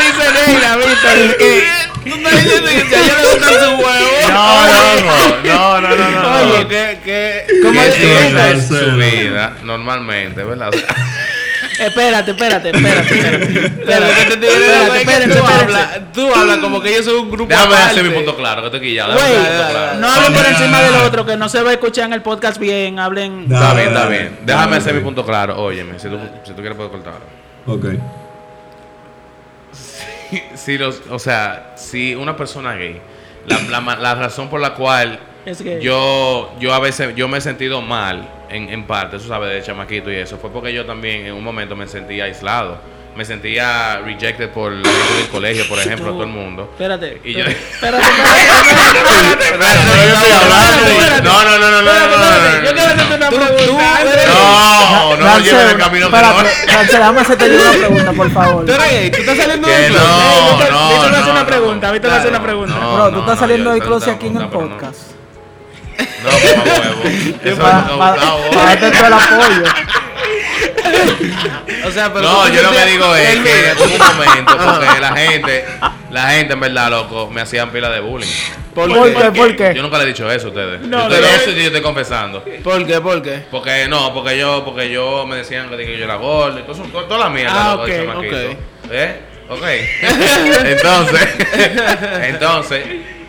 Víctor, 0.78 1.38
que 1.38 1.90
que 2.04 2.98
le 2.98 3.14
gustan 3.16 3.54
sus 3.54 3.86
huevos. 3.86 4.30
No, 4.30 4.68
no, 4.68 5.82
no, 5.82 5.82
no, 5.82 5.96
no, 5.96 6.10
no. 6.10 6.42
Oye, 6.42 6.64
no. 6.64 6.68
que, 6.68 6.98
que, 7.04 7.46
¿Cómo 7.62 7.74
Que 7.74 7.86
dice? 7.88 8.00
si 8.00 8.08
esa 8.08 8.50
es 8.50 8.58
Marcelo. 8.70 8.92
su 8.92 8.98
vida, 8.98 9.54
normalmente, 9.64 10.44
¿verdad? 10.44 10.72
Espérate, 11.80 12.32
espérate, 12.32 12.70
espérate, 12.70 13.16
espérate. 13.16 13.44
Espérate, 13.80 14.38
tú 14.38 14.96
espérate. 14.96 15.40
hablas, 15.40 16.00
tú 16.14 16.34
hablas 16.34 16.58
como 16.58 16.82
que 16.82 16.90
ellos 16.90 17.06
son 17.06 17.16
un 17.16 17.32
grupo 17.32 17.50
Déjame 17.50 17.76
hacer 17.76 18.04
mi 18.04 18.10
punto 18.10 18.36
claro, 18.36 18.62
que 18.62 18.68
estoy 18.68 18.82
quillado. 18.82 19.14
Güey, 19.14 20.00
no 20.00 20.08
hablen 20.08 20.34
por 20.34 20.46
encima 20.46 20.82
del 20.82 20.96
otro, 20.96 21.26
que 21.26 21.38
no 21.38 21.48
se 21.48 21.62
va 21.64 21.70
a 21.70 21.74
escuchar 21.74 22.06
en 22.06 22.14
el 22.14 22.22
podcast 22.22 22.58
bien, 22.60 23.00
hablen... 23.00 23.48
Está 23.50 23.74
bien, 23.74 23.88
está 23.88 24.08
bien. 24.08 24.40
Déjame 24.44 24.66
Dale, 24.66 24.78
hacer 24.78 24.94
mi 24.94 25.02
punto 25.02 25.26
claro. 25.26 25.62
Óyeme, 25.62 25.98
si 26.00 26.10
tú, 26.10 26.20
si 26.44 26.52
tú 26.52 26.58
quieres 26.58 26.76
puedo 26.76 26.92
cortar. 26.92 27.20
Ok. 27.66 27.86
Si 30.56 30.78
los, 30.78 31.02
o 31.10 31.18
sea, 31.18 31.74
si 31.76 32.14
una 32.14 32.36
persona 32.36 32.76
gay, 32.76 33.02
la, 33.48 33.82
la, 33.82 33.96
la 33.96 34.16
razón 34.16 34.50
por 34.50 34.60
la 34.60 34.76
cual 34.76 35.20
Es 35.46 35.62
gay. 35.62 35.82
yo, 35.82 36.52
yo 36.60 36.74
a 36.74 36.80
veces, 36.80 37.16
yo 37.16 37.28
me 37.28 37.38
he 37.38 37.42
sentido 37.42 37.82
mal 37.82 38.30
en, 38.50 38.70
en 38.70 38.86
parte, 38.86 39.18
eso 39.18 39.28
sabes, 39.28 39.50
de 39.52 39.64
chamaquito 39.64 40.12
y 40.12 40.16
eso, 40.16 40.38
fue 40.38 40.50
porque 40.52 40.74
yo 40.74 40.86
también 40.86 41.26
en 41.26 41.34
un 41.34 41.44
momento 41.44 41.76
me 41.76 41.88
sentía 41.88 42.26
aislado. 42.26 42.78
Me 43.16 43.26
sentía 43.26 44.00
rejected 44.06 44.50
por 44.52 44.72
la 44.72 44.88
gente 44.88 45.14
del 45.16 45.28
colegio, 45.30 45.68
por 45.68 45.80
ejemplo, 45.80 46.12
todo 46.12 46.24
el 46.24 46.30
mundo. 46.30 46.70
Espérate. 46.72 47.20
Y 47.26 47.34
yo- 47.34 47.44
Espérate, 47.44 48.04
espérate, 48.08 49.44
espérate. 49.44 49.80
Pero 49.90 50.04
yo 50.06 50.14
estoy 50.14 50.32
hablando. 50.32 51.24
No, 51.24 51.44
no, 51.44 51.58
no, 51.58 51.72
no, 51.72 51.82
no, 51.82 51.82
no, 51.82 52.18
no. 52.18 52.64
Yo 52.64 52.72
quiero 52.72 52.76
no, 52.76 52.94
hacerte 52.94 53.16
una 53.16 53.30
pregunta. 53.30 54.04
No, 54.30 55.18
no 55.18 55.40
lleven 55.40 55.68
el 55.70 55.78
camino 55.78 56.10
no. 56.10 56.18
espérate, 56.18 56.96
déjame 56.98 57.22
hacerte 57.22 57.50
yo 57.50 57.56
una 57.62 57.72
pregunta, 57.72 58.14
por 58.14 58.32
favor. 58.32 58.66
Tú 58.66 58.72
eres 58.74 58.90
gay, 58.92 59.12
tú 59.12 59.18
estás 59.18 59.38
saliendo 59.38 59.68
del 59.68 59.94
no, 59.94 59.98
closet. 60.00 60.60
Víctor, 60.60 60.72
no, 60.72 60.90
Víctor 60.90 61.12
va 61.12 61.18
a 61.18 61.20
hacer 61.20 61.26
no, 61.26 61.32
una 61.32 61.42
no. 61.42 61.48
pregunta, 61.48 61.92
Víctor 61.92 62.12
va 62.12 62.16
a 62.16 62.20
hacer 62.20 62.30
una 62.30 62.40
No, 62.40 62.46
pregunta. 62.46 62.76
no, 62.80 62.94
Bro, 62.96 63.10
tú 63.12 63.20
estás 63.20 63.36
no, 63.36 63.40
saliendo 63.42 63.70
yo 63.70 63.74
del 63.74 63.84
closet 63.84 64.14
aquí 64.16 64.28
en 64.28 64.36
el 64.38 64.44
no. 64.44 64.50
podcast. 64.52 65.00
No, 66.24 66.30
mamá 66.58 66.74
huevo. 66.80 67.04
Eso 67.44 67.58
Para, 67.58 68.74
es 68.74 68.80
todo 68.80 69.08
el 69.08 69.14
apoyo. 69.14 69.64
O 71.86 71.92
sea, 71.92 72.12
pero 72.14 72.24
No, 72.26 72.48
yo 72.50 72.62
lo 72.62 72.72
que 72.72 72.86
digo 72.86 73.16
es 73.16 73.36
que 73.38 73.74
hubo 73.78 73.86
un 73.86 74.18
momento 74.18 74.58
porque 74.58 75.00
la 75.02 75.16
gente, 75.16 75.66
la 76.12 76.30
gente 76.32 76.54
en 76.54 76.60
verdad, 76.60 76.90
loco, 76.90 77.30
me 77.32 77.42
hacían 77.42 77.70
pila 77.72 77.90
de 77.90 78.00
bullying. 78.02 78.28
¿Por 78.74 78.90
¿Por 78.94 79.14
qué? 79.14 79.32
¿Por 79.32 79.56
qué? 79.56 79.74
Yo 79.76 79.82
nunca 79.82 79.98
le 79.98 80.04
he 80.04 80.08
dicho 80.08 80.30
eso 80.30 80.48
a 80.48 80.50
ustedes. 80.50 80.82
No, 80.82 81.10
Yo 81.10 81.16
estoy- 81.16 81.56
yo 81.56 81.62
estoy 81.68 81.82
confesando. 81.82 82.44
¿Por 82.64 82.86
qué? 82.86 83.00
¿Por 83.02 83.22
qué? 83.22 83.44
Porque 83.50 83.88
no, 83.88 84.14
porque 84.14 84.38
yo, 84.38 84.64
porque 84.66 84.90
yo 84.92 85.26
me 85.26 85.38
decían 85.38 85.70
que, 85.70 85.98
yo 85.98 86.04
era 86.04 86.16
gordo 86.16 86.60
y 86.60 86.64
todo 86.64 86.76
toda 86.84 87.18
la 87.18 87.30
mierda, 87.30 87.54
Ah, 87.56 87.72
loco, 87.76 87.86
de 87.86 88.02
ok, 88.02 88.08
chamaquito. 88.08 88.36
ok. 88.36 88.92
¿Eh? 88.92 89.20
Ok. 89.50 89.64
entonces, 90.66 91.28
entonces, 92.24 92.86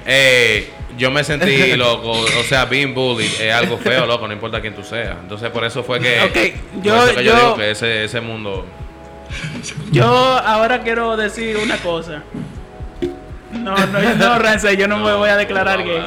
eh, 0.07 0.71
yo 1.01 1.11
me 1.11 1.25
sentí 1.25 1.73
loco, 1.77 2.11
o 2.13 2.43
sea, 2.49 2.67
being 2.67 2.95
bullied 2.95 3.41
es 3.41 3.53
algo 3.55 3.79
feo, 3.79 4.07
loco, 4.07 4.27
no 4.29 4.35
importa 4.35 4.61
quién 4.61 4.75
tú 4.75 4.85
seas. 4.85 5.17
Entonces, 5.21 5.51
por 5.51 5.65
eso 5.65 5.83
fue 5.83 5.99
que, 5.99 6.21
Ok, 6.21 6.75
por 6.75 6.83
yo- 6.85 7.05
eso 7.07 7.17
que 7.17 7.25
yo, 7.25 7.33
yo- 7.33 7.37
digo 7.41 7.57
que 7.57 7.71
ese, 7.71 8.05
ese 8.05 8.21
mundo. 8.21 8.67
Yo 9.93 10.05
ahora 10.07 10.83
quiero 10.83 11.17
decir 11.17 11.57
una 11.57 11.77
cosa. 11.79 12.23
No, 13.53 13.75
no, 13.87 14.15
no, 14.15 14.39
Rancel, 14.39 14.77
yo 14.77 14.87
no, 14.87 14.99
me 14.99 15.13
voy 15.15 15.29
a 15.29 15.37
declarar 15.37 15.83
gay. 15.85 16.07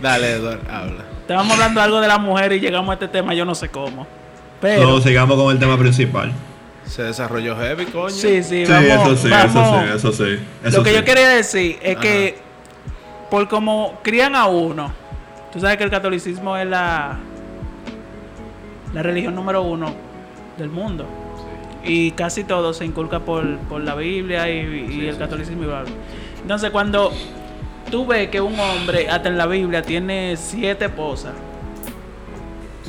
Dale, 0.00 0.32
Eduardo, 0.32 0.60
habla. 0.70 1.04
Estábamos 1.20 1.52
hablando 1.54 1.80
algo 1.80 2.00
de 2.00 2.08
la 2.08 2.18
mujer 2.18 2.52
y 2.52 2.60
llegamos 2.60 2.90
a 2.90 2.94
este 2.94 3.08
tema, 3.08 3.34
yo 3.34 3.44
no 3.44 3.54
sé 3.54 3.68
cómo. 3.68 4.06
Pero, 4.60 4.82
No, 4.82 5.00
sigamos 5.00 5.36
con 5.36 5.52
el 5.52 5.58
tema 5.58 5.78
principal. 5.78 6.32
Se 6.86 7.02
desarrolló 7.04 7.56
heavy, 7.56 7.86
coño. 7.86 8.10
sí, 8.10 8.42
sí, 8.42 8.66
Sí, 8.66 8.72
vamos, 8.72 9.12
eso 9.12 9.16
sí, 9.16 9.28
vamos. 9.30 9.84
eso 9.96 10.12
sí, 10.12 10.24
eso 10.24 10.24
sí. 10.24 10.44
Eso 10.64 10.76
Lo 10.78 10.82
que 10.84 10.90
sí. 10.90 10.96
yo 10.96 11.04
quería 11.04 11.28
decir 11.28 11.78
es 11.82 11.96
que, 11.96 12.38
por 13.32 13.48
como 13.48 13.94
crían 14.02 14.36
a 14.36 14.46
uno, 14.46 14.92
tú 15.50 15.58
sabes 15.58 15.78
que 15.78 15.84
el 15.84 15.90
catolicismo 15.90 16.54
es 16.58 16.66
la, 16.66 17.18
la 18.92 19.02
religión 19.02 19.34
número 19.34 19.62
uno 19.62 19.94
del 20.58 20.68
mundo. 20.68 21.06
Y 21.82 22.10
casi 22.10 22.44
todo 22.44 22.74
se 22.74 22.84
inculca 22.84 23.20
por, 23.20 23.56
por 23.60 23.80
la 23.80 23.94
Biblia 23.94 24.50
y, 24.50 24.98
y 25.00 25.08
el 25.08 25.16
catolicismo. 25.16 25.64
Entonces, 26.42 26.70
cuando 26.72 27.10
tú 27.90 28.04
ves 28.04 28.28
que 28.28 28.42
un 28.42 28.60
hombre, 28.60 29.08
hasta 29.08 29.30
en 29.30 29.38
la 29.38 29.46
Biblia, 29.46 29.80
tiene 29.80 30.36
siete 30.36 30.84
esposas, 30.84 31.32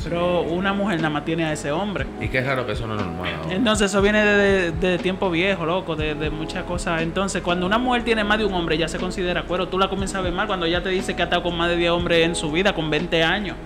pero 0.04 0.42
una 0.42 0.72
mujer 0.72 0.98
nada 0.98 1.10
más 1.10 1.24
tiene 1.24 1.44
a 1.44 1.52
ese 1.52 1.72
hombre. 1.72 2.06
Y 2.20 2.28
qué 2.28 2.40
raro 2.42 2.64
que 2.66 2.72
eso 2.72 2.86
no 2.86 2.94
es 2.94 3.00
normal. 3.04 3.32
ahora. 3.42 3.54
Entonces 3.54 3.90
eso 3.90 4.00
viene 4.02 4.24
de, 4.24 4.70
de- 4.70 4.88
de 4.88 4.98
tiempo 4.98 5.30
viejo, 5.30 5.66
loco, 5.66 5.96
de, 5.96 6.14
de 6.14 6.30
muchas 6.30 6.64
cosas. 6.64 7.02
Entonces 7.02 7.42
cuando 7.42 7.66
una 7.66 7.78
mujer 7.78 8.04
tiene 8.04 8.22
más 8.24 8.38
de 8.38 8.44
un 8.44 8.54
hombre 8.54 8.78
ya 8.78 8.86
se 8.88 8.98
considera 8.98 9.42
cuero. 9.42 9.68
Tú 9.68 9.78
la 9.78 9.88
comienzas 9.88 10.16
a 10.16 10.20
ver 10.22 10.32
mal 10.32 10.46
cuando 10.46 10.66
ya 10.66 10.82
te 10.82 10.90
dice 10.90 11.16
que 11.16 11.22
ha 11.22 11.24
estado 11.24 11.42
con 11.42 11.56
más 11.56 11.68
de 11.68 11.76
10 11.76 11.90
hombres 11.90 12.24
en 12.24 12.34
su 12.34 12.52
vida, 12.52 12.74
con 12.74 12.90
20 12.90 13.22
años. 13.24 13.56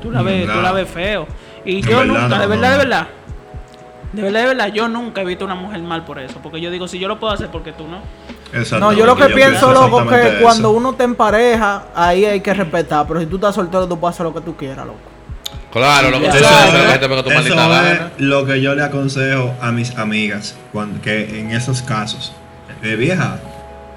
Tú 0.00 0.10
la 0.10 0.22
ves, 0.22 0.46
tú 0.52 0.60
la 0.60 0.72
ves 0.72 0.88
feo. 0.88 1.26
Y 1.64 1.80
yo 1.82 1.98
verdad, 1.98 2.04
nunca, 2.06 2.28
no, 2.28 2.38
de 2.38 2.42
no, 2.44 2.48
verdad, 2.48 2.70
de 2.72 2.78
verdad. 2.78 3.06
De 4.12 4.22
verdad, 4.22 4.40
de 4.42 4.46
verdad, 4.46 4.66
yo 4.72 4.86
nunca 4.88 5.22
he 5.22 5.24
visto 5.24 5.44
una 5.44 5.54
mujer 5.56 5.80
mal 5.82 6.04
por 6.04 6.18
eso. 6.20 6.38
Porque 6.42 6.60
yo 6.60 6.70
digo, 6.70 6.86
si 6.86 6.98
yo 6.98 7.08
lo 7.08 7.18
puedo 7.18 7.32
hacer, 7.32 7.48
porque 7.48 7.72
tú 7.72 7.84
no? 7.88 7.98
No, 8.78 8.92
yo 8.92 9.06
lo 9.06 9.16
que 9.16 9.24
pienso, 9.26 9.66
pienso 9.66 9.72
loco, 9.72 10.06
que 10.06 10.28
eso. 10.28 10.36
cuando 10.42 10.70
uno 10.70 10.90
está 10.90 11.02
en 11.02 11.16
pareja, 11.16 11.86
ahí 11.94 12.24
hay 12.24 12.40
que 12.40 12.54
respetar. 12.54 13.04
Pero 13.08 13.18
si 13.18 13.26
tú 13.26 13.36
estás 13.36 13.54
soltero, 13.56 13.88
tú 13.88 13.98
puedes 13.98 14.14
hacer 14.14 14.24
lo 14.26 14.32
que 14.32 14.40
tú 14.42 14.54
quieras, 14.54 14.86
loco. 14.86 14.98
Claro, 15.74 16.10
lo 16.10 16.20
que 16.20 16.28
tú 16.28 16.36
Eso 16.36 16.38
dices, 16.38 18.00
es- 18.14 18.20
lo 18.20 18.46
que 18.46 18.60
yo 18.62 18.76
le 18.76 18.82
aconsejo 18.84 19.54
a 19.60 19.72
mis 19.72 19.90
amigas 19.98 20.54
cuando, 20.72 21.02
que 21.02 21.40
en 21.40 21.50
esos 21.50 21.82
casos. 21.82 22.32
Eh, 22.84 22.94
vieja, 22.94 23.40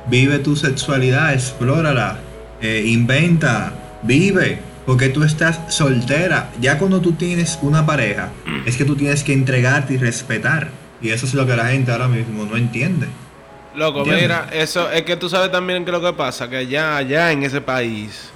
vive 0.07 0.39
tu 0.39 0.55
sexualidad, 0.55 1.34
explórala, 1.34 2.17
eh, 2.61 2.84
inventa, 2.88 3.73
vive. 4.01 4.59
Porque 4.88 5.09
tú 5.09 5.23
estás 5.23 5.59
soltera. 5.67 6.49
Ya 6.61 6.80
cuando 6.80 6.99
tú 6.99 7.11
tienes 7.11 7.59
una 7.61 7.86
pareja, 7.86 8.30
es 8.65 8.75
que 8.78 8.86
tú 8.86 8.95
tienes 8.95 9.23
que 9.23 9.34
entregarte 9.34 9.93
y 9.93 9.97
respetar. 9.97 10.69
Y 11.01 11.09
eso 11.09 11.28
es 11.28 11.34
lo 11.36 11.45
que 11.45 11.55
la 11.55 11.67
gente 11.67 11.91
ahora 11.91 12.07
mismo 12.07 12.45
no 12.45 12.57
entiende. 12.57 13.05
Loco, 13.75 14.03
mira, 14.03 14.47
eso 14.51 14.89
es 14.89 15.03
que 15.03 15.15
tú 15.15 15.30
sabes 15.30 15.51
también 15.51 15.86
que 15.86 15.91
lo 15.91 16.01
que 16.01 16.13
pasa, 16.13 16.49
que 16.49 16.57
allá, 16.57 16.97
allá 16.97 17.32
en 17.32 17.43
ese 17.43 17.61
país, 17.61 18.32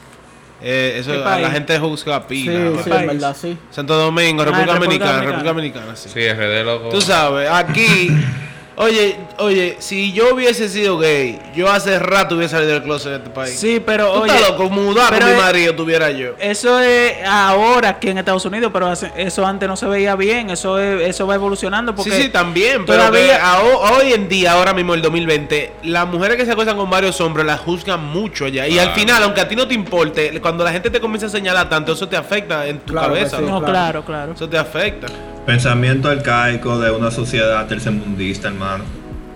eh, 0.64 0.97
eso 0.99 1.14
la 1.14 1.49
gente 1.51 1.78
juzga 1.80 2.20
Sí, 2.20 2.26
pila. 2.28 2.84
sí, 2.84 2.89
país? 2.89 3.07
verdad, 3.07 3.36
sí. 3.39 3.57
Santo 3.72 3.95
Domingo, 3.97 4.43
Ah, 4.43 4.45
República 4.45 4.74
República 4.74 4.74
Dominicana, 4.74 5.12
Dominicana. 5.12 5.22
República 5.22 5.49
Dominicana, 5.53 5.95
sí. 5.95 6.09
Sí, 6.14 6.28
RD, 6.34 6.64
loco. 6.66 6.89
Tú 6.89 7.01
sabes, 7.01 7.49
aquí, 7.49 8.09
oye, 8.82 9.15
oye, 9.38 9.75
si 9.79 10.11
yo 10.11 10.34
hubiese 10.34 10.67
sido 10.69 10.97
gay, 10.97 11.39
yo 11.55 11.71
hace 11.71 11.97
rato 11.99 12.36
hubiese 12.36 12.55
salido 12.55 12.73
del 12.73 12.84
closet 12.84 13.11
de 13.11 13.17
este 13.17 13.29
país. 13.29 13.59
Sí, 13.59 13.82
pero 13.86 14.11
Tú 14.11 14.21
oye. 14.23 14.34
estás 14.36 14.49
loco, 14.51 14.69
mudar 14.69 15.09
pero 15.09 15.25
con 15.27 15.36
mi 15.36 15.41
marido 15.41 15.75
tuviera 15.75 16.09
yo. 16.11 16.32
Eso 16.39 16.79
es 16.79 17.13
ahora 17.25 17.89
aquí 17.89 18.09
en 18.09 18.17
Estados 18.17 18.43
Unidos, 18.45 18.71
pero 18.73 18.88
hace- 18.88 19.11
eso 19.15 19.45
antes 19.45 19.67
no 19.69 19.75
se 19.75 19.86
veía 19.86 20.15
bien. 20.15 20.49
Eso 20.49 20.79
es- 20.79 21.07
eso 21.09 21.27
va 21.27 21.36
evolucionando 21.36 21.93
porque 21.95 22.11
sí, 22.11 22.23
sí, 22.23 22.29
también, 22.29 22.86
pero 22.86 22.99
todavía- 22.99 23.27
que 23.27 23.34
a 23.41 23.61
ho- 23.61 23.97
hoy 23.97 24.13
en 24.13 24.27
día, 24.27 24.53
ahora 24.53 24.73
mismo, 24.73 24.93
el 24.93 25.01
2020, 25.01 25.71
las 25.84 26.07
mujeres 26.07 26.38
que 26.38 26.45
se 26.45 26.51
acuestan 26.51 26.77
con 26.77 26.89
varios 26.89 27.19
hombres 27.21 27.45
las 27.45 27.59
juzgan 27.59 28.03
mucho 28.03 28.45
allá. 28.45 28.67
Y 28.67 28.79
al 28.79 28.91
final, 28.93 29.21
aunque 29.23 29.41
a 29.41 29.47
ti 29.47 29.55
no 29.55 29.67
te 29.67 29.73
importe, 29.73 30.39
cuando 30.41 30.63
la 30.63 30.71
gente 30.71 30.89
te 30.89 30.99
comienza 30.99 31.27
a 31.27 31.29
señalar 31.29 31.69
tanto, 31.69 31.93
eso 31.93 32.07
te 32.07 32.17
afecta 32.17 32.65
en 32.67 32.79
tu 32.79 32.93
Claro 32.93 33.07
cabeza. 33.13 33.38
sí. 33.38 33.43
¿no? 33.43 33.51
No, 33.51 33.59
claro. 33.59 33.71
claro, 33.71 34.05
claro. 34.05 34.34
Eso 34.34 34.49
te 34.49 34.57
afecta. 34.57 35.07
Pensamiento 35.45 36.09
arcaico 36.09 36.77
de 36.79 36.91
una 36.91 37.09
sociedad 37.11 37.65
tercermundista, 37.67 38.47
hermano. 38.49 38.83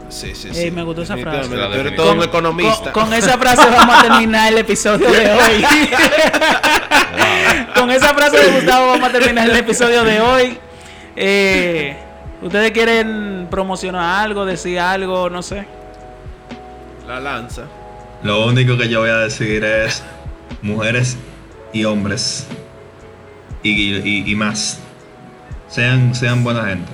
Sí, 0.10 0.34
sí, 0.36 0.50
Ey, 0.54 0.70
me 0.72 0.84
gustó 0.84 1.02
esa 1.02 1.18
frase. 1.18 1.50
Tú 1.50 1.56
eres 1.56 1.96
todo 1.96 2.12
un 2.12 2.20
Con, 2.20 2.28
economista. 2.30 2.92
con 2.92 3.12
esa 3.14 3.38
frase 3.38 3.68
vamos 3.70 3.96
a 3.98 4.02
terminar 4.04 4.52
el 4.54 4.60
episodio 4.60 5.10
de 5.12 5.32
hoy. 5.34 5.66
con 7.76 7.90
esa 7.92 8.14
frase 8.14 8.38
de 8.38 8.52
Gustavo 8.52 8.88
vamos 8.92 9.10
a 9.10 9.12
terminar 9.12 9.50
el 9.50 9.56
episodio 9.56 10.04
de 10.04 10.22
hoy. 10.22 10.58
Eh, 11.16 11.98
¿Ustedes 12.42 12.72
quieren 12.72 13.48
promocionar 13.50 14.24
algo, 14.26 14.46
decir 14.46 14.80
algo, 14.80 15.30
no 15.30 15.42
sé? 15.42 15.66
La 17.08 17.20
lanza. 17.20 17.64
Lo 18.24 18.46
único 18.46 18.78
que 18.78 18.88
yo 18.88 19.00
voy 19.02 19.10
a 19.10 19.18
decir 19.18 19.64
es 19.64 20.04
mujeres 20.62 21.18
y 21.74 21.84
hombres 21.86 22.48
y, 23.64 23.96
y- 23.96 24.24
y 24.32 24.36
más. 24.36 24.80
Sean, 25.68 26.16
sean 26.16 26.44
buena 26.44 26.66
gente. 26.66 26.92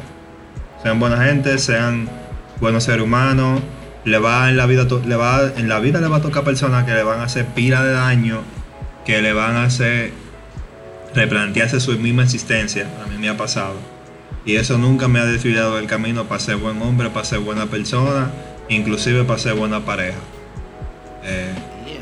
Sean 0.81 0.99
buena 0.99 1.23
gente, 1.23 1.57
sean 1.57 2.09
buenos 2.59 2.83
seres 2.83 3.03
humanos. 3.03 3.61
Le 4.03 4.17
va 4.17 4.49
en 4.49 4.57
la 4.57 4.65
vida 4.65 4.87
le 5.05 5.15
va 5.15 5.41
en 5.55 5.69
la 5.69 5.79
vida 5.79 6.01
le 6.01 6.07
va 6.07 6.17
a 6.17 6.21
tocar 6.21 6.43
personas 6.43 6.85
que 6.85 6.93
le 6.93 7.03
van 7.03 7.19
a 7.19 7.25
hacer 7.25 7.45
pila 7.45 7.83
de 7.83 7.93
daño, 7.93 8.41
que 9.05 9.21
le 9.21 9.31
van 9.31 9.55
a 9.55 9.65
hacer 9.65 10.11
replantearse 11.13 11.79
su 11.79 11.91
misma 11.99 12.23
existencia. 12.23 12.87
A 13.03 13.07
mí 13.07 13.17
me 13.19 13.29
ha 13.29 13.37
pasado. 13.37 13.75
Y 14.43 14.55
eso 14.55 14.77
nunca 14.77 15.07
me 15.07 15.19
ha 15.19 15.25
desviado 15.25 15.75
del 15.75 15.85
camino 15.85 16.25
para 16.25 16.39
ser 16.39 16.55
buen 16.55 16.81
hombre, 16.81 17.09
para 17.11 17.25
ser 17.25 17.39
buena 17.39 17.67
persona, 17.67 18.31
inclusive 18.69 19.23
para 19.23 19.37
ser 19.37 19.53
buena 19.53 19.81
pareja. 19.81 20.17
Eh, 21.23 21.53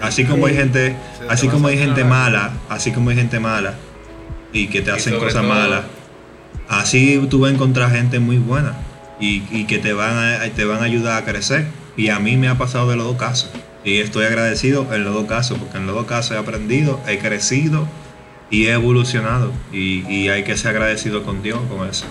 así 0.02 0.24
como 0.24 0.46
hay 0.46 0.56
gente, 0.56 0.96
así 1.28 1.50
como 1.50 1.68
hay 1.68 1.78
gente 1.78 2.06
mala, 2.06 2.54
así 2.70 2.94
como 2.94 3.10
hay 3.10 3.18
gente 3.18 3.40
mala 3.40 3.74
y 4.54 4.68
que 4.68 4.82
te 4.82 4.92
hacen 4.92 5.20
cosas 5.20 5.44
malas, 5.44 5.84
así 6.70 7.20
tú 7.30 7.40
vas 7.40 7.52
a 7.52 7.54
encontrar 7.56 7.92
gente 7.92 8.20
muy 8.20 8.38
buena 8.38 8.74
y, 9.20 9.44
y 9.52 9.66
que 9.66 9.80
te 9.80 9.92
van 9.94 10.16
a, 10.18 10.40
te 10.56 10.64
van 10.66 10.80
a 10.82 10.86
ayudar 10.86 11.22
a 11.22 11.26
crecer. 11.26 11.68
Y 11.98 12.10
a 12.10 12.20
mí 12.20 12.38
me 12.38 12.48
ha 12.48 12.58
pasado 12.58 12.90
de 12.90 12.96
los 12.96 13.06
dos 13.06 13.18
casos. 13.18 13.52
Y 13.84 13.98
estoy 13.98 14.26
agradecido 14.26 14.88
en 14.94 15.04
los 15.04 15.14
dos 15.14 15.26
casos, 15.26 15.58
porque 15.58 15.78
en 15.78 15.86
los 15.86 15.96
dos 15.96 16.06
casos 16.06 16.32
he 16.36 16.40
aprendido, 16.40 17.00
he 17.08 17.18
crecido 17.20 17.88
y 18.50 18.68
he 18.68 18.72
evolucionado. 18.74 19.52
Y, 19.74 20.06
y 20.08 20.30
hay 20.30 20.44
que 20.44 20.56
ser 20.56 20.72
agradecido 20.72 21.24
con 21.24 21.42
Dios 21.44 21.60
con 21.70 21.88
eso. 21.90 22.06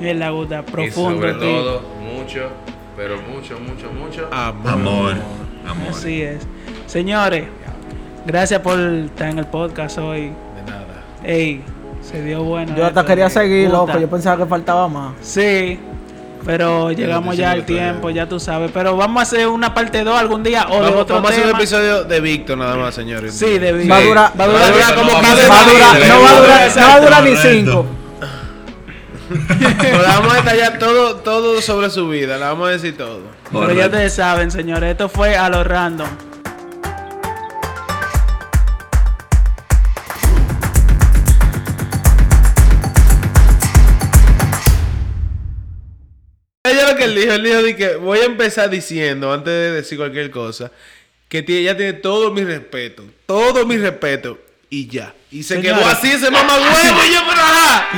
Es 0.00 0.16
la 0.16 0.30
gusta 0.30 0.64
Y 0.66 0.70
profundo. 0.70 1.20
sobre 1.20 1.32
tío. 1.34 1.40
todo, 1.40 1.82
mucho, 2.16 2.48
pero 2.96 3.16
mucho, 3.20 3.58
mucho, 3.60 3.92
mucho. 3.92 4.28
Amor. 4.32 4.70
Amor, 4.72 5.14
amor. 5.68 5.88
Así 5.90 6.22
es. 6.22 6.46
Señores, 6.86 7.44
gracias 8.26 8.60
por 8.60 8.78
estar 8.80 9.28
en 9.30 9.38
el 9.40 9.46
podcast 9.46 9.98
hoy. 9.98 10.20
De 10.22 10.62
nada. 10.70 11.04
Ey, 11.24 11.62
se 12.12 12.22
dio 12.22 12.42
bueno. 12.44 12.76
Yo 12.76 12.86
hasta 12.86 13.04
quería 13.04 13.28
seguir, 13.30 13.66
Puta. 13.70 13.78
loco. 13.78 13.98
Yo 13.98 14.08
pensaba 14.08 14.36
que 14.36 14.46
faltaba 14.48 14.86
más. 14.88 15.14
Sí, 15.22 15.78
pero 16.44 16.92
llegamos 16.92 17.36
ya 17.36 17.52
al 17.52 17.64
tiempo, 17.64 18.10
ya 18.10 18.28
tú 18.28 18.38
sabes. 18.38 18.70
Pero 18.72 18.96
vamos 18.96 19.20
a 19.20 19.22
hacer 19.22 19.48
una 19.48 19.72
parte 19.74 20.04
2 20.04 20.18
algún 20.18 20.42
día 20.42 20.66
o 20.68 20.74
de 20.74 20.80
Vamos, 20.80 21.00
otro 21.02 21.16
vamos 21.16 21.30
a 21.30 21.34
hacer 21.34 21.46
un 21.46 21.56
episodio 21.56 22.04
de 22.04 22.20
Víctor 22.20 22.58
nada 22.58 22.76
más, 22.76 22.94
señores. 22.94 23.34
Sí, 23.34 23.58
de 23.58 23.86
Va 23.88 23.96
a 23.96 24.00
durar, 24.02 24.32
Va 24.38 24.44
a 24.44 24.48
durar, 24.48 24.62
Va 24.62 24.66
a 24.66 24.70
durar 24.72 24.94
como 24.94 25.10
como 25.10 25.20
15 25.22 25.48
va 25.48 25.60
a 25.60 25.64
durar, 25.64 25.96
Sí, 25.96 26.08
no 26.08 26.22
va 26.22 26.30
a 26.30 26.40
durar, 26.40 26.76
no 26.76 26.82
va 26.88 26.94
a 26.94 27.00
durar 27.00 27.22
ni 27.24 27.30
Correcto. 27.34 27.50
cinco. 27.50 27.86
Pero 29.80 30.02
vamos 30.02 30.32
a 30.32 30.36
detallar 30.36 30.78
todo, 30.78 31.16
todo 31.16 31.62
sobre 31.62 31.88
su 31.88 32.08
vida. 32.08 32.36
Le 32.36 32.44
vamos 32.44 32.68
a 32.68 32.72
decir 32.72 32.96
todo. 32.96 33.20
Pero 33.50 33.72
ya 33.72 33.86
ustedes 33.86 34.12
saben, 34.14 34.50
señores, 34.50 34.90
esto 34.90 35.08
fue 35.08 35.36
a 35.36 35.48
lo 35.48 35.64
random. 35.64 36.08
Que 47.02 47.08
él 47.08 47.14
dijo, 47.14 47.32
él 47.32 47.42
dijo 47.42 47.62
de 47.62 47.76
que 47.76 47.96
voy 47.96 48.18
a 48.18 48.24
empezar 48.24 48.70
diciendo, 48.70 49.32
antes 49.32 49.52
de 49.52 49.72
decir 49.72 49.98
cualquier 49.98 50.30
cosa, 50.30 50.70
que 51.28 51.44
ella 51.46 51.76
tiene 51.76 51.94
todo 51.94 52.30
mi 52.30 52.44
respeto, 52.44 53.04
todo 53.26 53.66
mi 53.66 53.76
respeto, 53.76 54.38
y 54.68 54.86
ya. 54.86 55.14
Y 55.30 55.42
se 55.42 55.60
quedó 55.60 55.86
así 55.86 56.10
ese 56.10 56.30
mamá 56.30 56.56
huevo, 56.56 57.04
y 57.08 57.12
yo, 57.12 57.20
pero 57.28 57.40
ajá. 57.40 57.88